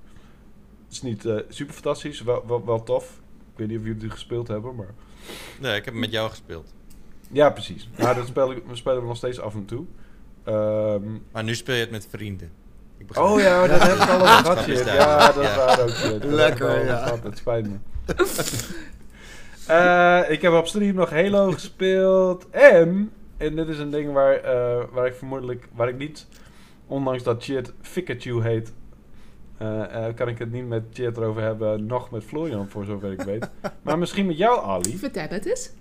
[0.84, 3.20] Het is niet eh, super fantastisch, wel, wel, wel tof.
[3.52, 4.94] Ik weet niet of jullie die gespeeld hebben, maar...
[5.60, 6.74] Nee, ik heb met jou gespeeld.
[7.32, 7.88] Ja, precies.
[7.98, 9.84] Maar dat spelen, we spelen we nog steeds af en toe.
[10.44, 11.02] Ehm,
[11.32, 12.50] Maar nu speel je het met vrienden.
[12.98, 13.28] Ik begrijp.
[13.28, 14.66] oh ja, dat heb ik al eens gehad.
[14.66, 15.76] Ja, dat is Ja.
[15.82, 16.22] ook, shit.
[16.22, 16.96] Dat Lekker, ja.
[17.04, 17.76] gehad, Het spijt me.
[19.66, 22.50] Eh, ik heb op stream nog Halo gespeeld.
[22.50, 26.26] En, en dit is een ding waar, eh, waar ik vermoedelijk, waar ik niet,
[26.86, 28.72] ondanks dat shit Pikachu heet,
[29.58, 33.12] eh, eh, kan ik het niet met Chit erover hebben, nog met Florian, voor zover
[33.12, 33.50] ik weet.
[33.82, 34.98] maar misschien met jou, Ali.
[34.98, 35.72] Vertel het eens.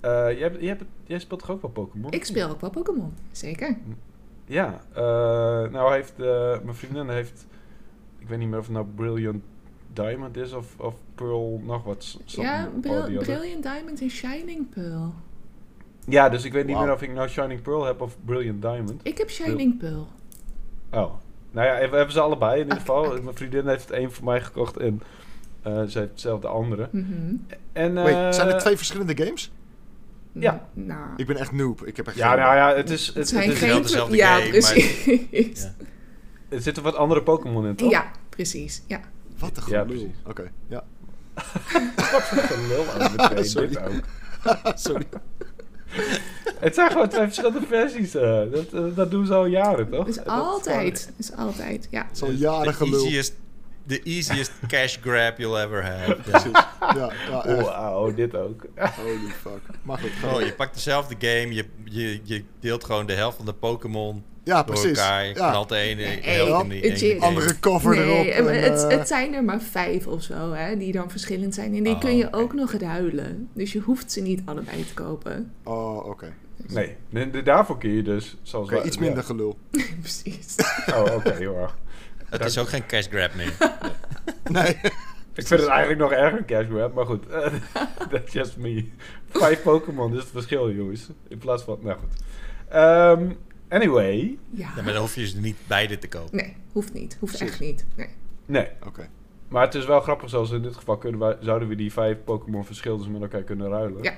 [0.00, 2.10] Eh, jij, hebt, jij, hebt, jij speelt toch ook wel Pokémon?
[2.10, 3.14] Ik speel ook wel Pokémon.
[3.30, 3.76] Zeker.
[4.44, 5.02] Ja, eh,
[5.70, 7.46] nou heeft eh, mijn vriendin heeft,
[8.18, 9.42] ik weet niet meer of het nou Brilliant
[9.92, 12.18] Diamond is of, of Pearl nog wat.
[12.24, 13.18] Ja, Bril-.
[13.18, 15.14] Brilliant Diamond en Shining Pearl.
[16.06, 19.00] Ja, dus ik weet niet meer of ik nou Shining Pearl heb of Brilliant Diamond.
[19.02, 20.08] Ik heb Shining Pearl.
[20.90, 21.12] Oh,
[21.50, 23.22] nou ja, we hebben ze allebei in ieder Oké, geval.
[23.22, 25.02] Mijn vriendin heeft het een voor mij gekocht en
[25.62, 26.88] eh ze heeft zelf de andere.
[26.92, 27.34] Mhm.
[27.72, 29.52] En, Wait, eh, zijn er twee verschillende games?
[30.32, 30.68] Ja.
[30.72, 31.86] Nou, Ik ben echt noob.
[31.86, 33.70] Ik heb echt Ja, geen- nou ja, het is, het, het zijn het is- wel
[33.72, 33.82] geen...
[33.82, 35.04] dezelfde ja, game, precies.
[35.62, 35.74] Ja.
[36.48, 37.90] er zitten wat andere Pokémon in, toch?
[37.90, 38.82] Ja, precies.
[38.86, 39.00] Ja.
[39.38, 40.10] Wat een gelul.
[40.26, 40.84] Oké, ja.
[42.12, 43.68] Wat een lul aan meteen, Sorry.
[43.68, 44.02] dit ook.
[44.78, 45.06] Sorry.
[46.60, 48.14] Het zijn gewoon twee verschillende versies.
[48.14, 48.40] eh.
[48.52, 50.06] Dat, eh, dat doen ze al jaren, toch?
[50.06, 51.12] Is Dat is altijd.
[51.16, 52.06] Is altijd, ja.
[52.08, 53.04] Het is al jaren gelul.
[53.04, 53.34] easiest,
[53.90, 56.06] the easiest cash grab you'll ever have.
[56.08, 56.14] Ja.
[56.30, 56.52] Precies.
[56.80, 57.10] Ja,
[58.06, 58.16] echt.
[58.16, 58.66] Dit ook.
[58.76, 59.60] Holy fuck.
[59.82, 60.10] Maar goed.
[60.10, 63.52] ga Oh, je pakt dezelfde game, je, je, je deelt gewoon de helft van de
[63.52, 64.98] Pokémon Ja, door precies.
[64.98, 65.24] elkaar.
[65.26, 65.50] Je Ja.
[65.50, 67.26] knalt de ene Nee, helft in die het ene je- game.
[67.26, 68.46] Andere cover Nee, erop.
[68.48, 71.74] en, het, eh, het zijn er maar vijf of zo, hè, die dan verschillend zijn.
[71.76, 73.48] En die Oh, kun je ook nog ruilen.
[73.54, 75.52] Dus je hoeft ze niet allebei te kopen.
[75.64, 76.32] Oh, oké.
[76.66, 78.36] Nee, de- de- daarvoor kun je dus...
[78.42, 79.58] Zoals wij- iets minder gelul.
[80.00, 80.54] precies.
[80.94, 81.76] Oh, oké, heel erg.
[82.30, 83.52] Het is ook geen cash grab meer.
[84.50, 84.78] Nee.
[85.34, 87.24] Ik vind het eigenlijk nog erger cash grab, maar goed.
[88.10, 88.88] That's just me.
[89.28, 91.08] Vijf Pokémon, dus het verschil, jongens.
[91.28, 91.78] In plaats van...
[91.82, 92.22] Nou goed.
[92.68, 93.30] Ehm,
[93.68, 94.38] anyway.
[94.50, 94.68] Ja.
[94.76, 96.36] Ja, maar dan hoef je ze niet beide te kopen.
[96.36, 97.16] Nee, hoeft niet.
[97.20, 97.50] Hoeft Precies.
[97.52, 97.84] echt niet.
[97.96, 98.08] Nee.
[98.46, 99.08] Nee, Oké.
[99.48, 102.16] maar het is wel grappig, zoals in dit geval kunnen wij, zouden we die vijf
[102.24, 104.02] Pokémon verschil dus met elkaar kunnen ruilen.
[104.02, 104.12] Ja.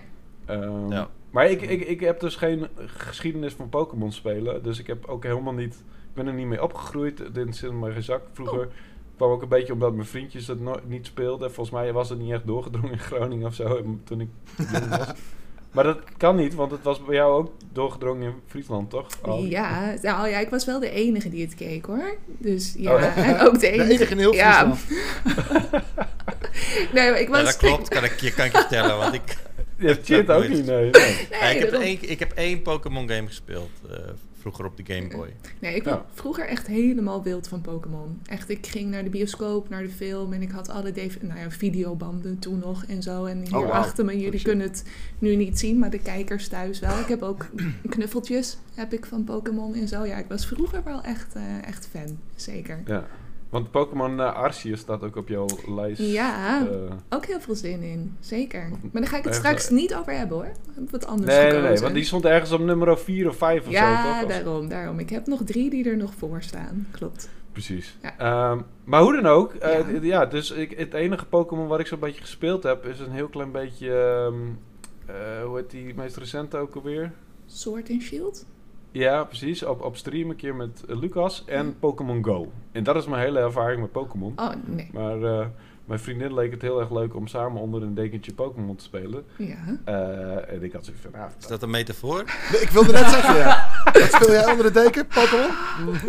[0.46, 1.08] Ehm, Ja.
[1.32, 4.62] Maar ik, ik, ik heb dus geen geschiedenis van Pokémon spelen.
[4.62, 5.74] Dus ik heb ook helemaal niet...
[5.74, 7.34] Ik ben er niet mee opgegroeid.
[7.34, 8.22] Dit zit in mijn gezak.
[8.32, 8.72] Vroeger Oh.
[9.16, 11.52] kwam ook een beetje omdat mijn vriendjes het no- niet speelden.
[11.52, 13.84] Volgens mij was het niet echt doorgedrongen in Groningen of zo.
[14.04, 14.28] Toen ik
[14.72, 15.12] jong was.
[15.72, 19.06] Maar dat kan niet, want het was bij jou ook doorgedrongen in Friesland, toch?
[19.22, 19.48] Oh.
[19.48, 22.14] Ja, nou ja, ik was wel de enige die het keek hoor.
[22.26, 23.90] Dus ja, Oh, en ook de De enige.
[23.92, 24.74] enige in heel ja.
[24.76, 25.02] Friesland.
[26.94, 27.38] nee, maar ik was.
[27.38, 28.96] Ja, dat klopt, kan ik, je, kan ik je vertellen.
[28.98, 29.36] Want ik,
[29.82, 30.90] Je hebt shit ook niet, nee.
[30.90, 30.90] nee.
[30.90, 33.70] Nee, Ja, ik, heb één, ik heb één Pokémon game gespeeld.
[33.90, 33.96] eh,
[34.38, 35.28] vroeger op de Game Boy.
[35.58, 35.90] Nee, ik Ja.
[35.90, 38.20] was vroeger echt helemaal wild van Pokémon.
[38.26, 41.50] Echt, ik ging naar de bioscoop, naar de film en ik had alle nou ja,
[41.50, 43.24] videobanden toen nog en zo.
[43.24, 44.48] En hier Oh, achter me, Oh, jullie shit.
[44.48, 44.84] kunnen het
[45.18, 46.98] nu niet zien, maar de kijkers thuis wel.
[46.98, 47.46] Ik heb ook
[47.88, 50.04] knuffeltjes heb ik van Pokémon en zo.
[50.06, 52.82] Ja, ik was vroeger wel echt, eh, echt fan, zeker.
[52.86, 53.06] Ja.
[53.52, 56.00] Want Pokémon eh, Arceus staat ook op jouw lijst.
[56.00, 58.68] Ja, eh, ook heel veel zin in, zeker.
[58.68, 60.52] Maar daar ga ik het straks niet over hebben hoor.
[60.74, 63.58] Heb wat anders nee, nee, nee, want die stond ergens op nummer 4 of 5
[63.58, 64.22] of zo, Ja, toch?
[64.22, 64.98] Als- daarom, daarom.
[64.98, 66.86] Ik heb nog drie die er nog voor staan.
[66.90, 67.28] Klopt.
[67.52, 67.96] Precies.
[68.02, 68.18] Ja.
[68.18, 69.98] Ehm, maar hoe dan ook, eh, Ja.
[70.02, 70.26] ja.
[70.26, 73.52] dus ik, het enige Pokémon wat ik zo'n beetje gespeeld heb, is een heel klein
[73.52, 74.34] beetje, ehm,
[75.06, 77.12] eh, hoe heet die meest recente ook alweer?
[77.46, 78.46] Sword and Shield?
[78.92, 79.64] Ja, precies.
[79.64, 81.72] Op, op stream een keer met eh, Lucas en Ja.
[81.80, 82.52] Pokémon Go.
[82.72, 84.32] En dat is mijn hele ervaring met Pokémon.
[84.36, 84.90] Oh, nee.
[84.92, 85.46] Maar eh,
[85.84, 89.24] mijn vriendin leek het heel erg leuk om samen onder een dekentje Pokémon te spelen.
[89.36, 89.56] Ja.
[89.84, 92.24] Eh, en ik had zoiets van, nou, Is dat een metafoor?
[92.52, 93.68] Nee, ik wilde net zeggen, ja.
[93.92, 95.50] Wat speel jij onder de deken, Pokémon?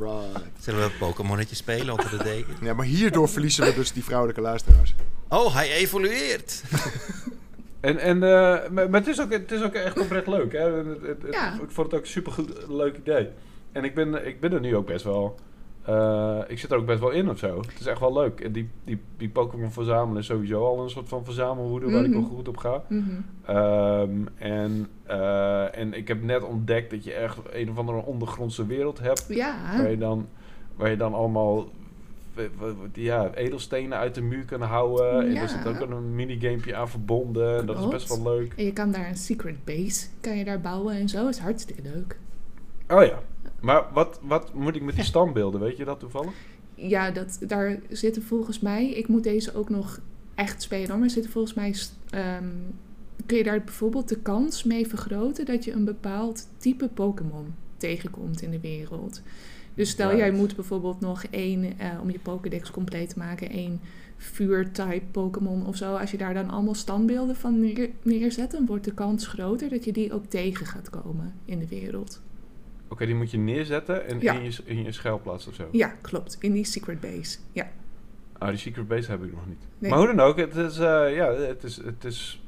[0.00, 0.40] Right.
[0.60, 2.54] Zullen we een Pokémonnetje spelen onder de deken?
[2.60, 4.94] Ja, maar hierdoor verliezen we dus die vrouwelijke luisteraars.
[5.28, 6.62] Oh, hij evolueert!
[7.82, 10.52] En, en, eh, maar, het, is ook, het is ook echt oprecht leuk.
[10.52, 10.72] Hè?
[10.72, 11.52] Het- het- Ja.
[11.52, 13.28] Ik vond het ook een supergoed leuk idee.
[13.72, 15.34] En ik ben, ik ben er nu ook best wel...
[15.84, 17.56] eh, ik zit er ook best wel in of zo.
[17.56, 18.40] Het is echt wel leuk.
[18.40, 22.10] En die, die, die Pokémon verzamelen is sowieso al een soort van verzamelwoede waar ik
[22.10, 22.20] Mhm.
[22.20, 22.82] wel goed op ga.
[22.88, 23.10] Mhm.
[23.46, 28.66] Ehm, en, eh, en ik heb net ontdekt dat je echt een of andere ondergrondse
[28.66, 29.24] wereld hebt.
[29.28, 29.54] Ja.
[29.76, 30.28] Waar, je dan,
[30.76, 31.68] waar je dan allemaal
[32.92, 35.28] ja, edelstenen uit de muur kan houden.
[35.28, 37.58] En er zit ook een minigamepje aan verbonden.
[37.58, 38.52] En dat is best wel leuk.
[38.56, 41.28] En je kan daar een secret base kan je daar bouwen en zo.
[41.28, 42.16] is hartstikke leuk.
[42.88, 43.22] Oh ja.
[43.60, 45.60] Maar wat, wat moet ik met die standbeelden?
[45.60, 46.32] Weet je dat toevallig?
[46.74, 48.90] Ja, dat, daar zitten volgens mij...
[48.90, 50.00] Ik moet deze ook nog
[50.34, 50.98] echt spelen hoor.
[50.98, 51.74] Maar zitten volgens mij...
[52.10, 52.48] ehm,
[53.26, 55.44] kun je daar bijvoorbeeld de kans mee vergroten...
[55.44, 59.22] dat je een bepaald type Pokémon tegenkomt in de wereld.
[59.74, 60.20] Dus stel Right.
[60.26, 61.78] jij moet bijvoorbeeld nog één...
[61.78, 63.50] eh, om je Pokédex compleet te maken...
[63.50, 63.80] één
[64.16, 65.94] vuurtype Pokémon of zo.
[65.96, 68.50] Als je daar dan allemaal standbeelden van neer, neerzet...
[68.50, 72.22] dan wordt de kans groter dat je die ook tegen gaat komen in de wereld.
[72.88, 74.32] Oké, die moet je neerzetten en Ja.
[74.34, 75.68] in, je, in je schuilplaats of zo.
[75.72, 76.36] Ja, klopt.
[76.40, 77.38] In die secret base.
[77.52, 77.70] Ja.
[78.38, 79.58] Ah, die secret base heb ik nog niet.
[79.78, 79.90] Nee.
[79.90, 82.42] Maar hoe dan ook, het is, eh, ja, het is, het is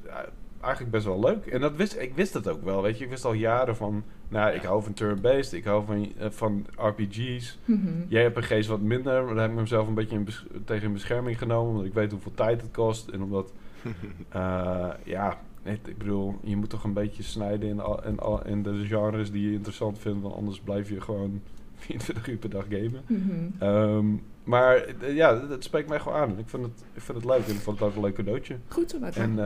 [0.65, 1.47] eigenlijk best wel leuk.
[1.47, 3.05] En dat wist, ik wist het ook wel, weet je.
[3.05, 6.67] Ik wist al jaren van, nou, ik hou van turn-based, ik hou van, eh, van
[6.77, 7.59] RPG's.
[7.65, 7.89] Mhm.
[8.09, 10.29] Jij hebt een geest wat minder, maar daar heb ik mezelf een beetje in
[10.65, 11.71] tegen in bescherming genomen.
[11.71, 13.09] Omdat ik weet hoeveel tijd het kost.
[13.09, 13.53] En omdat,
[14.29, 18.47] eh, ja, het, ik bedoel, je moet toch een beetje snijden in, al, in, al,
[18.47, 20.23] in de genres die je interessant vindt.
[20.23, 21.41] Want anders blijf je gewoon
[21.75, 23.03] 24 uur per dag gamen.
[23.07, 23.33] Mhm.
[23.59, 24.07] Ehm,
[24.45, 26.39] maar eh, ja, het spreekt mij gewoon aan.
[26.39, 28.57] Ik vind het, ik vind het leuk en ik vond het ook een leuk cadeautje.
[28.69, 29.39] Goed zo, En,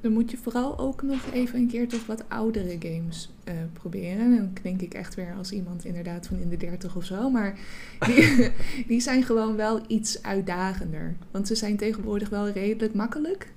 [0.00, 4.20] dan moet je vooral ook nog even een keer toch wat oudere games eh, proberen.
[4.20, 7.30] En dan klink ik echt weer als iemand inderdaad van in de dertig of zo.
[7.30, 7.58] Maar
[8.06, 8.50] die,
[8.88, 11.16] die zijn gewoon wel iets uitdagender.
[11.30, 13.52] Want ze zijn tegenwoordig wel redelijk makkelijk.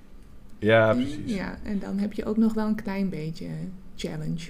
[0.60, 1.34] ja, precies.
[1.34, 3.48] Ja, en dan heb je ook nog wel een klein beetje
[3.96, 4.50] challenge.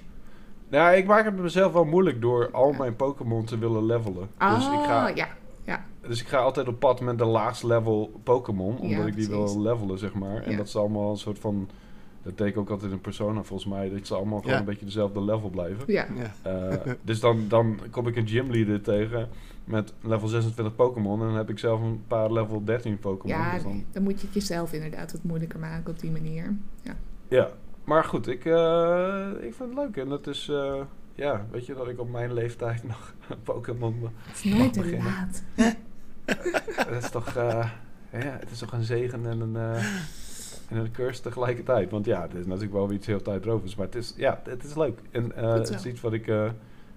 [0.69, 4.29] Nou, ik maak het mezelf wel moeilijk door al mijn Pokémon te willen levelen.
[4.37, 5.27] Dus, ik ga, ja.
[6.07, 8.77] Dus ik ga altijd op pad met de laagst level Pokémon.
[8.77, 9.53] Omdat Ja, ik die precies.
[9.53, 10.43] wil levelen, zeg maar.
[10.43, 10.57] En Ja.
[10.57, 11.69] dat is allemaal een soort van...
[12.23, 13.89] Dat deed ik ook altijd in Persona, volgens mij.
[13.89, 14.59] Dat ze allemaal gewoon Ja.
[14.59, 15.83] een beetje dezelfde level blijven.
[15.93, 16.05] ja.
[16.15, 16.51] Ja.
[16.51, 19.29] Eh, dus dan, dan kom ik een gymleader tegen
[19.63, 21.19] met level 26 Pokémon.
[21.21, 23.37] En dan heb ik zelf een paar level 13 Pokémon.
[23.37, 26.55] ja dus dan- dan moet je het jezelf inderdaad wat moeilijker maken op die manier.
[26.81, 26.95] Ja.
[27.27, 27.49] Ja,
[27.83, 29.97] maar goed, ik, eh, ik vind het leuk.
[29.97, 30.81] En dat is, eh,
[31.15, 34.09] ja, weet je dat ik op mijn leeftijd nog Pokémon...
[34.23, 35.43] Het is nooit te laat.
[36.89, 37.69] dat is toch, eh,
[38.11, 39.83] ja, het is toch een zegen en een, eh,
[40.69, 41.91] en een curse tegelijkertijd.
[41.91, 43.75] Want ja, het is natuurlijk wel weer iets heel tijdrovers.
[43.75, 44.99] Maar het is, ja, het is leuk.
[45.11, 46.31] En eh, het is iets wat ik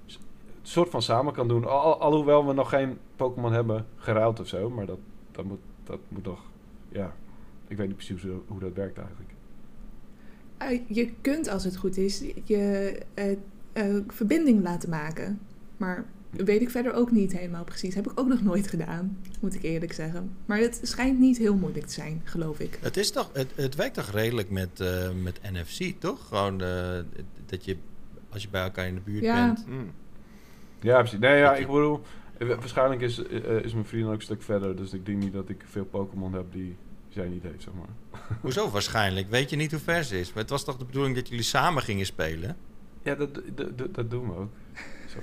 [0.07, 0.19] s-
[0.63, 1.65] soort van samen kan doen.
[1.65, 4.71] Al, al- alhoewel we nog geen Pokémon hebben geruild of zo.
[4.71, 4.99] Maar dat,
[5.33, 6.41] dat, moet, dat moet toch,
[6.89, 7.15] ja,
[7.69, 9.31] ik weet niet precies hoe, hoe dat werkt eigenlijk.
[10.87, 13.03] Je kunt, als het goed is, je
[14.09, 15.41] verbinding laten maken.
[15.77, 17.95] Maar weet ik verder ook niet helemaal precies.
[17.95, 20.31] Heb ik ook nog nooit gedaan, moet ik eerlijk zeggen.
[20.47, 22.79] Maar het schijnt niet heel moeilijk te zijn, geloof ik.
[22.81, 26.27] Het, is toch, het, het werkt toch redelijk met, eh, met NFC, toch?
[26.29, 26.99] Gewoon eh,
[27.47, 27.77] dat je,
[28.29, 29.47] als je bij elkaar in de buurt Ja.
[29.47, 29.67] bent.
[29.67, 29.91] Mm.
[30.81, 31.19] Ja, precies.
[31.19, 32.01] Nee, ja, ik bedoel,
[32.39, 33.19] eh, waarschijnlijk is,
[33.63, 34.77] is mijn vriend ook een stuk verder.
[34.77, 36.77] Dus ik denk niet dat ik veel Pokémon heb die
[37.09, 38.21] zij niet heeft, zeg maar.
[38.41, 39.31] Hoezo waarschijnlijk?
[39.31, 40.29] Weet je niet hoe ver ze is?
[40.33, 42.57] Maar het was toch de bedoeling dat jullie samen gingen spelen?
[43.03, 44.51] Ja, dat, dat, dat, dat doen we ook.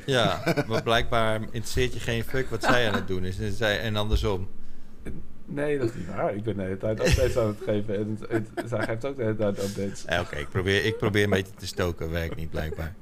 [0.05, 3.39] Ja, maar blijkbaar interesseert je geen fuck wat zij aan het doen is.
[3.39, 4.47] En, zij, en andersom.
[5.45, 6.35] Nee, dat is niet waar.
[6.35, 7.95] Ik ben de hele tijd updates aan het geven.
[7.97, 10.05] En het, het, zij geeft ook de hele tijd updates.
[10.19, 12.11] Oké, ik, probeer, ik probeer een beetje te stoken.
[12.11, 12.93] Werkt niet, blijkbaar.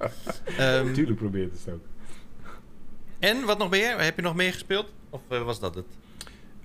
[0.57, 1.81] Ehm, Natuurlijk probeer je het ook.
[3.19, 4.01] en wat nog meer?
[4.01, 4.93] Heb je nog meer gespeeld?
[5.09, 5.85] Of eh, was dat het?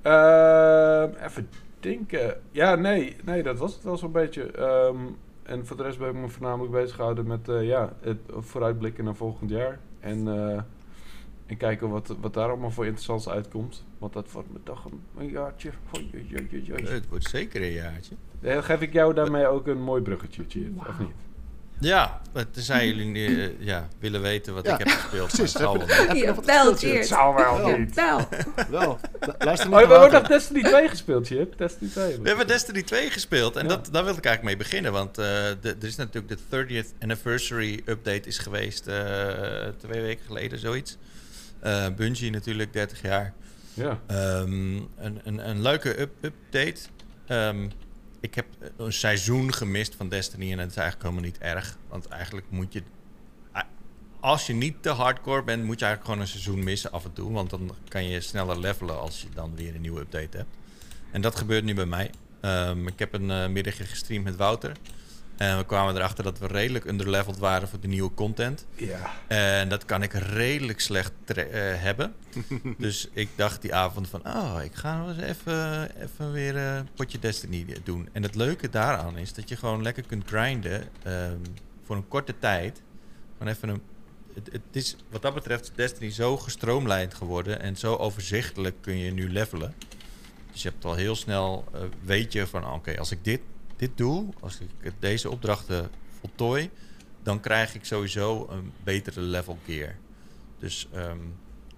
[0.03, 1.49] Ehm, even
[1.81, 2.41] denken.
[2.51, 4.51] Ja, nee, nee, dat was het wel zo'n beetje.
[4.51, 4.97] Ehm,
[5.43, 9.05] en voor de rest ben ik me voornamelijk bezig gehouden met eh, ja, het vooruitblikken
[9.05, 9.79] naar volgend jaar.
[10.07, 10.63] En, eh,
[11.47, 13.85] en kijken wat, wat daar allemaal voor interessants uitkomt.
[13.99, 15.71] Want dat wordt me toch een, een jaartje.
[15.97, 16.87] Oei, oei, oei, oei, oei.
[16.87, 18.15] Het wordt zeker een jaartje.
[18.41, 21.09] Eh, Geef ik jou daarmee ook een mooi bruggetje, Tjeerd, of niet?
[21.81, 25.29] Ja, maar tenzij jullie eh, ja, willen weten wat Ja, ik heb gespeeld.
[25.29, 25.55] precies.
[25.59, 25.73] maar het zal
[26.45, 26.81] wel niet.
[26.81, 26.89] Je.
[26.97, 27.95] Het zou wel niet.
[28.05, 28.29] wel.
[28.71, 28.99] Wel.
[29.21, 31.59] Lu- Luister Oh, je hebt te ook nog Destiny 2 gespeeld, Chip.
[31.59, 32.21] Destiny 2.
[32.21, 33.69] We hebben Destiny 2 gespeeld en Ja.
[33.69, 34.93] dat, daar wilde ik eigenlijk mee beginnen.
[34.93, 35.25] Want eh,
[35.61, 38.99] de, er is natuurlijk de 30th anniversary update is geweest eh,
[39.79, 40.97] twee weken geleden, zoiets.
[41.61, 43.33] Eh Bungie natuurlijk, 30 jaar.
[43.75, 44.01] Ja.
[44.07, 46.81] Ehm, een, een, een leuke up- update.
[47.27, 47.69] Ehm,
[48.21, 48.47] ik heb
[48.77, 51.79] een seizoen gemist van Destiny en dat is eigenlijk helemaal niet erg.
[51.89, 52.83] Want eigenlijk moet je...
[54.21, 57.13] Als je niet te hardcore bent, moet je eigenlijk gewoon een seizoen missen af en
[57.13, 57.33] toe.
[57.33, 60.57] Want dan kan je sneller levelen als je dan weer een nieuwe update hebt.
[61.11, 62.11] En dat gebeurt nu bij mij.
[62.41, 64.73] Ehm, ik heb een eh, middagje gestreamd met Wouter.
[65.37, 68.67] En we kwamen erachter dat we redelijk underleveled waren voor de nieuwe content.
[68.75, 69.13] Ja.
[69.27, 71.45] En dat kan ik redelijk slecht eh,
[71.83, 72.15] hebben.
[72.79, 76.77] dus ik dacht die avond van, oh, ik ga nog eens even, even weer eh,
[76.77, 78.09] een potje Destiny doen.
[78.13, 81.39] En het leuke daaraan is dat je gewoon lekker kunt grinden ehm,
[81.85, 82.83] voor een korte tijd.
[83.39, 83.83] Gewoon even een,
[84.35, 89.13] het, het is wat dat betreft Destiny zo gestroomlijnd geworden en zo overzichtelijk kun je
[89.13, 89.75] nu levelen.
[90.53, 93.41] Dus je hebt al heel snel, eh, weet je van, oké, als ik dit,
[93.77, 96.71] dit doe, als ik deze opdrachten voltooi,
[97.23, 99.95] dan krijg ik sowieso een betere level gear.
[100.59, 101.19] Dus ehm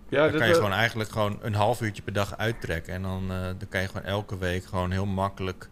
[0.09, 2.95] Ja, dan kan je eh, gewoon eigenlijk gewoon een half uurtje per dag uittrekken.
[2.95, 5.69] En dan, eh, dan kan je gewoon elke week gewoon heel makkelijk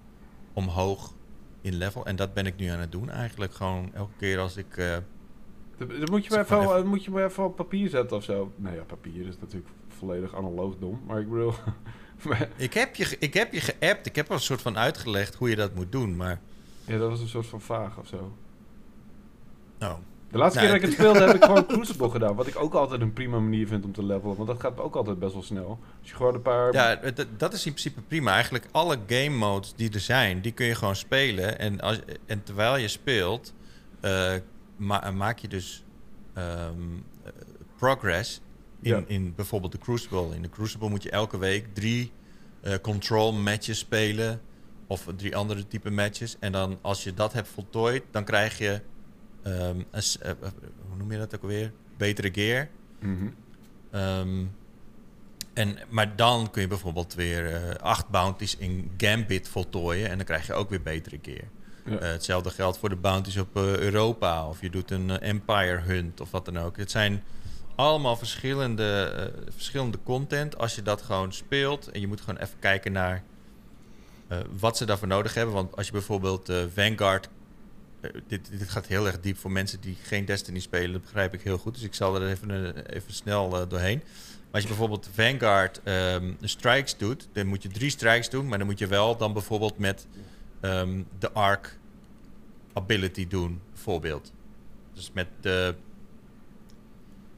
[0.52, 1.12] omhoog
[1.60, 2.06] in level.
[2.06, 3.54] En dat ben ik nu aan het doen eigenlijk.
[3.54, 4.76] Gewoon elke keer als ik...
[4.76, 4.96] eh,
[5.76, 8.52] Dat, moet, je maar even, moet je maar even op papier zetten of zo.
[8.56, 11.00] Nou ja, papier is natuurlijk volledig analoog dom.
[11.06, 11.52] Maar ik bedoel...
[12.22, 14.06] maar- ik, heb je, ik heb je geappt.
[14.06, 16.16] Ik heb wel een soort van uitgelegd hoe je dat moet doen.
[16.16, 16.40] Maar
[16.84, 18.32] ja, dat was een soort van vaag of zo.
[19.78, 19.98] nou,
[20.30, 22.34] De laatste Nou, keer dat ik het speelde heb ik gewoon Crucible gedaan.
[22.34, 24.36] Wat ik ook altijd een prima manier vind om te levelen.
[24.36, 25.78] Want dat gaat ook altijd best wel snel.
[26.00, 26.72] Als je gewoon een paar...
[26.72, 27.00] Ja,
[27.36, 28.32] dat is in principe prima.
[28.32, 31.58] Eigenlijk alle game modes die er zijn, die kun je gewoon spelen.
[31.58, 33.52] En, als, en terwijl je speelt,
[34.00, 34.32] eh,
[34.76, 35.84] ma- maak je dus
[36.34, 36.70] ehm,
[37.24, 37.30] eh,
[37.78, 38.40] progress
[38.86, 40.34] in, in bijvoorbeeld de Crucible.
[40.34, 42.12] In de Crucible moet je elke week drie
[42.60, 44.40] eh, control matches spelen.
[44.86, 46.36] Of drie andere type matches.
[46.40, 48.80] En dan als je dat hebt voltooid, dan krijg je...
[49.42, 50.36] ehm, een eh, eh,
[50.88, 51.72] hoe noem je dat ook alweer?
[51.96, 52.68] Betere gear.
[53.00, 53.28] Mhm.
[53.90, 54.44] Ehm,
[55.52, 60.10] en, maar dan kun je bijvoorbeeld weer acht bounties in Gambit voltooien.
[60.10, 61.44] En dan krijg je ook weer betere gear.
[61.84, 62.06] Ja.
[62.06, 64.48] Hetzelfde geldt voor de bounties op Europa.
[64.48, 66.76] Of je doet een Empire Hunt of wat dan ook.
[66.76, 67.22] Het zijn
[67.76, 70.58] allemaal verschillende, eh, verschillende content.
[70.58, 71.90] Als je dat gewoon speelt.
[71.90, 73.22] En je moet gewoon even kijken naar
[74.28, 75.54] eh, wat ze daarvoor nodig hebben.
[75.54, 77.28] Want als je bijvoorbeeld eh, Vanguard...
[78.26, 80.92] dit, dit gaat heel erg diep voor mensen die geen Destiny spelen.
[80.92, 81.74] Dat begrijp ik heel goed.
[81.74, 83.98] Dus ik zal er even, even snel doorheen.
[83.98, 87.28] Maar als je bijvoorbeeld Vanguard ehm, strikes doet...
[87.32, 88.48] dan moet je drie strikes doen.
[88.48, 90.06] Maar dan moet je wel dan bijvoorbeeld met
[90.60, 91.78] ehm, de arc
[92.72, 94.32] ability doen, bijvoorbeeld.
[94.92, 95.74] Dus met de...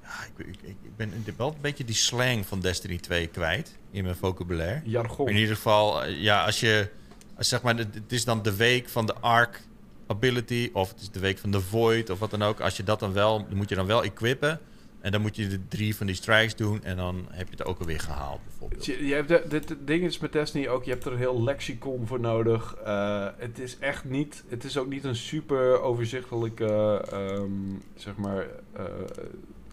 [0.09, 4.04] Ja, ik, ik, ik ben wel een beetje die slang van Destiny 2 kwijt in
[4.04, 4.80] mijn vocabulaire.
[4.84, 5.28] Jargon.
[5.28, 6.88] In ieder geval, eh, ja, als je...
[7.36, 9.61] Als zeg maar, het is dan de week van de arc
[10.06, 10.70] ability...
[10.72, 12.61] of het is de week van de void of wat dan ook.
[12.61, 13.46] Als je dat dan wel...
[13.48, 14.61] dan moet je dan wel equippen...
[15.00, 16.84] En dan moet je de drie van die strikes doen...
[16.84, 18.86] en dan heb je het ook alweer gehaald, bijvoorbeeld.
[18.86, 21.42] Je, je hebt de, dit ding is met Destiny ook, je hebt er een heel
[21.42, 22.74] lexicon voor nodig.
[22.74, 27.50] Eh, het is echt niet, het is ook niet een super overzichtelijke, ehm,
[27.94, 28.84] zeg maar, eh,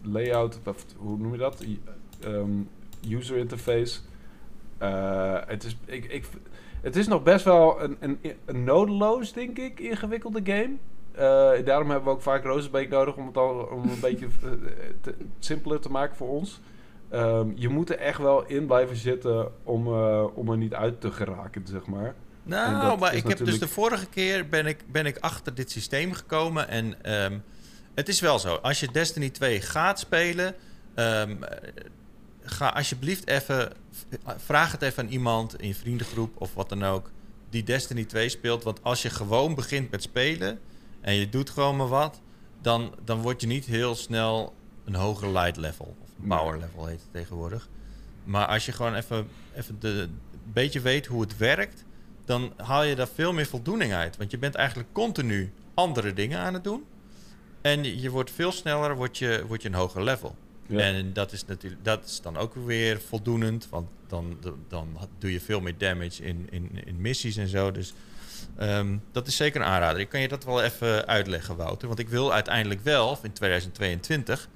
[0.02, 1.60] layout, of hoe noem je dat?
[1.60, 1.82] I-
[2.20, 2.62] ehm,
[3.08, 4.00] user interface.
[4.78, 6.24] Eh, het, is, ik, ik,
[6.80, 10.74] het is nog best wel een, een, een nodeloos, denk ik, ingewikkelde game.
[11.12, 14.50] Eh, daarom hebben we ook vaak Rozenbeek nodig om het al om een beetje eh,
[15.00, 16.60] te, simpeler te maken voor ons.
[17.08, 19.86] Ehm, je moet er echt wel in blijven zitten om,
[20.34, 22.14] om er niet uit te geraken, zeg maar.
[22.42, 26.12] Nou, maar ik heb dus de vorige keer ben ik, ben ik achter dit systeem
[26.12, 26.68] gekomen.
[26.68, 27.38] En ehm,
[27.96, 28.54] het is wel zo.
[28.54, 30.54] Als je Destiny 2 gaat spelen,
[30.94, 31.84] ehm, eh,
[32.42, 33.72] ga alsjeblieft even.
[34.36, 37.10] Vraag het even aan iemand in je vriendengroep of wat dan ook.
[37.50, 38.64] Die Destiny 2 speelt.
[38.64, 40.58] Want als je gewoon begint met spelen
[41.00, 42.20] en je doet gewoon maar wat,
[42.60, 45.96] dan, dan word je niet heel snel een hoger light level.
[46.02, 47.68] Of power level heet het tegenwoordig.
[48.24, 51.84] Maar als je gewoon even, even de, een beetje weet hoe het werkt,
[52.24, 54.16] dan haal je daar veel meer voldoening uit.
[54.16, 56.84] Want je bent eigenlijk continu andere dingen aan het doen.
[57.66, 60.34] En je- wordt veel sneller, word je, word je een hoger level.
[60.66, 60.78] Ja.
[60.80, 64.38] En dat is, natuurlijk, dat is dan ook weer voldoenend, want dan,
[64.68, 64.88] dan
[65.18, 67.70] doe je veel meer damage in, in, in missies en zo.
[67.70, 67.94] Dus
[68.56, 70.00] ehm, dat is zeker een aanrader.
[70.00, 71.86] Ik kan je dat wel even uitleggen, Wouter.
[71.88, 74.48] Want ik wil uiteindelijk wel, in 2022,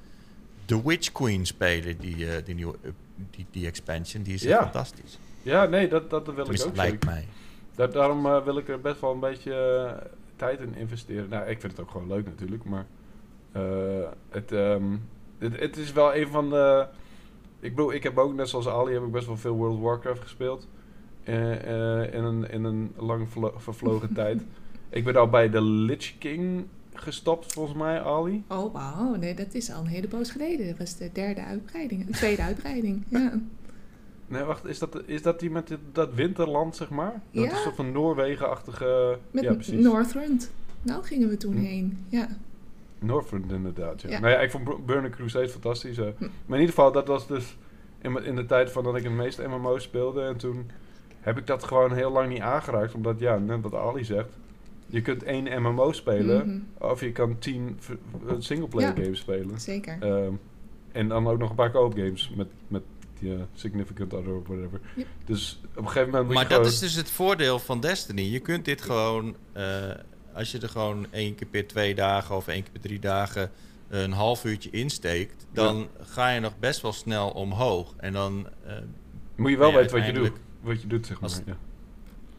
[0.64, 2.94] The Witch Queen spelen, die, eh, die nieuwe up-
[3.30, 4.22] die, die expansion.
[4.22, 4.62] Die is Ja.
[4.62, 5.18] fantastisch.
[5.42, 7.08] Ja, nee, dat, dat wil ik ook lijkt zeker.
[7.08, 7.26] mij.
[7.74, 10.06] Daar- daarom eh, wil ik er best wel een beetje eh,
[10.36, 11.28] tijd in investeren.
[11.28, 12.99] Nou, ik vind het ook gewoon leuk natuurlijk, maar eh,
[14.28, 14.84] het, ehm,
[15.38, 16.86] het, het is wel een van de...
[17.60, 19.80] Ik bedoel, ik heb ook, net zoals Ali, heb ik best wel veel World of
[19.82, 20.68] Warcraft gespeeld.
[21.24, 21.52] Eh,
[22.02, 24.42] eh, in, een, in een lang vervlogen tijd.
[24.88, 28.44] Ik ben al bij de Lich King gestopt, volgens mij, Ali.
[28.48, 29.14] Oh, wauw.
[29.14, 30.66] Nee, dat is al een hele poos geleden.
[30.68, 32.06] Dat was de derde uitbreiding.
[32.06, 33.40] De tweede uitbreiding, ja.
[34.26, 37.12] Nee, wacht, is dat, is dat die met dit- dat winterland, zeg maar?
[37.32, 37.50] Dat Ja.
[37.50, 39.18] is een soort van Noorwegen-achtige...
[39.30, 39.84] Met ja, precies.
[39.84, 40.50] Northrend.
[40.82, 41.60] Nou gingen we toen Hm.
[41.62, 42.28] heen, ja.
[43.00, 44.08] Northrend inderdaad, ja.
[44.08, 44.20] Ja.
[44.20, 45.98] Nou ja, ik vond Bur- Burning Crusade fantastisch.
[45.98, 46.06] eh.
[46.18, 46.22] Hm.
[46.46, 47.56] Maar in ieder geval, dat was dus
[48.00, 50.22] in, in de tijd van dat ik het meeste MMO's speelde.
[50.22, 50.70] En toen
[51.20, 52.94] heb ik dat gewoon heel lang niet aangeraakt.
[52.94, 54.38] Omdat, ja, net wat Ali zegt.
[54.86, 56.46] Je kunt één MMO spelen.
[56.46, 57.78] Mhm, Of je kan tien
[58.28, 59.02] eh, singleplayer Ja.
[59.02, 59.60] games spelen.
[59.60, 59.96] Zeker.
[60.00, 60.32] Ehm,
[60.92, 62.82] en dan ook nog een paar co-op games met, met
[63.18, 64.80] die eh, Significant Other of whatever.
[64.96, 65.04] Ja.
[65.24, 66.72] Dus op een gegeven moment moet Maar je dat gewoon...
[66.72, 68.22] is dus het voordeel van Destiny.
[68.22, 69.90] Je kunt dit gewoon, eh,
[70.34, 73.50] als je er gewoon één keer per twee dagen of één keer per drie dagen
[73.88, 77.94] een half uurtje insteekt, dan ga je nog best wel snel omhoog.
[77.96, 78.72] En dan, eh,
[79.36, 80.32] moet je wel je weten wat je doet.
[80.60, 81.30] Wat je doet, zeg maar.
[81.30, 81.56] Als- ja.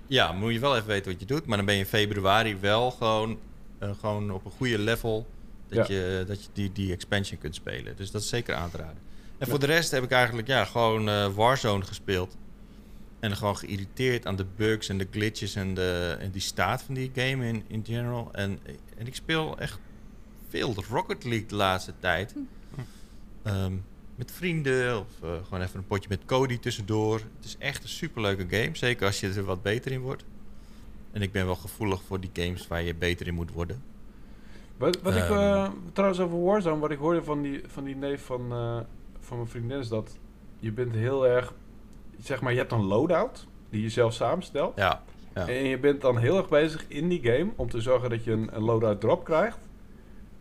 [0.08, 1.46] ja, moet je wel even weten wat je doet.
[1.46, 3.40] Maar dan ben je in februari wel gewoon,
[3.80, 5.28] eh, gewoon op een goede level
[5.68, 7.96] dat, je, dat je die, die expansion kunt spelen.
[7.96, 8.98] Dus dat is zeker aan te raden.
[9.38, 12.38] En voor de rest heb ik eigenlijk ja, gewoon eh, Warzone gespeeld.
[13.22, 16.94] En gewoon geïrriteerd aan de bugs en de glitches en, de, en die staat van
[16.94, 18.30] die game in, in general.
[18.32, 18.60] En,
[18.98, 19.80] en ik speel echt
[20.50, 22.36] veel Rocket League de laatste tijd.
[23.44, 23.74] Ehm,
[24.16, 27.16] met vrienden of eh, gewoon even een potje met Cody tussendoor.
[27.16, 28.70] Het is echt een superleuke game.
[28.78, 30.24] Zeker als je er wat beter in wordt.
[31.12, 33.82] En ik ben wel gevoelig voor die games waar je beter in moet worden.
[34.78, 35.34] Wat, wat ik Ehm.
[35.34, 38.80] eh, trouwens over Warzone, wat ik hoorde van die, van die neef van, eh,
[39.20, 40.18] van mijn vriendin is dat
[40.60, 41.54] je bent heel erg,
[42.22, 44.78] zeg maar, je hebt een loadout die je zelf samenstelt.
[44.78, 45.04] Ja,
[45.36, 45.48] ja.
[45.48, 48.32] En je bent dan heel erg bezig in die game om te zorgen dat je
[48.32, 49.58] een, een loadout drop krijgt.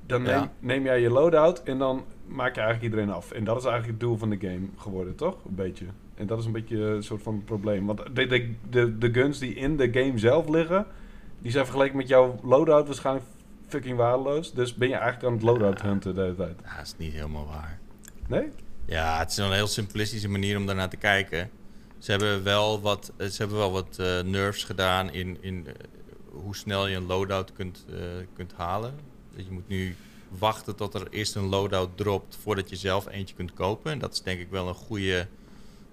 [0.07, 0.53] Dan neem, Ja.
[0.59, 3.31] neem jij je loadout en dan maak je eigenlijk iedereen af.
[3.31, 5.35] En dat is eigenlijk het doel van de game geworden, toch?
[5.49, 5.85] Een beetje.
[6.15, 7.87] En dat is een beetje een soort van probleem.
[7.87, 10.87] Want de, de, de, de guns die in de game zelf liggen,
[11.39, 13.27] die zijn vergeleken met jouw loadout waarschijnlijk
[13.67, 14.53] fucking waardeloos.
[14.53, 16.55] Dus ben je eigenlijk aan het loadout hunten de hele tijd.
[16.65, 17.79] Ja, dat is niet helemaal waar.
[18.29, 18.49] Nee?
[18.85, 21.51] Ja, het is een heel simplistische manier om daarnaar te kijken.
[22.01, 25.75] Ze hebben wel wat, eh, ze hebben wel wat eh, nerfs gedaan in, in eh,
[26.31, 27.85] hoe snel je een loadout kunt,
[28.35, 28.95] kunt halen.
[29.37, 29.97] Dus je moet nu
[30.29, 33.93] wachten tot er eerst een loadout dropt voordat je zelf eentje kunt kopen.
[33.93, 35.27] En dat is denk ik wel een goede,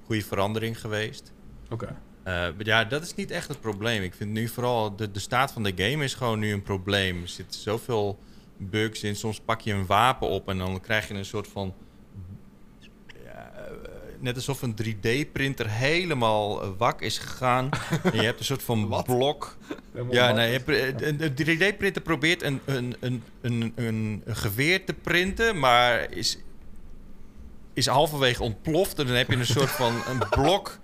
[0.05, 1.31] goede verandering geweest.
[1.69, 1.95] Oké.
[2.23, 4.03] Maar ja, dat is niet echt het probleem.
[4.03, 7.21] Ik vind nu vooral de, de staat van de game is gewoon nu een probleem.
[7.21, 8.19] Er zitten zoveel
[8.57, 9.15] bugs in.
[9.15, 11.73] Soms pak je een wapen op en dan krijg je een soort van.
[14.17, 17.69] Eh, net alsof een 3D-printer helemaal eh, wak is gegaan.
[18.03, 19.05] en je hebt een soort van Wat?
[19.05, 19.57] blok.
[20.11, 20.71] Ja, nee, pr-
[21.03, 26.37] een, een 3D-printer probeert een, een, een, een, een, een geweer te printen, maar is,
[27.73, 28.99] is halverwege ontploft.
[28.99, 30.79] En dan heb je een soort van een blok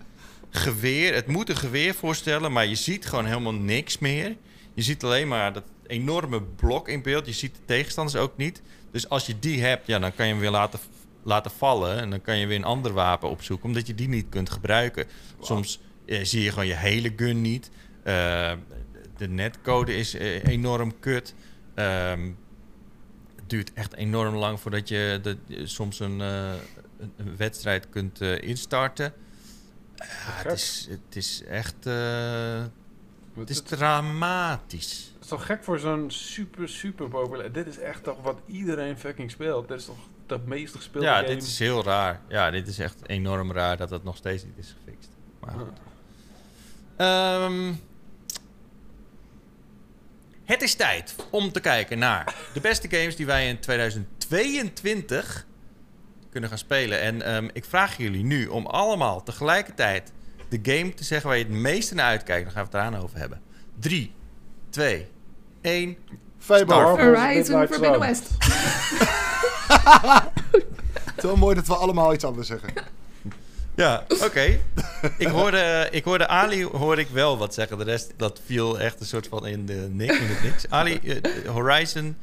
[0.49, 1.13] geweer.
[1.13, 4.35] Het moet een geweer voorstellen, maar je ziet gewoon helemaal niks meer.
[4.73, 7.25] Je ziet alleen maar dat enorme blok in beeld.
[7.25, 8.61] Je ziet de tegenstanders ook niet.
[8.91, 10.79] Dus als je die hebt, ja, dan kan je hem weer laten,
[11.23, 11.99] laten vallen.
[11.99, 15.05] En dan kan je weer een ander wapen opzoeken, omdat je die niet kunt gebruiken.
[15.39, 17.71] Soms eh, zie je gewoon je hele gun niet.
[18.03, 18.53] Eh,
[19.17, 21.33] de netcode is eh, enorm kut.
[21.73, 22.31] Ehm,
[23.35, 26.59] het duurt echt enorm lang voordat je de, soms een, een,
[27.17, 29.13] een wedstrijd kunt instarten.
[29.95, 30.43] Gek.
[30.43, 31.85] het, is, het is echt
[33.35, 35.13] het is het dramatisch.
[35.21, 37.51] is toch gek voor zo'n super, super populair...
[37.51, 39.67] Dit is echt toch wat iedereen fucking speelt.
[39.67, 39.97] Dit is toch
[40.27, 41.27] de meest gespeelde Ja, game.
[41.27, 42.21] dit is heel raar.
[42.27, 45.09] Ja, dit is echt enorm raar dat het nog steeds niet is gefixt.
[45.39, 45.77] Maar goed.
[46.97, 47.73] Ehm,
[50.43, 55.45] het is tijd om te kijken naar de beste games die wij in 2022
[56.29, 57.01] kunnen gaan spelen.
[57.01, 60.11] En ehm, ik vraag jullie nu om allemaal tegelijkertijd
[60.49, 62.43] de game te zeggen waar je het meeste naar uitkijkt.
[62.43, 63.41] Dan gaan we het eraan over hebben.
[63.79, 64.13] 3,
[64.69, 65.07] 2,
[65.61, 65.97] 1.
[66.37, 66.73] Fable.
[66.73, 67.99] Horizon Forbidden.
[67.99, 68.29] West.
[71.03, 72.69] Het is wel mooi dat we allemaal iets anders zeggen.
[73.75, 74.59] Ja, oké.
[75.17, 77.77] ik, hoorde, ik hoorde Ali hoorde ik wel wat zeggen.
[77.77, 80.19] De rest dat viel echt een soort van in de niks.
[80.19, 80.69] In het niks.
[80.69, 82.15] Ali, eh, Horizon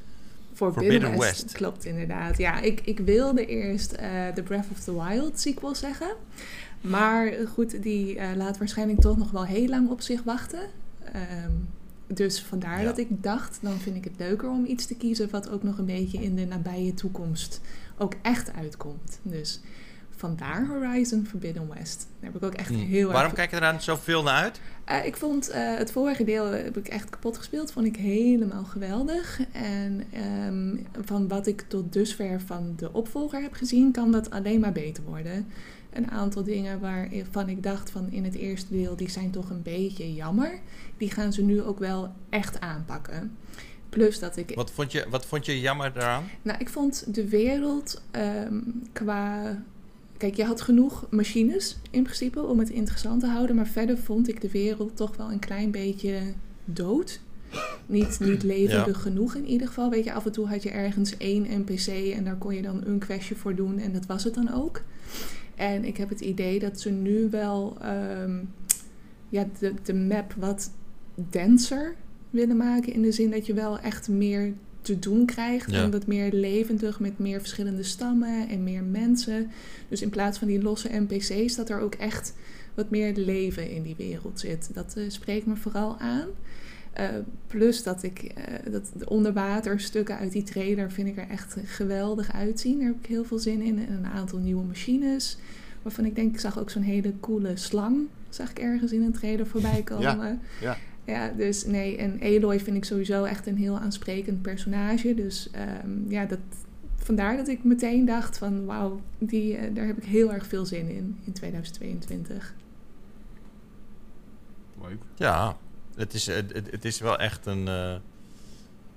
[0.54, 1.42] Forbidden, Forbidden West.
[1.42, 1.52] West.
[1.52, 2.38] Klopt, inderdaad.
[2.38, 6.10] Ja, ik, ik wilde eerst eh The Breath of the Wild sequel zeggen.
[6.80, 10.60] Maar goed, die eh, laat waarschijnlijk toch nog wel heel lang op zich wachten.
[11.12, 11.52] Ehm,
[12.14, 12.84] dus vandaar Ja.
[12.84, 15.78] dat ik dacht, dan vind ik het leuker om iets te kiezen wat ook nog
[15.78, 17.60] een beetje in de nabije toekomst
[17.98, 19.18] ook echt uitkomt.
[19.22, 19.60] Dus
[20.16, 22.06] vandaar Horizon Forbidden West.
[22.20, 22.74] Daar heb ik ook echt Hm.
[22.74, 24.60] heel erg Waarom kijk je er dan zoveel naar uit?
[24.84, 27.72] eh, ik vond eh, het vorige deel heb ik echt kapot gespeeld.
[27.72, 29.40] Vond ik helemaal geweldig.
[29.52, 34.60] En ehm, van wat ik tot dusver van de opvolger heb gezien, kan dat alleen
[34.60, 35.46] maar beter worden.
[35.92, 39.62] Een aantal dingen waarvan ik dacht van in het eerste deel, die zijn toch een
[39.62, 40.58] beetje jammer.
[41.00, 43.36] Die gaan ze nu ook wel echt aanpakken.
[43.88, 46.24] Plus dat ik Wat vond je, wat vond je jammer daaraan?
[46.42, 48.60] nou, ik vond de wereld ehm,
[48.92, 49.56] qua.
[50.16, 53.56] Kijk, je had genoeg machines in principe om het interessant te houden.
[53.56, 56.20] Maar verder vond ik de wereld toch wel een klein beetje
[56.64, 57.20] dood.
[57.86, 59.02] Niet, niet levendig Ja.
[59.02, 59.90] genoeg in ieder geval.
[59.90, 61.86] Weet je, af en toe had je ergens één NPC
[62.16, 63.78] en daar kon je dan een questje voor doen.
[63.78, 64.82] En dat was het dan ook.
[65.54, 68.38] En ik heb het idee dat ze nu wel ehm,
[69.28, 70.70] ja, de, de map wat
[71.30, 71.94] denser
[72.30, 72.92] willen maken.
[72.92, 74.52] In de zin dat je wel echt meer
[74.82, 75.70] te doen krijgt.
[75.70, 75.82] Ja.
[75.82, 79.50] En wat meer levendig met meer verschillende stammen en meer mensen.
[79.88, 82.34] Dus in plaats van die losse NPC's, dat er ook echt
[82.74, 84.70] wat meer leven in die wereld zit.
[84.74, 86.28] Dat eh, spreekt me vooral aan.
[86.92, 87.08] Eh,
[87.46, 92.32] plus dat ik eh, dat de onderwaterstukken uit die trailer vind ik er echt geweldig
[92.32, 92.78] uitzien.
[92.78, 93.78] Daar heb ik heel veel zin in.
[93.78, 95.38] En een aantal nieuwe machines.
[95.82, 98.06] Waarvan ik denk, ik zag ook zo'n hele coole slang.
[98.28, 100.02] Zag ik ergens in een trailer voorbij komen.
[100.02, 100.38] ja.
[100.60, 100.76] Ja,
[101.36, 101.96] dus nee.
[101.96, 105.14] En Aloy vind ik sowieso echt een heel aansprekend personage.
[105.14, 106.38] Dus ehm, ja, dat,
[106.96, 110.66] vandaar dat ik meteen dacht van wauw, die, eh, daar heb ik heel erg veel
[110.66, 112.54] zin in in 2022.
[114.82, 114.98] Leuk.
[115.16, 115.56] Ja,
[115.96, 117.94] het is, het, het- het is wel echt een, eh,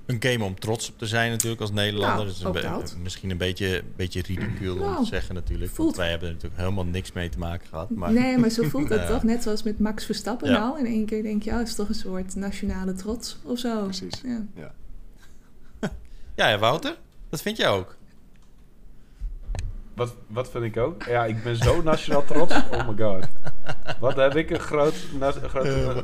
[0.05, 2.15] een game om trots op te zijn natuurlijk als Nederlander.
[2.15, 2.95] Nou, Dat is een ook be- dat.
[3.03, 5.71] misschien een beetje, een beetje ridicuul om Nou, te zeggen natuurlijk.
[5.71, 7.89] voelt- Want wij hebben er natuurlijk helemaal niks mee te maken gehad.
[7.89, 9.07] Maar Nee, maar zo voelt het Ja.
[9.07, 9.23] toch?
[9.23, 10.59] Net zoals met Max Verstappen Ja.
[10.59, 10.79] nou.
[10.79, 13.83] In één keer denk je, oh, het is toch een soort nationale trots of zo.
[13.83, 14.21] Precies.
[14.25, 14.45] Ja.
[14.55, 14.71] ja,
[16.51, 16.95] ja, Wouter,
[17.29, 17.95] dat vind jij ook.
[19.95, 21.03] Wat, wat vind ik ook?
[21.03, 22.55] Ja, ik ben zo nationaal trots.
[22.55, 23.27] Oh my god.
[23.99, 26.03] Wat heb ik een groot, na, na-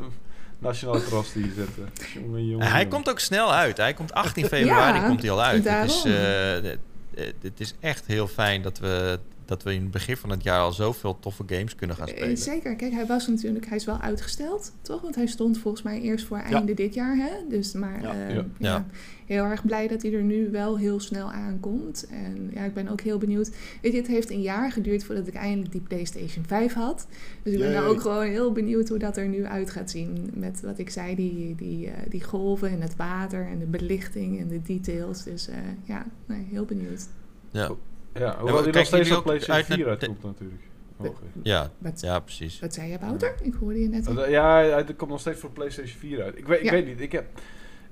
[0.60, 1.88] nationale trots hier zitten.
[2.14, 2.66] Jongen, jongen.
[2.66, 2.88] hij jongen.
[2.88, 3.76] komt ook snel uit.
[3.76, 5.64] Hij komt 18 februari Ja, komt hij al uit.
[5.64, 6.70] Het is, eh,
[7.14, 9.18] het- het is echt heel fijn dat we,
[9.50, 12.14] dat we in het begin van het jaar al zoveel toffe games kunnen gaan Eh,
[12.16, 12.36] spelen.
[12.38, 12.76] Zeker.
[12.76, 15.00] Kijk, hij was natuurlijk, hij is wel uitgesteld, toch?
[15.02, 17.30] Want hij stond volgens mij eerst voor einde dit jaar, hè?
[17.48, 18.12] Dus, maar Ja.
[18.12, 18.34] eh, Ja.
[18.34, 18.44] ja.
[18.58, 18.86] Ja.
[19.26, 22.06] heel erg blij dat hij er nu wel heel snel aankomt.
[22.10, 23.50] En ja, ik ben ook heel benieuwd.
[23.82, 27.06] Weet je, het heeft een jaar geduurd voordat ik eindelijk die PlayStation 5 had.
[27.42, 30.30] Dus ik ben nou ook gewoon heel benieuwd hoe dat er nu uit gaat zien.
[30.34, 34.40] Met wat ik zei, die, die, eh, die golven en het water en de belichting
[34.40, 35.24] en de details.
[35.24, 37.06] Dus eh, ja, nee, heel benieuwd.
[37.50, 37.70] Ja,
[38.14, 40.62] Ja, hoewel die nog steeds op PlayStation uit naar 4 de- uitkomt natuurlijk.
[40.96, 41.20] Oké.
[41.42, 42.60] ja, Wat, ja, precies.
[42.60, 43.34] wat zei je, Wouter?
[43.42, 44.10] Ik hoorde je net.
[44.28, 46.38] Ja, hij hij komt nog steeds voor PlayStation 4 uit.
[46.38, 46.70] Ik weet, ik Ja.
[46.70, 47.00] weet niet.
[47.00, 47.26] Ik, heb,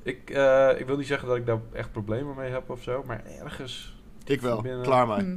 [0.02, 3.02] ik, eh, ik wil niet zeggen dat ik daar echt problemen mee heb of zo,
[3.06, 3.96] maar ergens.
[4.24, 4.62] Ik wel.
[4.62, 5.20] Binnen- Klaar maar.
[5.20, 5.36] Hm.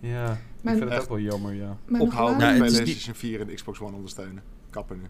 [0.00, 1.02] Ja, ik Maar- vind het Echt.
[1.02, 1.76] ook wel jammer, ja.
[1.98, 4.42] Ophouden Nou, met het PlayStation 4 en de Xbox One ondersteunen.
[4.70, 5.04] Kappen nu.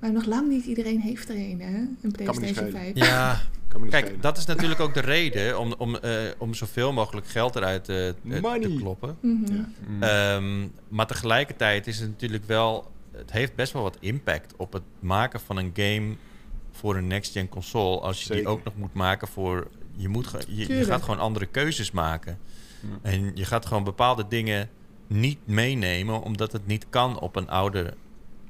[0.00, 1.76] Maar nog lang niet iedereen heeft er een, hè?
[2.02, 2.70] Een PlayStation schelen.
[2.72, 2.96] 5.
[2.96, 3.40] Ja,
[3.90, 4.20] kijk, schelen.
[4.20, 7.96] dat is natuurlijk ook de reden om, om, eh, om zoveel mogelijk geld eruit eh,
[7.96, 8.14] te-
[8.60, 9.16] te kloppen.
[9.20, 9.54] Mhm.
[9.54, 9.66] Ja.
[10.36, 12.92] Ehm, maar tegelijkertijd is het natuurlijk wel...
[13.16, 16.14] Het heeft best wel wat impact op het maken van een game
[16.72, 18.00] voor een next-gen console.
[18.00, 19.68] Als je die ook nog moet maken voor...
[19.96, 22.38] Je, moet, ge- je, gaat gewoon andere keuzes maken.
[22.80, 22.88] Ja.
[23.10, 24.68] En je gaat gewoon bepaalde dingen
[25.06, 26.22] niet meenemen...
[26.22, 27.94] omdat het niet kan op een oude,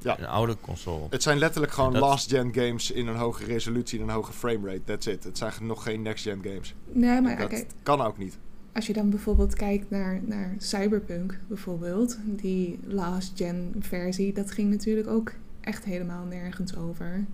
[0.05, 0.19] Ja.
[0.19, 1.07] een oude console.
[1.11, 4.81] Het zijn letterlijk gewoon Dat- last-gen games in een hoge resolutie en een hoge framerate.
[4.85, 5.25] That's it.
[5.25, 6.75] Het zijn nog geen next-gen games.
[6.93, 8.39] Nee, maar dat kan ook niet.
[8.73, 15.09] als je dan bijvoorbeeld kijkt naar, naar Cyberpunk bijvoorbeeld, die last-gen versie, dat ging natuurlijk
[15.09, 17.25] ook echt helemaal nergens over.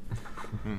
[0.64, 0.75] Mhm.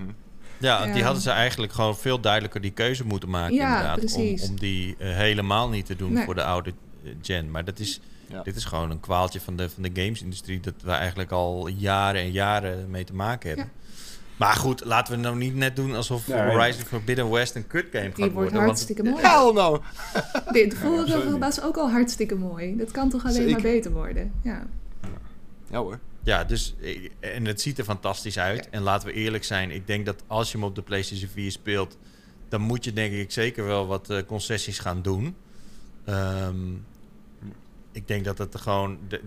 [0.57, 0.93] Ja, Ja.
[0.93, 3.55] die hadden ze eigenlijk gewoon veel duidelijker die keuze moeten maken.
[3.55, 4.43] Ja, inderdaad, precies.
[4.43, 6.25] Om, om die eh, helemaal niet te doen Nee.
[6.25, 6.73] voor de oude
[7.03, 7.51] eh, gen.
[7.51, 8.41] Maar dat is, Ja.
[8.43, 10.59] dit is gewoon een kwaaltje van de, van de gamesindustrie...
[10.59, 13.69] dat we eigenlijk al jaren en jaren mee te maken hebben.
[14.37, 16.39] Maar goed, laten we nou niet net doen alsof Nee.
[16.41, 18.53] Horizon Forbidden West een kut game gaat Die wordt worden.
[18.53, 19.21] want- hartstikke mooi.
[19.25, 19.81] Hell no!
[20.51, 21.37] Dit niet.
[21.39, 22.77] was ook al hartstikke mooi.
[22.77, 23.51] Dat kan toch alleen Zeker.
[23.51, 24.31] maar beter worden.
[24.43, 24.67] Ja.
[25.69, 25.99] Ja hoor.
[26.23, 28.69] Ja, dus, eh, en het ziet er fantastisch uit.
[28.69, 31.51] En laten we eerlijk zijn, ik denk dat als je hem op de PlayStation 4
[31.51, 31.97] speelt,
[32.49, 35.35] dan moet je denk ik zeker wel wat eh, concessies gaan doen.
[36.05, 36.55] Ehm,
[37.91, 38.97] ik denk dat het gewoon.
[39.07, 39.21] De,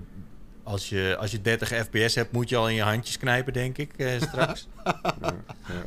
[0.63, 3.79] als je, als je 30 fps hebt, moet je al in je handjes knijpen, denk
[3.79, 4.69] ik, eh, straks.
[4.85, 5.35] Ja,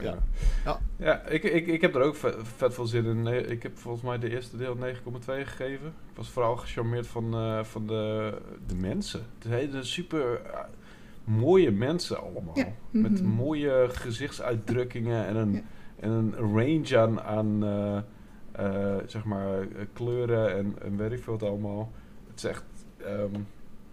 [0.01, 0.17] ja,
[0.65, 0.79] Ja.
[0.97, 1.21] ja.
[1.25, 3.49] Ik, ik, ik heb er ook vet, vet veel zin in.
[3.51, 4.85] Ik heb volgens mij de eerste deel 9,2
[5.25, 5.87] gegeven.
[5.87, 8.33] Ik was vooral gecharmeerd van, eh, van de,
[8.67, 9.25] de mensen.
[9.39, 10.59] Het hele super eh,
[11.23, 12.57] mooie mensen allemaal.
[12.57, 12.67] Ja.
[12.91, 13.29] Met Mhm.
[13.31, 15.61] mooie gezichtsuitdrukkingen en een, Ja.
[15.99, 17.63] en een range aan, aan
[18.51, 21.91] eh, zeg maar, kleuren en, en weet ik veel wat allemaal.
[22.41, 22.63] Het is echt...
[23.05, 23.39] ehm,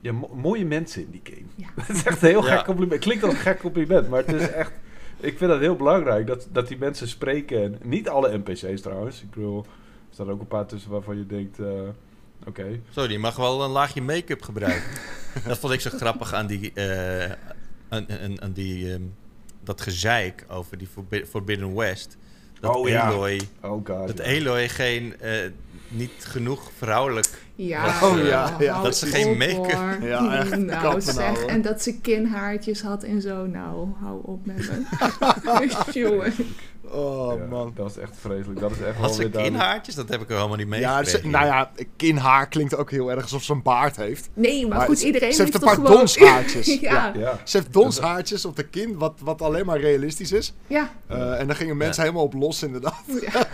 [0.01, 1.47] ja, mo- mooie mensen in die game.
[1.55, 1.67] Ja.
[1.87, 2.57] Het is echt een heel Ja.
[2.57, 3.01] gek compliment.
[3.01, 4.73] Klinkt als een gek compliment, maar het is echt...
[5.21, 7.63] Ik vind dat heel belangrijk, dat, dat die mensen spreken.
[7.63, 9.23] En niet alle NPC's trouwens.
[9.23, 11.59] Ik bedoel, er staan ook een paar tussen waarvan je denkt...
[11.59, 11.67] eh,
[12.47, 12.81] Oké.
[12.91, 14.91] Zo, die mag wel een laagje make-up gebruiken.
[15.47, 17.31] dat vond ik zo grappig aan die, eh,
[17.89, 19.03] aan, aan, aan die ehm,
[19.63, 22.17] dat gezeik over die Forbi- Forbidden West.
[22.61, 23.13] Dat Oh, ja.
[23.15, 23.31] Oh
[23.61, 23.87] god.
[23.87, 24.37] dat ja.
[24.41, 25.51] Aloy geen, eh,
[25.89, 27.29] niet genoeg vrouwelijk...
[27.57, 28.83] Ja, Oh, ja, ja.
[28.83, 30.03] Dat ze geen make-up-.
[30.03, 33.47] Ja, echt, Nou, nou, en dat ze kinhaartjes had en zo.
[33.47, 35.73] Nou, hou op met me.
[36.01, 36.33] Jongen.
[36.91, 37.73] Oh, Ja, man.
[37.75, 38.61] Dat is echt vreselijk.
[38.61, 39.95] Dat is echt Had ze kinhaartjes?
[39.95, 43.11] Dat heb ik er helemaal niet mee Ja, ze, nou ja, kinhaar klinkt ook heel
[43.11, 44.29] erg alsof ze een baard heeft.
[44.35, 45.97] Nee, maar, Maar goed, iedereen ze heeft heeft een toch paar gewoon...
[45.99, 46.67] donshaartjes.
[46.81, 47.13] ja, ja.
[47.21, 47.41] Ja.
[47.45, 50.55] Ze heeft donshaartjes op de kin, wat, wat alleen maar realistisch is.
[50.67, 50.91] ja.
[51.07, 53.03] Eh, en dan gingen mensen helemaal op los, inderdaad.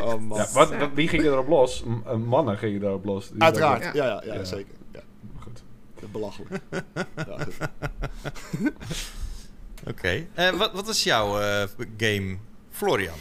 [0.00, 0.38] Oh, man.
[0.38, 1.82] Ja, wat, wat, wie ging erop los?
[1.84, 3.28] M- eh, mannen gingen erop los.
[3.30, 4.44] Die Uiteraard, ja, ja, ja, Ja.
[4.44, 4.74] zeker.
[4.92, 5.00] Ja,
[5.38, 5.62] Goed.
[6.12, 6.60] belachelijk.
[7.16, 7.36] ja,
[9.86, 10.26] Oké.
[10.34, 11.62] Eh, wat, wat is jouw eh,
[11.96, 12.36] game,
[12.70, 13.14] Florian?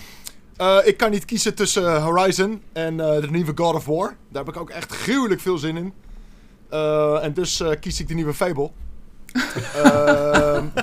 [0.58, 4.16] Eh, ik kan niet kiezen tussen Horizon en eh, de nieuwe God of War.
[4.30, 5.94] Daar heb ik ook echt gruwelijk veel zin in.
[6.70, 8.72] Eh, en dus eh, kies ik de nieuwe Fable.
[9.76, 10.66] Ehm,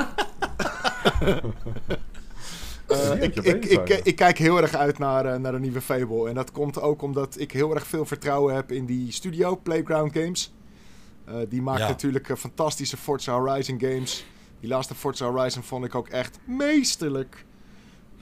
[2.89, 6.29] eh, ik, ik, ik, ik kijk heel erg uit naar, naar de nieuwe Fable.
[6.29, 10.13] En dat komt ook omdat ik heel erg veel vertrouwen heb in die studio, Playground
[10.13, 10.53] Games.
[11.25, 11.89] Eh, die maakt Ja.
[11.89, 14.25] natuurlijk fantastische Forza Horizon games.
[14.65, 17.45] Die laatste Forza Horizon vond ik ook echt meesterlijk.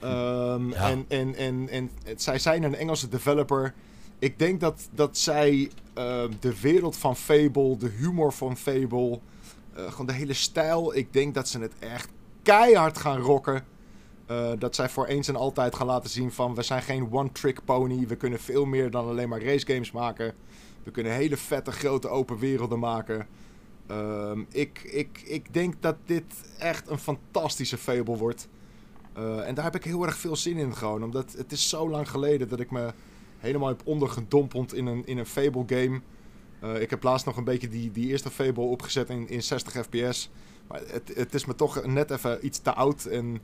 [0.01, 0.91] Ehm, Ja.
[0.91, 3.75] en, en, en, en het- zij zijn een Engelse developer.
[4.19, 9.21] Ik denk dat, dat zij eh, de wereld van Fable, de humor van Fable,
[9.75, 10.97] eh, gewoon de hele stijl.
[10.97, 12.09] Ik denk dat ze het echt
[12.43, 13.65] keihard gaan rocken.
[14.27, 17.65] Eh, dat zij voor eens en altijd gaan laten zien van we zijn geen one-trick
[17.65, 18.07] pony.
[18.07, 20.35] We kunnen veel meer dan alleen maar racegames maken.
[20.83, 23.27] We kunnen hele vette grote open werelden maken.
[23.93, 26.25] Ehm, ik, ik, ik denk dat dit
[26.59, 28.49] echt een fantastische Fable wordt.
[29.13, 31.05] Eh, en daar heb ik heel erg veel zin in gewoon.
[31.05, 32.93] Omdat het is zo lang geleden dat ik me
[33.39, 36.01] helemaal heb ondergedompeld in een, in een Fable game.
[36.61, 39.73] Eh, ik heb laatst nog een beetje die, die eerste Fable opgezet in, in 60
[39.73, 40.31] fps.
[40.69, 43.05] Maar het, het is me toch net even iets te oud.
[43.05, 43.41] En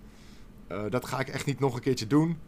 [0.67, 2.39] eh, dat ga ik echt niet nog een keertje doen.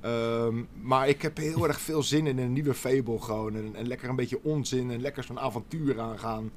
[0.00, 3.56] Ehm, maar ik heb heel erg veel zin in een nieuwe Fable gewoon.
[3.56, 6.50] En, en lekker een beetje onzin en lekker zo'n avontuur aangaan.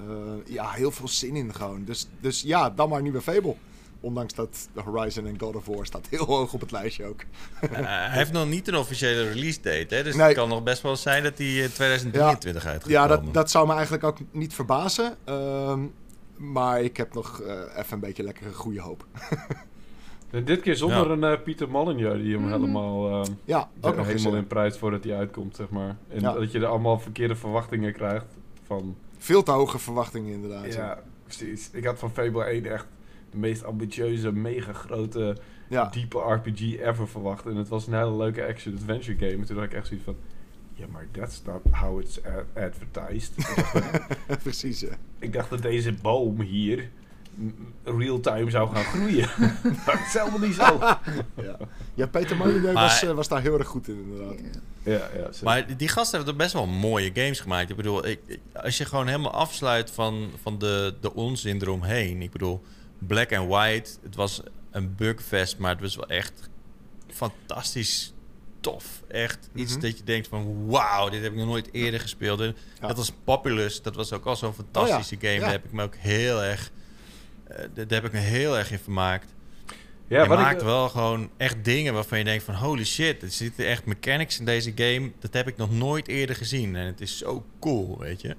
[0.00, 0.06] Eh,
[0.46, 1.84] ja, heel veel zin in gewoon.
[1.84, 3.54] Dus, dus ja, dan maar een nieuwe Fable.
[4.00, 7.20] Ondanks dat Horizon en God of War staat heel hoog op het lijstje ook.
[7.60, 10.02] Eh, hij heeft nog niet een officiële release date, hè?
[10.02, 10.26] Dus Nee.
[10.26, 13.24] het kan nog best wel zijn dat hij in 2023 uit gaat Ja, komen.
[13.24, 15.14] dat, dat zou me eigenlijk ook niet verbazen.
[15.24, 15.80] Ehm,
[16.36, 19.06] maar ik heb nog eh, even een beetje lekkere goede hoop.
[20.30, 21.12] En dit keer zonder Ja.
[21.12, 22.52] een eh, Pieter Molyneux die hem Mhm.
[22.52, 25.96] helemaal, eh, Ja, ook nog helemaal eh, in prijs voordat hij uitkomt, zeg maar.
[26.08, 26.32] En Ja.
[26.32, 28.26] dat je er allemaal verkeerde verwachtingen krijgt
[28.66, 28.96] van...
[29.24, 30.74] Veel te hoge verwachtingen inderdaad.
[30.74, 31.70] Ja, precies.
[31.72, 32.86] Ik had van Fable 1 echt
[33.30, 35.36] de meest ambitieuze, mega grote,
[35.68, 35.88] ja.
[35.88, 37.46] diepe RPG ever verwacht.
[37.46, 39.40] En het was een hele leuke action-adventure game.
[39.40, 40.16] En toen had ik echt zoiets van...
[40.72, 42.20] Ja, maar that's not how it's
[42.54, 43.32] advertised.
[44.42, 44.80] precies.
[44.80, 44.96] ja.
[45.18, 46.90] ik dacht dat deze boom hier
[47.84, 49.28] real-time zou gaan groeien.
[49.86, 50.78] maar dat is helemaal niet zo.
[51.42, 51.56] Ja.
[51.94, 54.38] ja, Peter Molyneux was, eh, was daar heel erg goed in inderdaad.
[54.82, 55.30] Ja, ja.
[55.42, 57.70] Maar die- gasten hebben er best wel mooie games gemaakt.
[57.70, 58.20] Ik bedoel, ik,
[58.52, 62.22] als je gewoon helemaal afsluit van, van de, de onzin eromheen.
[62.22, 62.62] Ik bedoel,
[62.98, 66.48] Black and White, het was een bugfest, maar het was wel echt
[67.12, 68.12] fantastisch
[68.60, 69.02] tof.
[69.08, 69.80] Echt iets Mhm.
[69.80, 72.40] dat je denkt van, wauw, dit heb ik nog nooit eerder gespeeld.
[72.40, 72.86] En Ja.
[72.86, 75.32] Dat was Populous, dat was ook al zo'n fantastische game.
[75.32, 75.40] ja.
[75.40, 76.70] Daar heb ik me ook heel erg,
[77.56, 79.34] daar daar heb ik me heel erg in vermaakt.
[80.08, 83.22] ja, je wat maakt ik, wel gewoon echt dingen waarvan je denkt van holy shit,
[83.22, 85.10] er zitten echt mechanics in deze game.
[85.18, 88.36] Dat heb ik nog nooit eerder gezien en het is zo cool, weet je.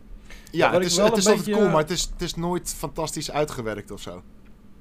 [0.51, 2.35] Ja, het is, wel het een is altijd beetje- cool, maar het is, het is
[2.35, 4.23] nooit fantastisch uitgewerkt of zo.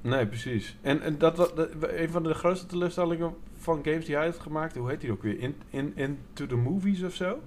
[0.00, 0.76] Nee, precies.
[0.82, 4.38] En, en dat, wat- dat, een van de grootste teleurstellingen van games die hij heeft
[4.40, 5.38] gemaakt, hoe heet die ook weer?
[5.40, 7.38] In, in, into the Movies of zo?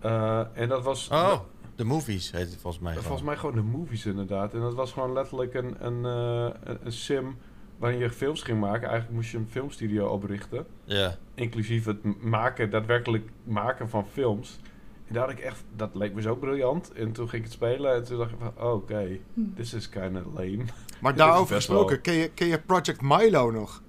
[0.00, 1.08] Eh, en dat was...
[1.08, 1.40] Oh,
[1.82, 2.92] de movies heet het volgens mij.
[2.92, 3.24] Volgens gewoon.
[3.32, 4.54] mij gewoon de movies inderdaad.
[4.54, 7.36] En dat was gewoon letterlijk een, een, eh, een, een sim
[7.78, 8.82] waarin je films ging maken.
[8.88, 10.66] Eigenlijk moest je een filmstudio oprichten.
[10.84, 14.58] Ja, Inclusief het maken, daadwerkelijk maken van films.
[15.06, 16.92] En daar had ik echt, dat leek me zo briljant.
[16.92, 19.40] En toen ging ik het spelen en toen dacht ik van, oh, oké, Hm.
[19.54, 20.64] this is kind of lame.
[21.00, 23.82] Maar is daarover gesproken, ken je, ken je Project Milo nog?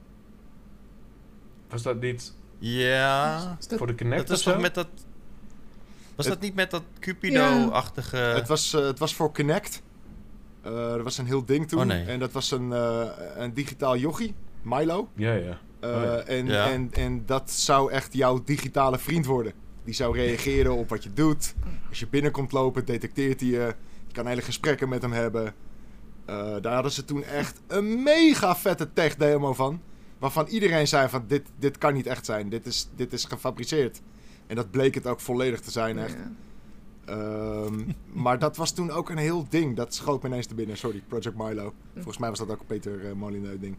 [1.70, 4.52] Was dat niet Ja, Is dat- voor de Kinect dat zo?
[4.52, 4.88] toch met dat...
[6.16, 8.18] Was Het- dat niet met dat Cupido-achtige...
[8.18, 9.82] Het, was, eh, het was voor Kinect.
[10.62, 11.80] Eh er was een heel ding toen.
[11.80, 12.06] Oh, nee.
[12.06, 15.10] En dat was een, eh, een digitaal jochie, Milo.
[15.16, 15.60] Ja, ja.
[15.80, 16.18] Eh, Oh, ja.
[16.22, 16.70] en, Ja.
[16.72, 19.54] En, en dat zou echt jouw digitale vriend worden.
[19.84, 21.54] Die zou reageren op wat je doet.
[21.90, 23.76] Als je binnenkomt lopen, detecteert hij je.
[24.08, 25.54] Je kan hele gesprekken met hem hebben.
[26.26, 29.82] Eh, daar hadden ze toen echt een mega vette tech demo van.
[30.20, 32.50] Waarvan iedereen zei van dit, dit kan niet echt zijn.
[32.50, 34.02] Dit is, dit is gefabriceerd.
[34.48, 36.16] En dat bleek het ook volledig te zijn echt.
[36.16, 36.32] Ja.
[37.06, 37.82] Ehm,
[38.24, 39.76] maar dat was toen ook een heel ding.
[39.76, 40.78] Dat schoot me ineens te binnen.
[40.78, 41.74] Sorry, Project Milo.
[41.94, 43.76] Volgens mij was dat ook een Peter uh, Molineux ding.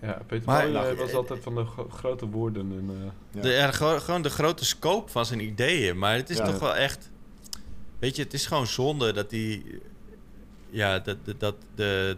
[0.00, 2.72] Ja, Peter Maar- Molineux Nou, was eh, altijd van de gro- grote woorden.
[2.72, 3.40] En, eh, Ja.
[3.40, 5.98] De, ja, gewoon, gewoon de grote scope van zijn ideeën.
[5.98, 6.44] Maar het is Ja.
[6.44, 7.10] toch wel echt...
[7.98, 9.80] Weet je, het is gewoon zonde dat die...
[10.70, 12.16] Ja, dat, dat, dat de,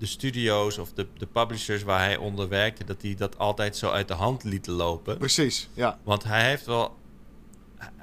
[0.00, 2.84] de studio's of de, de publishers waar hij onder werkte...
[2.84, 5.18] dat die dat altijd zo uit de hand lieten lopen.
[5.18, 5.98] Precies, ja.
[6.04, 6.98] Want hij heeft wel...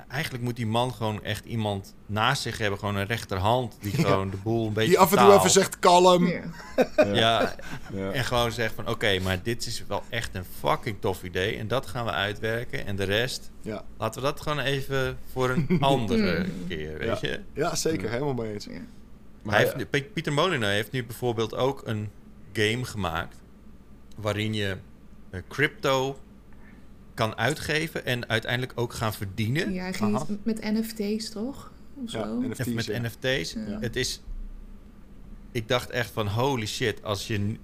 [0.07, 2.79] Eigenlijk moet die man gewoon echt iemand naast zich hebben.
[2.79, 4.03] Gewoon een rechterhand die Ja.
[4.03, 5.39] gewoon de boel een beetje Die af en toe taalt.
[5.39, 6.27] even zegt kalm.
[6.27, 6.41] Ja.
[6.97, 7.55] ja, Ja,
[7.93, 8.11] ja.
[8.11, 8.87] en gewoon zegt van...
[8.89, 11.57] Oké, maar dit is wel echt een fucking tof idee.
[11.57, 12.85] En dat gaan we uitwerken.
[12.85, 13.51] En de rest...
[13.61, 16.67] Ja, Laten we dat gewoon even voor een andere Mm.
[16.67, 17.39] keer, weet je?
[17.53, 18.05] ja zeker.
[18.05, 18.11] Ja.
[18.11, 18.67] Helemaal mee eens.
[19.47, 22.09] Maar Hij heeft, Pieter Molyneux heeft nu bijvoorbeeld ook een
[22.53, 23.37] game gemaakt...
[24.15, 24.77] waarin je
[25.29, 26.19] eh, crypto
[27.13, 29.73] kan uitgeven en uiteindelijk ook gaan verdienen.
[29.73, 31.71] Ja, hij ging met NFT's toch?
[32.03, 32.39] Of Ja, zo?
[32.41, 32.99] NFT's, met ja.
[33.01, 33.53] NFT's.
[33.53, 33.79] Ja.
[33.79, 34.21] Het is...
[35.51, 37.55] Ik dacht echt van holy shit, als je,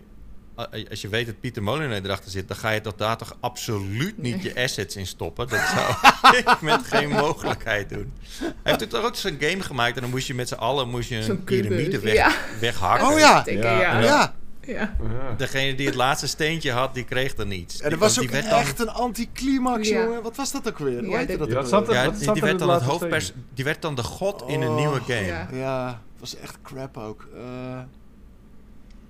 [0.89, 2.47] als je weet dat Pieter Molyneux erachter zit...
[2.47, 5.47] dan ga je toch daar toch absoluut niet je assets in stoppen.
[5.47, 5.95] Dat zou
[6.37, 8.13] ik met geen mogelijkheid doen.
[8.39, 9.95] Hij heeft toen toch ook zo'n game gemaakt...
[9.95, 12.31] en dan moest je met z'n allen moest je een piramide weg, Ja.
[12.59, 13.07] weghakken.
[13.07, 13.99] Oh ja, Ja.
[14.01, 14.33] ja.
[14.65, 14.95] Ja.
[15.37, 17.81] Degene die het laatste steentje had, die kreeg er niets.
[17.81, 20.01] En dat was ook dan- echt een anticlimax, Ja.
[20.03, 20.23] jongen.
[20.23, 21.05] Wat was dat ook weer?
[21.09, 22.89] Ja, dat- dat Ja, zat er- wat die, zat die er werd dan het het
[22.89, 23.31] laatste hoofdpers...
[23.53, 24.75] Die werd dan de god in een Oh.
[24.75, 25.25] nieuwe game.
[25.25, 25.47] Ja.
[25.51, 27.27] Ja, het was echt crap ook.
[27.35, 27.41] Eh,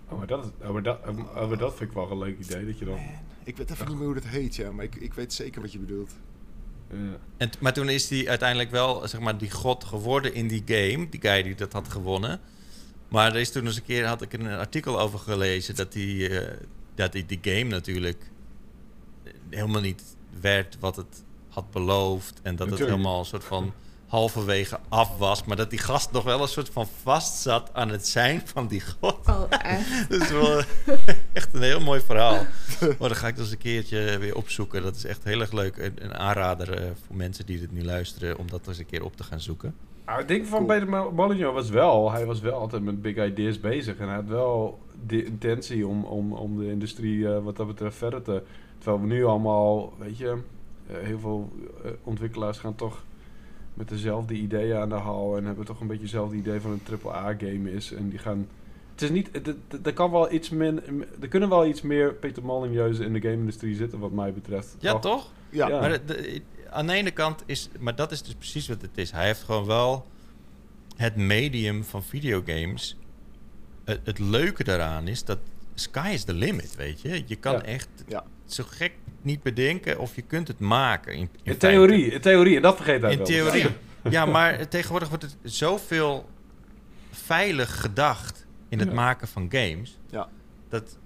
[0.10, 2.40] Oh, maar dat, is, oh, maar dat, oh, maar dat vind ik wel een leuk
[2.40, 2.66] idee.
[2.66, 3.00] Dat je dan...
[3.44, 4.72] ik weet even niet meer hoe dat heet, ja.
[4.72, 6.12] Maar ik, ik weet zeker wat je bedoelt.
[6.90, 7.18] Ja.
[7.38, 11.10] En, maar toen is hij uiteindelijk wel, zeg maar, die god geworden in die game.
[11.10, 12.40] Die guy die dat had gewonnen.
[13.08, 15.76] Maar er is toen eens een keer, had ik een artikel over gelezen...
[15.76, 16.58] dat die, eh,
[16.96, 18.32] dat die, die game natuurlijk
[19.50, 20.04] helemaal niet
[20.42, 22.40] werd wat het had beloofd.
[22.42, 23.74] En dat het helemaal een soort van
[24.14, 25.44] halverwege af was.
[25.44, 28.68] Maar dat die gast nog wel een soort van vast zat aan het zijn van
[28.68, 29.28] die god.
[29.28, 30.10] Oh, echt.
[30.10, 30.62] Dat is wel
[31.34, 32.46] echt een heel mooi verhaal.
[32.80, 34.84] Maar dan ga ik dus een keertje weer opzoeken.
[34.84, 35.78] Dat is echt heel erg leuk.
[35.78, 38.38] Een, een aanrader eh, voor mensen die dit nu luisteren...
[38.38, 39.76] om dat eens een keer op te gaan zoeken.
[40.06, 41.12] Nou, het ding van Cool.
[41.12, 43.98] Molyneux was wel, hij was wel altijd met big ideas bezig.
[43.98, 47.98] En hij had wel de intentie om, om, om de industrie eh, wat dat betreft
[47.98, 48.44] verder te...
[48.78, 50.38] Terwijl we nu allemaal, weet je,
[50.88, 51.52] eh, heel veel
[52.04, 53.04] ontwikkelaars gaan toch
[53.74, 55.38] met dezelfde ideeën aan de haal.
[55.38, 57.92] En hebben toch een beetje hetzelfde idee van een AAA-game is.
[57.94, 58.48] En die gaan...
[58.92, 59.30] Het is niet...
[59.84, 60.82] Er kan wel iets min...
[61.22, 64.76] Er kunnen wel iets meer Peter Molyneux in de game-industrie zitten, wat mij betreft.
[64.80, 65.32] Ja, toch?
[65.50, 65.80] Ja, Ja.
[65.80, 67.70] Maar de- de- aan de ene kant is...
[67.80, 69.12] Maar dat is dus precies wat het is.
[69.12, 70.06] Hij heeft gewoon wel
[70.96, 72.98] het medium van videogames.
[73.84, 75.40] Het, het leuke daaraan is dat
[75.74, 77.24] sky is the limit, weet je.
[77.26, 77.62] Je kan Ja.
[77.64, 78.24] echt Ja.
[78.46, 78.92] zo gek
[79.24, 81.14] niet bedenken of je kunt het maken.
[81.14, 81.68] In, in In feite.
[81.68, 82.56] theorie, in theorie.
[82.56, 83.26] En dat vergeet hij In wel.
[83.26, 83.66] theorie.
[84.10, 86.30] Ja, maar tegenwoordig wordt het zoveel
[87.12, 88.94] veilig gedacht in het Ja.
[88.94, 89.98] maken van games.
[90.10, 90.30] Ja.
[90.70, 90.98] Dat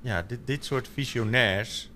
[0.00, 1.90] ja, dit, dit soort visionairs.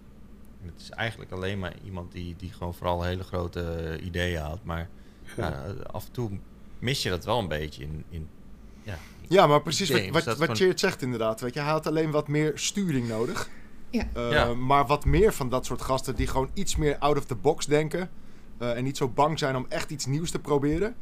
[0.62, 4.59] en Het is eigenlijk alleen maar iemand die, die gewoon vooral hele grote ideeën had.
[4.65, 4.89] Maar
[5.37, 6.31] ja, af en toe
[6.79, 8.05] mis je dat wel een beetje in.
[8.11, 8.29] in
[8.83, 8.99] ja,
[9.29, 10.24] Ja, maar precies wat, games.
[10.24, 11.41] wat, gewoon- Cheert zegt inderdaad.
[11.41, 13.49] Weet je, hij had alleen wat meer sturing nodig.
[13.93, 14.06] Ja.
[14.14, 14.55] Eh, Ja.
[14.55, 17.66] Maar wat meer van dat soort gasten die gewoon iets meer out of the box
[17.66, 18.10] denken.
[18.59, 20.94] eh, en niet zo bang zijn om echt iets nieuws te proberen.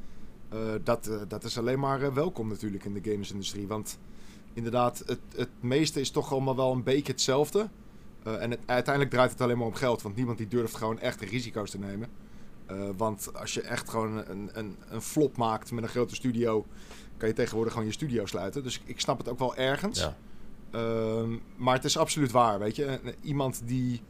[0.48, 3.66] eh, dat, eh, dat is alleen maar welkom natuurlijk in de gamesindustrie.
[3.66, 3.98] Want
[4.52, 7.68] inderdaad, het, het meeste is toch allemaal wel een beetje hetzelfde.
[8.22, 10.02] Eh, en het, uiteindelijk draait het alleen maar om geld.
[10.02, 12.08] Want niemand die durft gewoon echt risico's te nemen.
[12.66, 16.66] Eh, want als je echt gewoon een, een, een flop maakt met een grote studio...
[17.16, 18.62] kan je tegenwoordig gewoon je studio sluiten.
[18.62, 20.00] Dus ik snap het ook wel ergens.
[20.00, 20.16] ja.
[20.72, 22.84] Ehm, maar het is absoluut waar, weet je.
[22.84, 24.00] Eh, Iemand die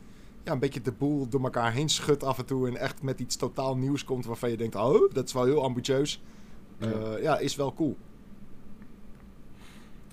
[0.44, 2.68] ja, een beetje de boel door elkaar heen schudt af en toe...
[2.68, 4.74] en echt met iets totaal nieuws komt waarvan je denkt...
[4.74, 6.22] oh, dat is wel heel ambitieus.
[6.78, 6.86] Ja.
[6.90, 7.96] Eh, ja, is wel cool.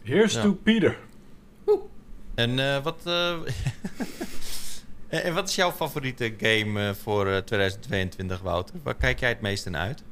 [0.03, 0.41] Here's Ja.
[0.41, 0.99] to Peter.
[2.35, 3.01] En eh, wat.
[3.05, 3.35] eh,
[5.07, 8.75] En, wat is jouw favoriete game voor eh, 2022, Wouter?
[8.83, 10.03] Waar kijk jij het meeste naar uit?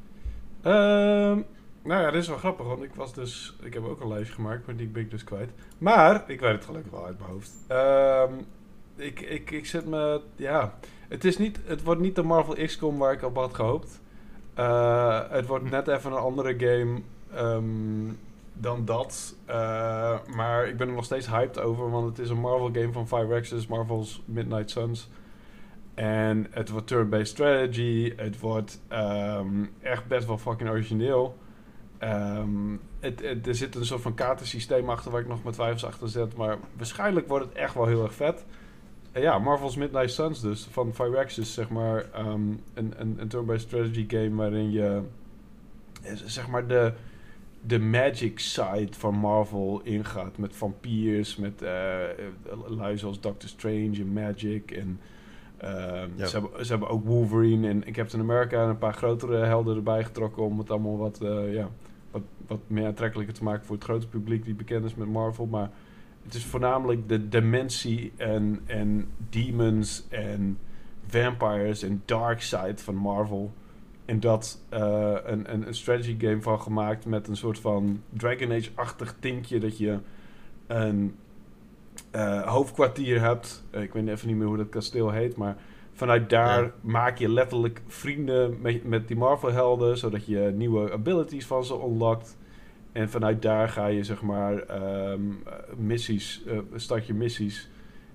[0.62, 1.40] Ehm,
[1.86, 3.56] nou ja, dit is wel grappig, want ik was dus...
[3.62, 5.50] Ik heb ook een lijstje gemaakt, maar die ben ik dus kwijt.
[5.78, 7.52] Maar, ik weet het gelukkig wel uit mijn hoofd.
[7.66, 8.32] Ehm,
[8.96, 10.20] ik, ik, ik zit me...
[10.36, 10.74] Ja,
[11.08, 14.00] het, is niet, het wordt niet de Marvel XCOM waar ik op had gehoopt.
[14.54, 17.00] Eh, het wordt net even een andere game
[17.32, 18.12] ehm,
[18.52, 19.34] dan dat.
[19.44, 22.92] Eh, maar ik ben er nog steeds hyped over, want het is een Marvel game
[22.92, 25.10] van Firaxis, Marvel's Midnight Suns.
[25.94, 28.12] En het wordt turn-based strategy.
[28.16, 31.36] Het wordt ehm, echt best wel fucking origineel.
[32.10, 35.84] Ehm, het, het- er zit een soort van kaartensysteem achter waar ik nog mijn twijfels
[35.84, 36.36] achter zet.
[36.36, 38.44] Maar waarschijnlijk wordt het echt wel heel erg vet.
[39.12, 40.68] En ja, Marvel's Midnight Suns dus.
[40.70, 42.04] Van Firaxis, zeg maar.
[42.12, 42.40] ehm,
[42.74, 45.02] een, een, een turn-based strategy game waarin je...
[46.02, 46.92] eh, Zeg maar de,
[47.60, 50.38] de magic side van Marvel ingaat.
[50.38, 52.02] Met vampiers, met eh
[52.68, 55.00] lui zoals Doctor Strange en Magic en...
[55.56, 56.26] Ehm, Ja.
[56.26, 60.04] ze, hebben, ze hebben ook Wolverine en Captain America en een paar grotere helden erbij
[60.04, 61.68] getrokken om het allemaal wat, eh, ja,
[62.46, 65.46] wat, meer aantrekkelijker te maken voor het grote publiek die bekend is met Marvel.
[65.46, 65.70] Maar
[66.22, 70.58] het is voornamelijk de dimensie en, en demons en
[71.06, 73.52] vampires en dark side van Marvel.
[74.04, 78.52] En dat eh, een, een, een strategy game van gemaakt met een soort van Dragon
[78.52, 79.98] Age-achtig tintje dat je
[80.66, 81.14] een
[82.10, 83.64] eh, hoofdkwartier hebt.
[83.70, 85.56] Eh, ik weet even niet meer hoe dat kasteel heet, maar
[85.96, 86.72] vanuit daar Ja.
[86.80, 92.36] maak je letterlijk vrienden met, met die Marvel-helden, zodat je nieuwe abilities van ze unlockt.
[92.92, 97.70] En vanuit daar ga je zeg maar ehm, eh, missies, eh, start je missies.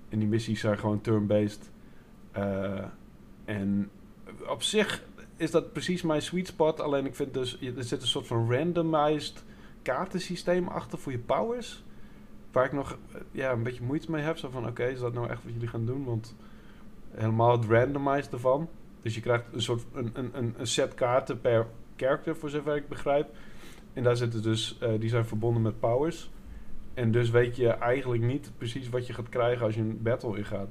[0.08, 1.70] En die missies zijn gewoon turn-based.
[2.32, 2.84] Eh,
[3.44, 3.90] en
[4.48, 5.02] op zich
[5.36, 6.80] is dat precies mijn sweet spot.
[6.80, 9.44] Alleen ik vind dus, er zit een soort van randomized
[9.82, 11.84] kaartensysteem achter voor je powers.
[12.52, 14.38] Waar ik nog eh, ja, een beetje moeite mee heb.
[14.38, 16.04] Zo van, oké, is dat nou echt wat jullie gaan doen?
[16.04, 16.36] Want
[17.14, 18.68] helemaal het randomized ervan.
[19.02, 21.66] Dus je krijgt een soort een, een, een, set kaarten per
[21.96, 23.28] character, voor zover ik begrijp.
[23.92, 26.30] En daar zitten dus, eh, die zijn verbonden met powers.
[26.94, 30.36] En dus weet je eigenlijk niet precies wat je gaat krijgen als je een battle
[30.38, 30.68] ingaat.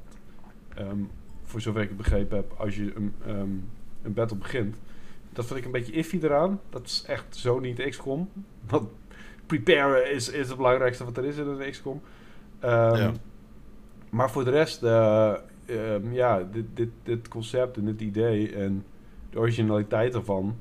[0.76, 1.00] Ehm,
[1.44, 3.50] voor zover ik het begrepen heb, als je een, ehm,
[4.02, 4.76] een battle begint.
[5.34, 6.60] Dat vind ik een beetje iffy eraan.
[6.70, 8.30] Dat is echt zo niet XCOM.
[8.68, 8.90] Want
[9.46, 12.02] preparen is, is het belangrijkste wat er is in een XCOM.
[12.60, 13.12] Ehm, Ja.
[14.10, 15.34] Maar voor de rest, eh,
[15.72, 18.86] ehm, ja, dit, dit, dit concept en dit idee en
[19.30, 20.56] de originaliteit ervan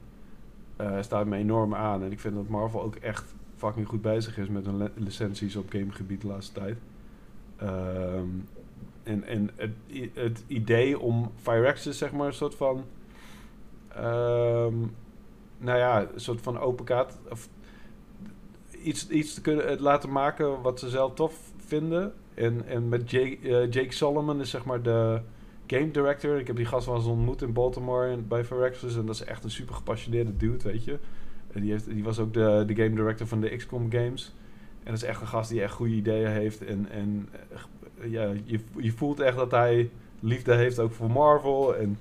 [0.77, 2.03] eh, staat me enorm aan.
[2.03, 5.57] En ik vind dat Marvel ook echt fucking goed bezig is met hun li- licenties
[5.57, 6.77] op gamegebied de laatste tijd.
[7.57, 8.27] Ehm,
[9.03, 9.71] en en het,
[10.15, 12.85] het idee om Firaxis, zeg maar, een soort van.
[13.89, 14.75] ehm,
[15.59, 17.17] nou ja, een soort van open kaart.
[17.31, 17.49] Of
[18.83, 22.13] iets, iets te kunnen laten maken wat ze zelf tof vinden.
[22.41, 25.21] En, en met Jake, eh, Jake Solomon is zeg maar de
[25.67, 26.39] game director.
[26.39, 28.97] Ik heb die gast wel eens ontmoet in Baltimore bij Firaxis.
[28.97, 30.99] En dat is echt een super gepassioneerde dude, weet je.
[31.53, 34.35] En die, heeft, was ook de, de game director van de XCOM games.
[34.83, 36.65] En dat is echt een gast die echt goede ideeën heeft.
[36.65, 37.29] En, en
[38.01, 39.91] eh, ja, je, je voelt echt dat hij
[40.21, 41.77] liefde heeft ook voor Marvel.
[41.77, 41.99] En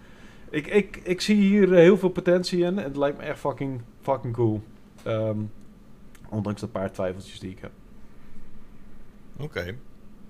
[0.50, 2.78] ik, ik, ik zie hier heel veel potentie in.
[2.78, 4.62] En het lijkt me echt fucking, fucking cool.
[5.04, 5.40] Ehm,
[6.30, 7.72] ondanks de paar twijfeltjes die ik heb.
[9.38, 9.76] Oké.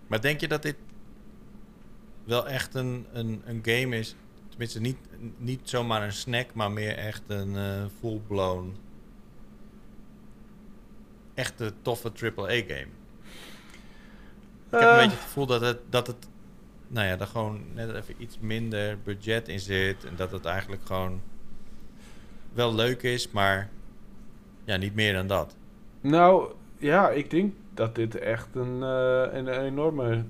[0.10, 0.76] Maar denk je dat dit
[2.24, 4.16] wel echt een, een, een game is?
[4.50, 4.98] Tenminste, niet,
[5.38, 8.76] niet zomaar een snack, maar meer echt een eh full-blown...
[11.34, 12.88] Echte toffe AAA-game.
[14.72, 16.28] Ik heb een Eh, beetje het gevoel dat het, dat het...
[16.88, 20.04] Nou ja, er gewoon net even iets minder budget in zit.
[20.06, 21.22] En dat het eigenlijk gewoon
[22.54, 23.70] wel leuk is, maar...
[24.64, 25.56] Ja, niet meer dan dat.
[26.02, 30.24] Nou, ja, ik denk dat dit echt een, eh, een, enorme...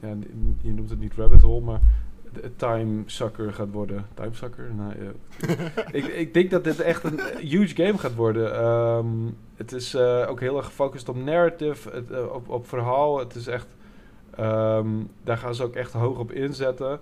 [0.00, 0.16] Ja,
[0.60, 1.80] je noemt het niet rabbit hole, maar
[2.32, 4.06] de- time sucker gaat worden.
[4.14, 4.74] Time sucker?
[4.74, 5.12] Nou, ja.
[5.98, 8.54] ik, ik denk dat dit echt een huge game gaat worden.
[8.54, 9.06] Ehm,
[9.54, 13.18] het is eh, ook heel erg gefocust op narrative, het, eh, op, op verhaal.
[13.18, 13.66] Het is echt...
[14.30, 14.88] ehm,
[15.24, 17.00] daar gaan ze ook echt hoog op inzetten.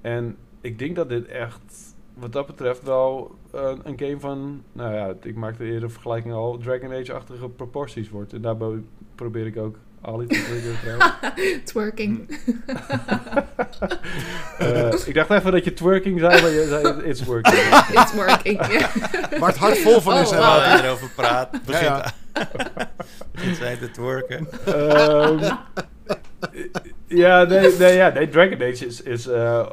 [0.00, 3.36] En ik denk dat dit echt, wat dat betreft, wel
[3.84, 4.62] een game van...
[4.72, 6.58] Nou ja, ik maakte eerder een vergelijking al...
[6.58, 8.32] Dragon Age-achtige proporties wordt.
[8.32, 8.82] En daarbij
[9.18, 11.62] probeer ik ook Ali te triggeren trouwens.
[11.64, 12.26] Twerking.
[14.58, 17.56] Eh, ik dacht even dat je twerking zei, maar je zei it's working.
[18.02, 18.66] It's working.
[18.72, 18.88] ja.
[19.38, 22.12] Waar het hart vol van is, Oh, je erover praat, begint, ja.
[23.32, 24.48] begint zij te twerken.
[24.64, 25.54] Ehm,
[27.06, 29.66] ja, nee, nee, ja, nee, Dragon Age is, is eh, eh,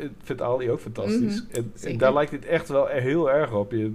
[0.00, 1.42] ik vind Ali ook fantastisch.
[1.42, 3.72] Mhm, en, en daar lijkt dit echt wel heel erg op.
[3.72, 3.94] Je,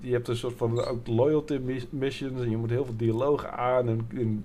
[0.00, 3.52] je hebt een soort van ook loyalty mis- missions en je moet heel veel dialogen
[3.52, 4.44] aan en, en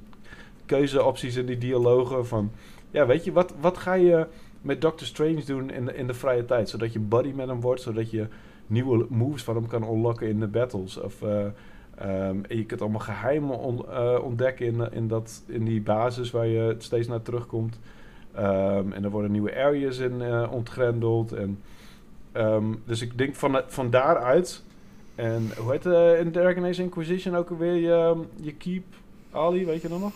[0.66, 2.52] keuzeopties in die dialogen van,
[2.92, 4.28] ja, weet je, wat, wat ga je,
[4.62, 6.70] met Doctor Strange doen in de, in de vrije tijd.
[6.70, 8.28] Zodat je buddy met hem wordt, zodat je
[8.68, 10.98] nieuwe moves van hem kan unlocken in de battles.
[11.00, 11.46] Of, eh,
[12.00, 16.32] ehm, en je kunt allemaal geheimen on- eh, ontdekken in, in, dat, in die basis
[16.32, 17.80] waar je steeds naar terugkomt.
[18.36, 21.32] Ehm, en er worden nieuwe areas in eh, ontgrendeld.
[21.32, 21.60] En,
[22.32, 24.64] ehm, dus ik denk van, van daaruit.
[25.16, 28.84] En hoe heet eh in Dragon Age Inquisition ook alweer je, je keep,
[29.32, 30.14] Ali, weet je dat nog?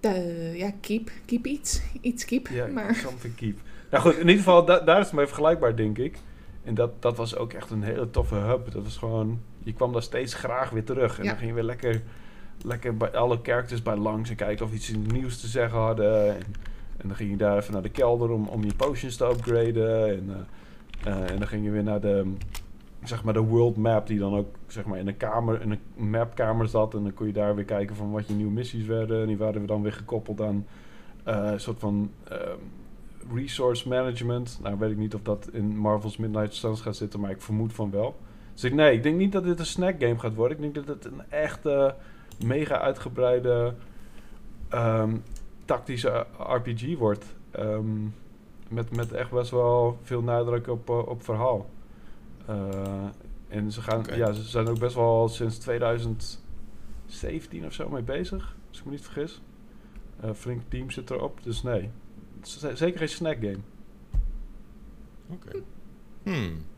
[0.00, 1.10] Eh, ja, keep.
[1.26, 1.82] Keep iets.
[2.00, 2.48] Iets keep.
[2.48, 3.58] Ja, maar something keep.
[3.90, 6.18] Nou goed, in ieder geval, da- daar is het mee vergelijkbaar, denk ik.
[6.64, 8.72] En dat, dat was ook echt een hele toffe hub.
[8.72, 11.18] Dat was gewoon, je kwam daar steeds graag weer terug.
[11.18, 11.28] En Ja.
[11.28, 12.02] dan ging je weer lekker,
[12.64, 16.28] lekker bij alle characters bij langs en kijken of iets nieuws te zeggen hadden.
[16.36, 16.42] En,
[16.96, 20.08] en dan ging je daar even naar de kelder om, om je potions te upgraden.
[20.08, 20.46] En,
[21.04, 22.32] eh, eh, en dan ging je weer naar de,
[23.04, 26.10] zeg maar de world map, die dan ook zeg maar in een kamer, in een
[26.10, 26.94] mapkamer zat.
[26.94, 29.20] En dan kon je daar weer kijken van wat je nieuwe missies werden.
[29.20, 30.66] En die waren we dan weer gekoppeld aan
[31.24, 32.58] eh, een soort van ehm,
[33.34, 34.58] resource management.
[34.62, 37.72] Nou, weet ik niet of dat in Marvel's Midnight Suns gaat zitten, maar ik vermoed
[37.72, 38.16] van wel.
[38.62, 40.56] Dus ik, nee, ik denk niet dat dit een snack game gaat worden.
[40.56, 41.94] Ik denk dat het een echte,
[42.44, 43.74] mega uitgebreide
[44.68, 45.16] ehm,
[45.64, 47.24] tactische RPG wordt.
[47.50, 48.02] Ehm,
[48.68, 51.70] met, met echt best wel veel nadruk op, eh, op verhaal.
[52.46, 53.06] Eh,
[53.48, 56.44] en ze, gaan, ja, ze zijn ook best wel sinds 2017
[57.66, 59.42] of zo mee bezig, als ik me niet vergis.
[60.20, 61.90] Eh flink team zit erop, dus nee.
[62.42, 63.58] Z- zeker geen snack game.
[65.28, 65.50] Oké.
[66.22, 66.70] Hmm.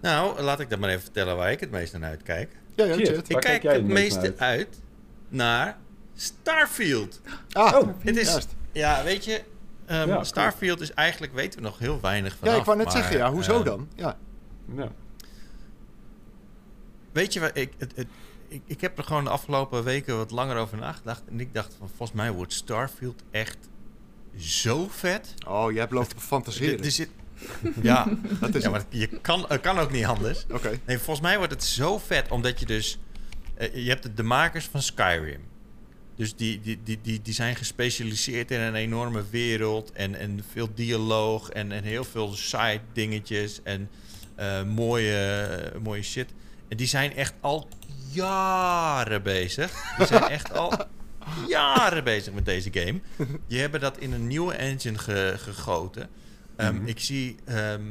[0.00, 2.56] Nou, laat ik dan maar even vertellen waar ik het meest naar uitkijk.
[2.74, 2.94] Ja, ja.
[2.94, 4.80] Ik Waar kijk kijk jij het meest meeste uit
[5.28, 5.76] naar
[6.14, 7.20] Starfield.
[7.52, 8.48] Ah, Oh, Het is, juist.
[8.72, 9.42] ja, weet je,
[9.86, 10.24] ehm, Ja, cool.
[10.24, 12.48] Starfield is eigenlijk, weten we nog heel weinig van.
[12.50, 13.88] Ja, ik wou net zeggen, ja, hoezo dan?
[13.94, 14.16] Ja.
[14.76, 14.88] Ja.
[17.12, 18.06] Weet je, wat, ik, het, het,
[18.48, 21.22] ik, ik heb er gewoon de afgelopen weken wat langer over nagedacht.
[21.30, 23.58] En ik dacht van, volgens mij wordt Starfield echt
[24.38, 25.34] zo vet.
[25.48, 26.84] Oh, je hebt lopen te Er, fantaseren.
[26.84, 27.08] er zit,
[27.82, 28.06] ja,
[28.40, 28.82] Dat is ja, het.
[28.90, 30.44] maar je kan, het kan ook niet anders.
[30.52, 30.78] Oké.
[30.86, 32.98] Nee, volgens mij wordt het zo vet, omdat je dus...
[33.54, 35.40] eh, je hebt de, de makers van Skyrim.
[36.16, 40.68] Dus die, die, die, die, die zijn gespecialiseerd in een enorme wereld en, en veel
[40.74, 43.90] dialoog en, en heel veel side dingetjes en
[44.34, 45.48] eh, mooie,
[45.82, 46.28] mooie shit.
[46.68, 47.68] En die zijn echt al
[48.12, 49.72] jaren bezig.
[49.98, 50.72] Die zijn echt al
[51.48, 53.00] jaren bezig met deze game.
[53.46, 56.08] Die hebben dat in een nieuwe engine ge- gegoten.
[56.56, 56.86] Ehm, Mhm.
[56.86, 57.82] ik, zie, ehm,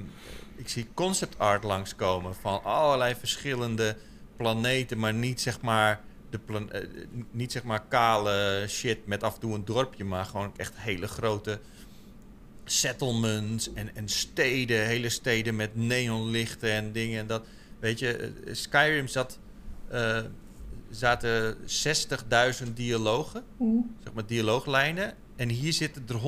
[0.55, 3.97] ik zie concept art langskomen van allerlei verschillende
[4.37, 6.87] planeten, maar niet zeg maar de plan- eh,
[7.31, 11.07] niet zeg maar kale shit met af en toe een dorpje, maar gewoon echt hele
[11.07, 11.59] grote
[12.65, 17.47] settlements en, en steden, hele steden met neonlichten en dingen en dat.
[17.79, 19.39] Weet je, eh, Skyrim zat,
[19.87, 20.21] eh,
[20.95, 21.57] zaten
[22.65, 25.13] 60.000 dialogen, Oeh, zeg maar dialooglijnen.
[25.35, 26.19] En hier zitten er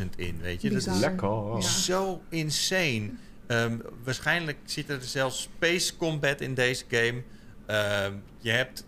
[0.00, 0.70] 150.000 in, weet je.
[0.70, 1.54] Dat is Lekker.
[1.54, 1.60] Ja.
[1.60, 3.10] zo insane.
[3.46, 7.22] Ehm, waarschijnlijk zit er zelfs space combat in deze game.
[7.66, 8.86] Ehm, je hebt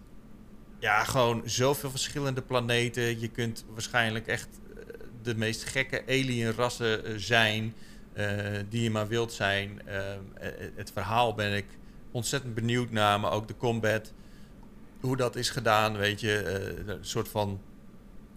[0.78, 3.20] ja, gewoon zoveel verschillende planeten.
[3.20, 4.82] Je kunt waarschijnlijk echt eh,
[5.22, 7.74] de meest gekke alien rassen eh, zijn
[8.12, 8.26] eh,
[8.68, 9.82] die je maar wilt zijn.
[9.86, 11.66] Ehm, eh, het verhaal ben ik
[12.10, 14.12] ontzettend benieuwd naar, maar ook de combat.
[15.02, 16.36] Hoe dat is gedaan, weet je.
[16.38, 17.60] eh, een soort van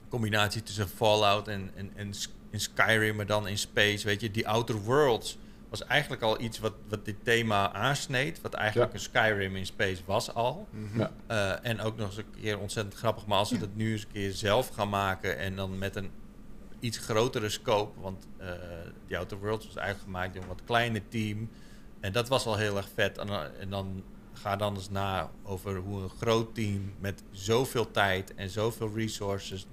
[0.10, 2.14] combinatie tussen Fallout en, en, en,
[2.52, 4.06] Skyrim, maar dan in space.
[4.06, 5.38] Weet je, die Outer Worlds
[5.70, 8.42] was eigenlijk al iets wat, wat dit thema aansneed.
[8.42, 8.98] Wat eigenlijk Ja.
[8.98, 10.68] een Skyrim in space was al.
[10.72, 11.00] Mhm.
[11.00, 11.12] Ja.
[11.28, 13.26] Eh, en ook nog eens een keer ontzettend grappig.
[13.26, 13.60] Maar als ze Ja.
[13.60, 16.10] dat nu eens een keer zelf gaan maken en dan met een
[16.80, 18.00] iets grotere scope.
[18.02, 18.48] Want eh
[19.08, 21.50] die Outer Worlds was eigenlijk gemaakt door een wat kleiner team.
[22.00, 23.18] En dat was al heel erg vet.
[23.18, 24.04] En, dan- en dan
[24.36, 29.68] ga dan eens na over hoe een groot team met zoveel tijd en zoveel resources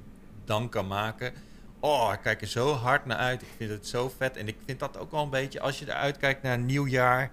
[0.45, 1.33] dan kan maken.
[1.81, 3.43] Oh, ik kijk er zo hard naar uit.
[3.43, 4.37] Ik vind het zo vet.
[4.37, 6.87] En ik vind dat ook wel een beetje, als je eruit kijkt naar een nieuw
[6.87, 7.31] jaar,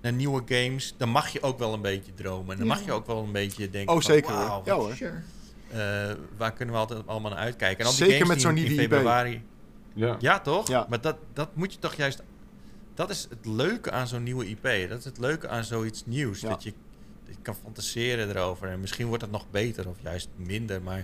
[0.00, 2.50] naar nieuwe games, dan mag je ook wel een beetje dromen.
[2.52, 2.74] En dan Ja.
[2.74, 3.94] mag je ook wel een beetje denken.
[3.94, 4.46] Oh, van, zeker hoor.
[4.46, 4.94] wauw, Ja hoor.
[4.94, 5.22] sure.
[5.70, 7.78] eh, waar kunnen we altijd allemaal naar uitkijken?
[7.78, 9.42] En al die Zeker games met die zo'n nieuwe februari.
[9.94, 10.16] Ja.
[10.20, 10.68] Ja, toch?
[10.68, 10.86] Ja.
[10.88, 12.22] Maar dat, dat moet je toch juist.
[12.96, 14.88] Dat is het leuke aan zo'n nieuwe IP.
[14.88, 16.40] Dat is het leuke aan zoiets nieuws.
[16.40, 16.48] Ja.
[16.48, 16.72] Dat je,
[17.24, 18.68] je kan fantaseren erover.
[18.68, 20.82] En misschien wordt het nog beter of juist minder.
[20.82, 20.98] Maar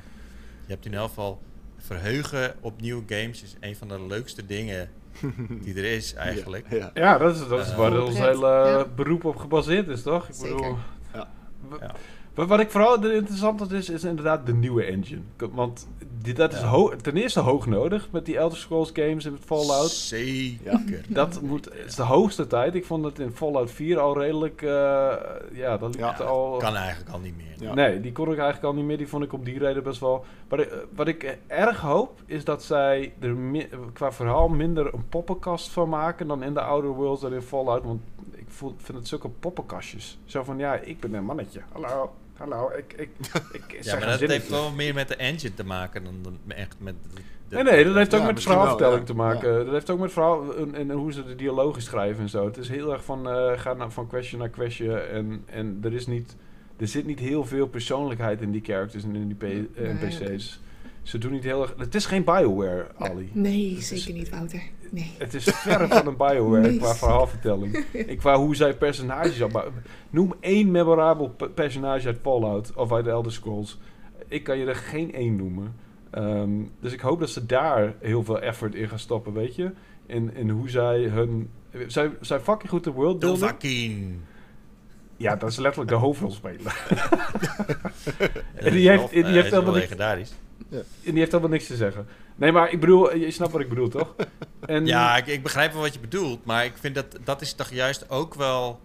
[0.67, 1.41] je hebt in elk geval
[1.79, 4.91] verheugen op nieuwe games is een van de leukste dingen
[5.65, 6.67] die er is eigenlijk.
[6.71, 6.91] Ja.
[6.95, 8.85] Ja, dat is, dat is Eh, waar ons hele ja.
[8.85, 10.29] beroep op gebaseerd is, toch?
[10.29, 10.55] Ik Zeker.
[10.57, 10.77] bedoel,
[11.13, 11.95] Ja.
[12.35, 15.21] Wat ik vooral interessant vind is, is inderdaad de nieuwe engine.
[15.53, 15.89] Want
[16.23, 16.89] die, dat is Ja.
[17.03, 19.91] ten eerste hoog nodig met die Elder Scrolls games en Fallout.
[19.91, 21.05] Zeker.
[21.09, 22.75] Dat moet, het is de hoogste tijd.
[22.75, 24.63] Ik vond het in Fallout 4 al redelijk...
[24.63, 24.69] eh,
[25.53, 26.57] ja, dat liep Ja, het al...
[26.57, 27.47] Kan eigenlijk al niet meer.
[27.69, 27.75] Ja.
[27.75, 28.97] Nee, die kon ik eigenlijk al niet meer.
[28.99, 30.25] Die vond ik om die reden best wel...
[30.49, 33.37] Wat ik, eh, wat ik erg hoop, is dat zij er
[33.93, 36.27] qua verhaal minder een poppenkast van maken...
[36.27, 37.85] dan in de Outer Worlds en in Fallout.
[37.85, 38.01] Want
[38.31, 40.19] ik voel, vind het zulke poppenkastjes.
[40.25, 41.61] Zo van, ja, ik ben een mannetje.
[41.73, 42.13] Hallo,
[42.43, 42.93] hallo, ik...
[42.97, 43.09] ik,
[43.53, 46.39] ik Ja, zeg maar dat heeft wel meer met de engine te maken dan, dan
[46.57, 46.95] echt met...
[47.03, 49.05] de- de- Nee, nee, dat heeft ook Ja, met verhaalvertelling ja.
[49.05, 49.65] te maken.
[49.65, 52.45] Dat heeft ook met verhaal en, en hoe ze de dialogen schrijven en zo.
[52.47, 55.09] Het is heel erg van, eh ga naar, van question naar question.
[55.09, 56.37] En, en er, is niet,
[56.77, 59.43] er zit niet heel veel persoonlijkheid in die characters en in die P-
[59.79, 59.95] eh, Nee,
[60.31, 60.61] NPC's.
[61.03, 61.75] Ze doen niet heel erg...
[61.77, 63.31] Het is geen Bioware, Ali.
[63.33, 64.63] Nee, zeker niet, Wouter.
[64.93, 65.11] Nee.
[65.19, 66.79] Het is verre van een Bioware Nee.
[66.79, 67.85] qua verhaalvertelling.
[68.09, 69.43] en qua hoe zij personages.
[70.11, 73.79] Noem één memorabel pe- personage uit Fallout of uit Elder Scrolls.
[74.29, 75.75] Ik kan je er geen één noemen.
[76.11, 76.51] Ehm,
[76.81, 79.71] dus ik hoop dat ze daar heel veel effort in gaan stoppen, weet je?
[80.07, 81.51] In, in hoe zij hun...
[81.87, 83.41] Zij, zij fucking goed de world building.
[83.41, 84.23] Dovahkiin.
[85.17, 86.85] Ja, dat is letterlijk de hoofdrolspeler.
[88.55, 90.33] en die heeft, die heeft helemaal niks, legendarisch.
[90.71, 92.07] en die heeft helemaal niks te zeggen.
[92.37, 94.15] Nee, maar ik bedoel, je snapt wat ik bedoel, toch?
[94.67, 97.53] En, Ja, ik, ik begrijp wel wat je bedoelt, maar ik vind dat dat is
[97.53, 98.81] toch juist ook wel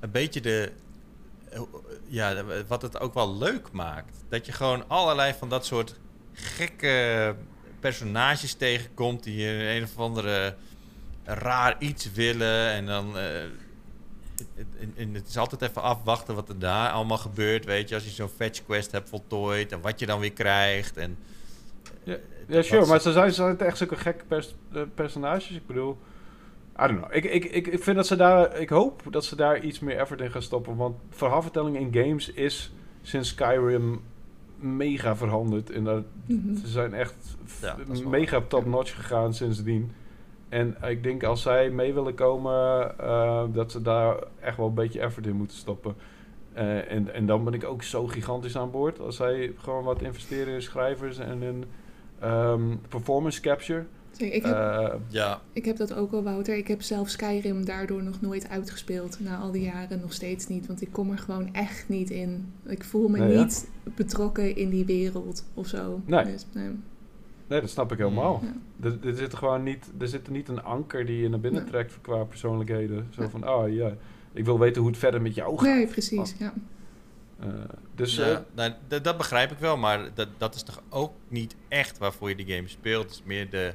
[0.00, 0.72] een beetje de
[2.06, 4.24] ja, wat het ook wel leuk maakt.
[4.28, 5.94] Dat je gewoon allerlei van dat soort
[6.32, 7.34] gekke
[7.80, 10.54] personages tegenkomt die een of andere
[11.24, 13.42] raar iets willen en dan eh,
[14.96, 18.10] en het is altijd even afwachten wat er daar allemaal gebeurt, weet je, als je
[18.10, 21.18] zo'n fetch quest hebt voltooid en wat je dan weer krijgt en
[22.02, 22.16] Ja,
[22.46, 25.50] dat- sure, dat- maar ze zijn, zijn echt zulke gekke pers- eh, personages.
[25.50, 25.96] Ik bedoel,
[26.82, 27.14] I don't know.
[27.14, 29.96] Ik, ik, ik, ik vind dat ze daar, ik hoop dat ze daar iets meer
[29.96, 30.76] effort in gaan stoppen.
[30.76, 34.00] Want verhaalvertelling in games is sinds Skyrim
[34.58, 35.70] mega veranderd.
[35.70, 36.56] En dat, Mhm.
[36.56, 37.14] ze zijn echt
[37.60, 37.76] Ja,
[38.08, 39.92] mega top-notch gegaan sindsdien.
[40.48, 44.74] En ik denk als zij mee willen komen, eh, dat ze daar echt wel een
[44.74, 45.94] beetje effort in moeten stoppen.
[46.52, 49.00] Eh, en, en dan ben ik ook zo gigantisch aan boord.
[49.00, 51.64] Als zij gewoon wat investeren in schrijvers en in
[52.20, 53.84] ehm, performance capture.
[54.10, 56.56] Zeg, Ik heb, Eh, ja, ik heb dat ook al, Wouter.
[56.56, 59.20] Ik heb zelf Skyrim daardoor nog nooit uitgespeeld.
[59.20, 60.66] Na al die jaren nog steeds niet.
[60.66, 62.52] Want ik kom er gewoon echt niet in.
[62.66, 63.42] Ik voel me Nee, ja?
[63.42, 66.00] niet betrokken in die wereld of zo.
[66.06, 66.24] Nee.
[66.24, 66.70] Dus, nee.
[67.46, 68.42] nee, dat snap ik helemaal.
[68.42, 68.88] Ja.
[68.88, 71.66] Er, er, zit gewoon niet, er zit er niet een anker die je naar binnen
[71.66, 73.06] trekt qua persoonlijkheden.
[73.10, 73.28] Zo Ja.
[73.28, 73.92] van, oh ja,
[74.32, 75.74] ik wil weten hoe het verder met jou gaat.
[75.74, 76.34] Nee, precies.
[76.38, 76.52] Ja.
[77.40, 77.48] Eh,
[77.94, 78.72] dus Ja, eh, nou,
[79.02, 82.54] dat begrijp ik wel, maar dat, dat is toch ook niet echt waarvoor je de
[82.54, 83.04] game speelt.
[83.04, 83.74] Het is meer de,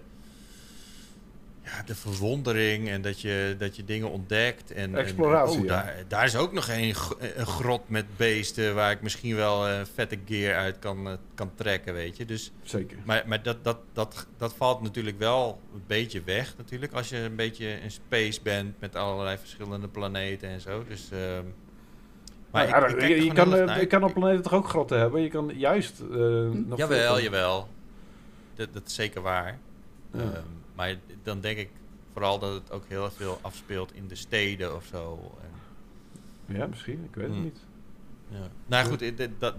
[1.64, 4.72] ja, de verwondering en dat je, dat je dingen ontdekt.
[4.72, 5.84] En, Exploratie, En, oh, ja.
[5.84, 6.96] daar, daar is ook nog een,
[7.36, 11.94] een grot met beesten waar ik misschien wel eh, vette gear uit kan, kan trekken,
[11.94, 12.26] weet je.
[12.26, 12.98] Dus, zeker.
[13.06, 17.18] maar maar dat, dat, dat, dat valt natuurlijk wel een beetje weg, natuurlijk, als je
[17.18, 20.84] een beetje in space bent met allerlei verschillende planeten en zo.
[20.88, 21.12] Dus...
[21.12, 21.46] ehm,
[22.52, 25.22] maar ja, ik, ik je, kan, eh, je kan op planeten toch ook grotten hebben?
[25.22, 27.68] Je kan juist eh nog Jawel, jawel.
[28.56, 29.58] Dat, dat is zeker waar.
[30.14, 30.20] Ja.
[30.20, 30.42] Ehm,
[30.76, 31.70] maar dan denk ik
[32.14, 35.32] vooral dat het ook heel veel afspeelt in de steden of zo.
[35.42, 37.04] En, Ja, misschien.
[37.10, 37.44] Ik weet het Hmm.
[37.44, 37.60] niet.
[38.28, 38.48] ja.
[38.66, 39.56] Nou goed, eh, dit- dat,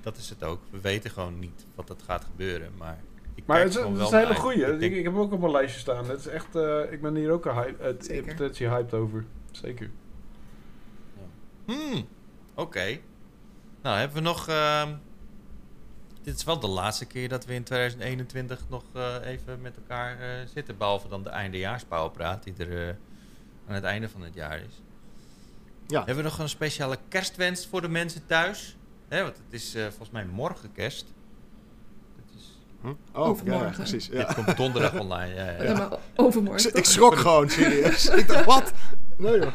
[0.00, 0.60] dat is het ook.
[0.70, 2.70] We weten gewoon niet wat er gaat gebeuren.
[2.78, 2.98] Maar,
[3.34, 4.64] ik Maar kijk het is, het is wel een hele goeie.
[4.66, 6.06] Ik Ik, denk- ik heb hem ook op mijn lijstje staan.
[6.08, 8.34] Het is echt, eh, ik ben hier ook een hype, Zeker.
[8.34, 9.24] potentie hyped over.
[9.50, 9.90] Zeker.
[11.64, 12.06] Hmm,
[12.56, 12.98] Oké.
[13.82, 14.48] Nou, hebben we nog...
[14.48, 14.94] ehm,
[16.22, 20.20] dit is wel de laatste keer dat we in 2021 nog eh, even met elkaar
[20.20, 20.76] eh, zitten.
[20.78, 22.94] Behalve dan de eindejaarspouwpraat die er eh,
[23.68, 24.82] aan het einde van het jaar is.
[25.86, 25.98] Ja.
[25.98, 28.76] Hebben we nog een speciale kerstwens voor de mensen thuis?
[29.08, 31.14] Hè, want het is eh, volgens mij morgen kerst.
[32.80, 32.88] Hm?
[33.12, 33.66] Oh, Overmorgen.
[33.66, 34.06] ja, precies.
[34.06, 34.24] Ja.
[34.26, 35.34] Dit komt donderdag online.
[35.34, 35.62] Ja, ja.
[35.62, 36.68] Ja, maar overmorgen.
[36.68, 38.06] Ik, ik schrok gewoon, serieus.
[38.08, 38.72] ik dacht, wat?
[39.16, 39.52] Nee joh.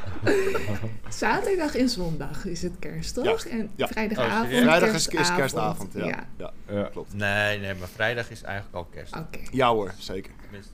[1.10, 3.44] Zaterdag en zondag is het kerst, toch?
[3.44, 3.88] Ja, En ja.
[3.88, 4.54] vrijdagavond.
[4.54, 4.60] Oh?
[4.62, 6.06] Vrijdag is, is kerstavond, ja.
[6.06, 6.52] Ja, ja.
[6.70, 6.84] Ja.
[6.92, 7.14] klopt.
[7.14, 9.16] Nee, nee, maar vrijdag is eigenlijk al kerst.
[9.18, 9.40] oké.
[9.52, 10.32] Ja hoor, zeker.
[10.42, 10.74] Tenminste,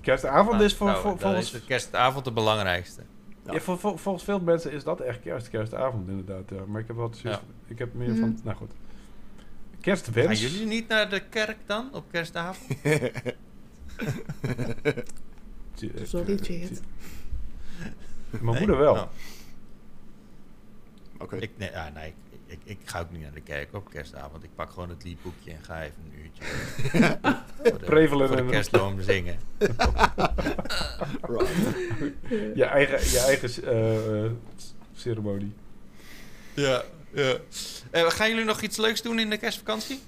[0.00, 3.02] Kerstavond is voor, nou, voor, volgens, is de kerstavond de belangrijkste.
[3.46, 3.52] Ja.
[3.52, 6.50] ja, voor, voor- volgens veel mensen is dat echt kerst, kerstavond inderdaad.
[6.50, 6.64] Ja.
[6.66, 7.12] Maar ik heb wel
[7.66, 8.40] ik heb meer van, Mm.
[8.44, 8.70] nou goed.
[9.80, 10.40] Kerstwens.
[10.40, 12.58] Gaan jullie niet naar de kerk dan op kerstavond?
[16.02, 16.80] Sorry, Chad.
[18.42, 18.58] Mijn Nee?
[18.58, 18.94] moeder wel.
[18.94, 19.08] Nou,
[21.18, 21.36] Oké.
[21.36, 22.14] ik, nee, ah, nee ik,
[22.46, 24.44] ik, ik ga ook niet naar de kerk op kerstavond.
[24.44, 26.44] Ik pak gewoon het liedboekje en ga even een uurtje
[27.70, 29.38] voor de, Prevelen voor de en- kerstboom zingen.
[32.54, 33.64] Je eigen, je eigen
[34.24, 34.30] eh,
[34.94, 35.52] ceremonie.
[36.54, 36.82] Ja,
[37.12, 37.34] ja.
[37.90, 40.00] Eh, gaan jullie nog iets leuks doen in de kerstvakantie?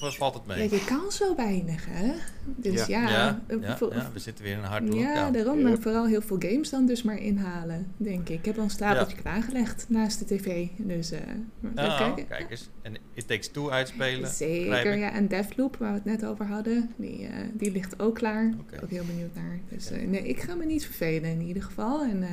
[0.00, 0.70] Of eh, valt het Ja, mee?
[0.70, 2.12] je kan zo weinig, hè?
[2.44, 5.32] Dus ja, ja, eh, ja, ja, we zitten weer in een harde ja, lockdown.
[5.32, 5.58] daarom.
[5.58, 5.68] Ja.
[5.68, 8.38] Maar vooral heel veel games dan dus maar inhalen, denk ik.
[8.38, 10.66] Ik heb al een stapeltje klaargelegd naast de tv.
[10.76, 12.26] Dus eh even Oh, kijken.
[12.26, 12.68] kijk eens.
[12.82, 14.30] En It Takes Two uitspelen.
[14.30, 15.12] Zeker, ja.
[15.12, 18.54] En Deathloop, waar we het net over hadden, die, eh, die ligt ook klaar.
[18.82, 19.58] Ook heel benieuwd naar.
[19.68, 22.02] Dus eh, nee, ik ga me niet vervelen in ieder geval.
[22.02, 22.28] En eh,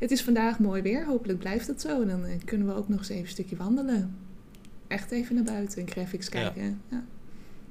[0.00, 1.04] het is vandaag mooi weer.
[1.06, 2.02] Hopelijk blijft het zo.
[2.02, 4.16] En dan eh, kunnen we ook nog eens even een stukje wandelen.
[4.88, 6.30] Echt even naar buiten en graphics Ja.
[6.40, 6.82] kijken.
[6.88, 7.02] Ja.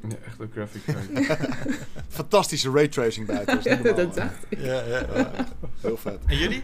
[0.10, 1.38] Ja, echt een graphic card.
[2.08, 3.56] Fantastische raytracing buiten.
[3.56, 4.60] Dat is niet normaal, dat dacht ik.
[4.60, 5.06] Ja, ja, ja.
[5.16, 5.46] Ja,
[5.82, 6.20] heel vet.
[6.26, 6.64] En jullie?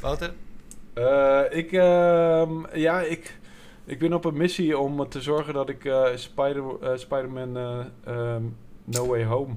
[0.00, 0.32] Wouter?
[0.94, 3.38] Eh, ik, ehm, ja, ik,
[3.84, 7.78] ik ben op een missie om te zorgen dat ik eh, Spider, eh, Spider-Man eh,
[8.04, 8.42] ehm,
[8.84, 9.54] No Way Home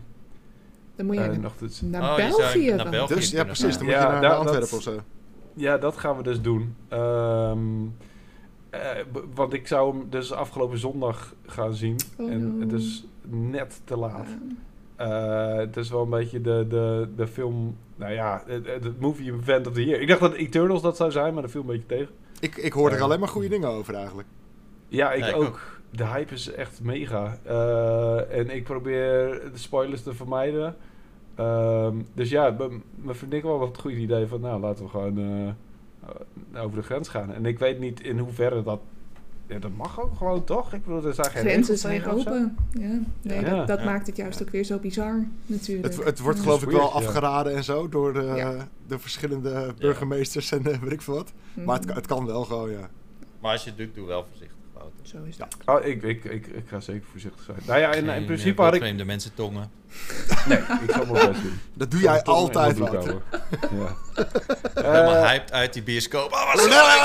[0.96, 2.68] Dan moet je naar- nog dus, naar Oh, je België.
[2.70, 2.90] naar dan.
[2.92, 3.14] België.
[3.16, 3.76] Dus ja, precies.
[3.78, 5.00] Dan moet Ja, je naar Antwerpen dat- of zo.
[5.54, 6.76] Ja, dat gaan we dus doen.
[6.88, 7.60] Ehm,
[8.72, 8.80] eh,
[9.36, 11.96] want ik zou hem dus afgelopen zondag gaan zien.
[12.18, 14.28] Oh, en het is net te laat.
[14.96, 17.78] Eh, het is wel een beetje de, de, de film...
[17.96, 20.02] Nou ja, het, het het movie event of the year.
[20.02, 22.14] Ik dacht dat Eternals dat zou zijn, maar dat viel een beetje tegen.
[22.40, 23.04] Ik, ik hoor er Ja.
[23.04, 24.28] alleen maar goede dingen over eigenlijk.
[24.88, 25.44] Ja, ik, Ja, ik ook.
[25.44, 25.80] ook.
[25.90, 27.38] De hype is echt mega.
[27.44, 30.76] Eh, en ik probeer de spoilers te vermijden.
[31.36, 34.42] Ehm, dus ja, m- mijn vriendin kwam wel het goede idee van...
[34.42, 35.50] Nou, laten we gewoon eh,
[36.56, 37.34] over de grens gaan.
[37.34, 38.80] En ik weet niet in hoeverre dat...
[39.48, 40.74] Ja, dat mag ook gewoon, toch?
[40.74, 42.58] Ik bedoel, er zijn geen Grenzen zijn open.
[42.72, 43.00] Ja.
[43.22, 43.56] Nee, Ja.
[43.58, 43.86] dat, dat Ja.
[43.86, 45.94] maakt het juist ook weer zo bizar, natuurlijk.
[45.96, 46.44] Het, het wordt Ja.
[46.44, 46.86] geloof ik wel ja.
[46.86, 48.68] afgeraden en zo door de, Ja.
[48.88, 51.34] de verschillende burgemeesters en eh, weet ik veel wat.
[51.54, 51.96] Maar het, Mhm.
[51.96, 52.90] het kan wel gewoon, ja.
[53.40, 54.58] Maar als je het doet, doe wel voorzichtig.
[55.04, 55.56] Zo is dat.
[55.66, 57.58] Oh, ik, ik, ik, ik ga zeker voorzichtig zijn.
[57.66, 58.82] Nou ja, in, principe eh, had ik...
[58.82, 59.72] vreemde mensen tongen.
[60.48, 61.60] Nee, ik zal mijn best doen.
[61.74, 63.00] Dat doe jij altijd, Wouter.
[63.00, 63.22] houden.
[63.80, 63.96] Ja.
[64.74, 66.32] Helemaal Eh, hyped uit die bioscoop.
[66.32, 67.00] Oh, wat leuk!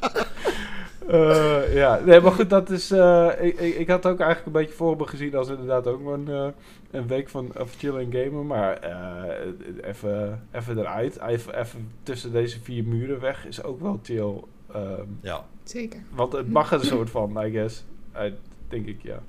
[1.11, 2.91] Eh, ja, nee, maar goed, dat is.
[2.91, 6.05] eh, ik, ik, ik had ook eigenlijk een beetje voor me gezien als inderdaad ook
[6.07, 6.47] een, eh,
[6.91, 8.47] een week van of chillen en gamen.
[8.47, 9.47] Maar eh,
[9.81, 14.33] even even eruit, even, even tussen deze vier muren weg is ook wel chill.
[14.73, 15.99] Ehm, Ja, Zeker.
[16.15, 17.83] want het mag een soort van, I guess.
[18.17, 18.33] I,
[18.67, 19.19] denk ik, ja.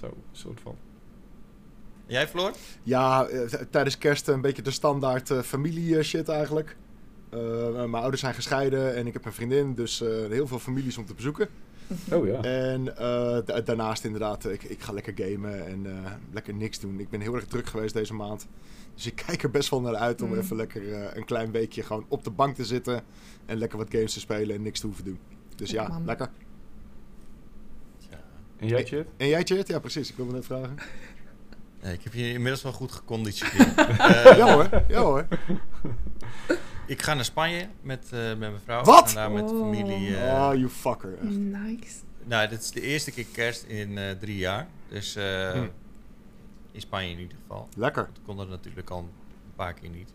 [0.00, 0.74] Zo, een soort van.
[2.06, 2.52] jij Floor?
[2.82, 3.26] Ja,
[3.70, 6.76] tijdens kerst een beetje de standaard familie shit eigenlijk.
[7.30, 7.38] Eh,
[7.74, 11.06] mijn ouders zijn gescheiden en ik heb een vriendin, dus eh, heel veel families om
[11.06, 11.48] te bezoeken.
[12.12, 12.42] Oh ja.
[12.42, 17.00] En eh, da- daarnaast inderdaad, ik, ik ga lekker gamen en eh, lekker niks doen.
[17.00, 18.46] Ik ben heel erg druk geweest deze maand.
[18.94, 20.38] Dus ik kijk er best wel naar uit om Mm.
[20.38, 23.02] even lekker eh, een klein weekje gewoon op de bank te zitten.
[23.46, 25.18] En lekker wat games te spelen en niks te hoeven doen.
[25.56, 26.28] Dus ja, lekker.
[28.10, 28.20] Ja.
[28.56, 29.06] En jij, Chit?
[29.16, 29.68] En jij, Chert?
[29.68, 30.10] Ja, precies.
[30.10, 30.76] Ik wilde net vragen.
[31.82, 33.74] Ja, ik heb je inmiddels wel goed geconditioneerd.
[33.98, 35.26] Eh, ja hoor, ja hoor.
[36.88, 38.82] Ik ga naar Spanje met, eh, met mijn vrouw.
[38.84, 39.08] Wat?
[39.08, 40.16] Ga daar met de familie.
[40.16, 41.12] eh, Oh, you fucker.
[41.18, 41.36] echt.
[41.36, 41.96] Nice.
[42.24, 44.66] Nou, dit is de eerste keer kerst in eh, drie jaar.
[44.88, 45.66] Dus eh, Hm.
[46.72, 47.68] in Spanje in ieder geval.
[47.76, 48.08] Lekker.
[48.12, 49.10] Dat kon er natuurlijk al een
[49.56, 50.12] paar keer niet.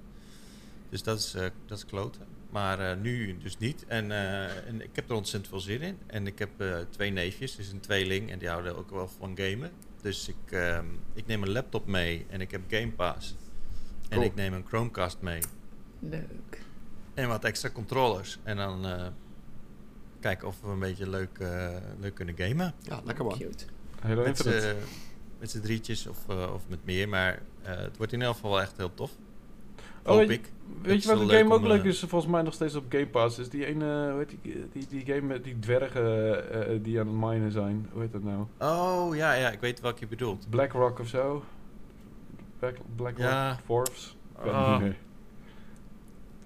[0.90, 2.22] Dus dat is, eh, dat is kloten.
[2.50, 3.86] Maar eh, nu dus niet.
[3.88, 5.98] En, eh, en ik heb er ontzettend veel zin in.
[6.08, 8.32] En ik heb eh, twee neefjes, dus een tweeling.
[8.32, 9.72] En die houden ook wel van gamen.
[10.02, 13.36] Dus ik, ehm, ik neem een laptop mee en ik heb Game Pass.
[14.10, 15.42] En ik neem een Chromecast mee.
[16.00, 16.62] Leuk.
[17.14, 18.40] En wat extra controllers.
[18.44, 19.08] En dan eh,
[20.20, 21.68] kijken of we een beetje leuk, eh,
[22.00, 22.74] leuk kunnen gamen.
[22.82, 23.38] Ja, lekker man.
[23.38, 23.66] Cute.
[24.16, 24.76] Met z'n-
[25.40, 27.10] met z'n drietjes of, eh, of met meer.
[27.10, 29.12] Maar eh, het wordt in ieder geval wel echt heel tof.
[30.06, 30.52] Oh, Hoop weet je- ik.
[30.82, 32.00] Weet je wat de game ook om, leuk is?
[32.00, 33.38] Volgens mij nog steeds op Game Pass.
[33.40, 37.08] Is die ene, hoe heet die, die, die game met die dwergen eh, die aan
[37.08, 37.88] het minen zijn.
[37.92, 38.46] Hoe heet dat nou?
[38.60, 40.50] Oh ja, ja, ik weet welke je bedoelt.
[40.50, 41.44] BlackRock of zo?
[42.60, 43.60] Black, BlackRock Ja.
[43.66, 44.16] Forbes?
[44.38, 44.72] Ik weet het Ah.
[44.72, 44.98] niet meer.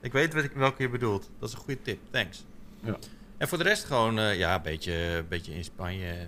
[0.02, 1.30] Ik weet wat ik- welke je bedoelt.
[1.40, 2.00] Dat is een goede tip.
[2.10, 2.46] Thanks.
[2.84, 2.98] Ja.
[3.38, 6.06] En voor de rest gewoon, eh, ja, een beetje, beetje in Spanje.
[6.06, 6.28] eh, eh,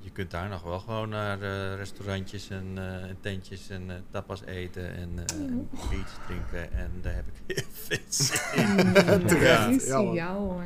[0.00, 3.96] je kunt daar nog wel gewoon naar eh, restaurantjes en, eh, en tentjes en eh,
[4.10, 6.72] tapas eten en, eh en biertjes drinken.
[6.72, 9.26] En daar heb ik heel veel zin in.
[9.26, 9.86] Terecht.
[9.86, 10.14] Ja, man.
[10.14, 10.64] Ja hoor.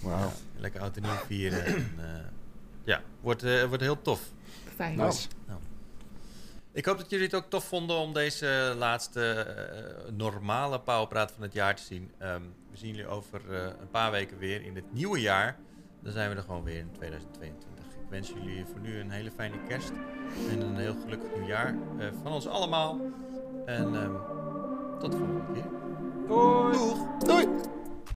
[0.00, 0.18] Wauw.
[0.18, 1.64] Ja, lekker oud en nieuw vieren.
[1.64, 2.04] En, eh,
[2.84, 4.20] ja, wordt, eh, wordt heel tof.
[4.76, 4.96] Fijn.
[4.96, 5.28] Nice.
[6.74, 11.42] Ik hoop dat jullie het ook tof vonden om deze laatste eh, normale Powerpraat van
[11.42, 12.10] het jaar te zien.
[12.18, 15.58] Ehm, we zien jullie over eh, een paar weken weer in het nieuwe jaar.
[16.02, 17.84] Dan zijn we er gewoon weer in 2022.
[17.84, 19.92] Ik wens jullie voor nu een hele fijne kerst
[20.50, 23.00] en een heel gelukkig nieuwjaar eh, van ons allemaal.
[23.66, 24.14] En ehm,
[24.98, 25.66] tot de volgende keer.
[26.26, 26.72] Doei!
[26.72, 27.18] Doeg!
[27.18, 27.48] Doei!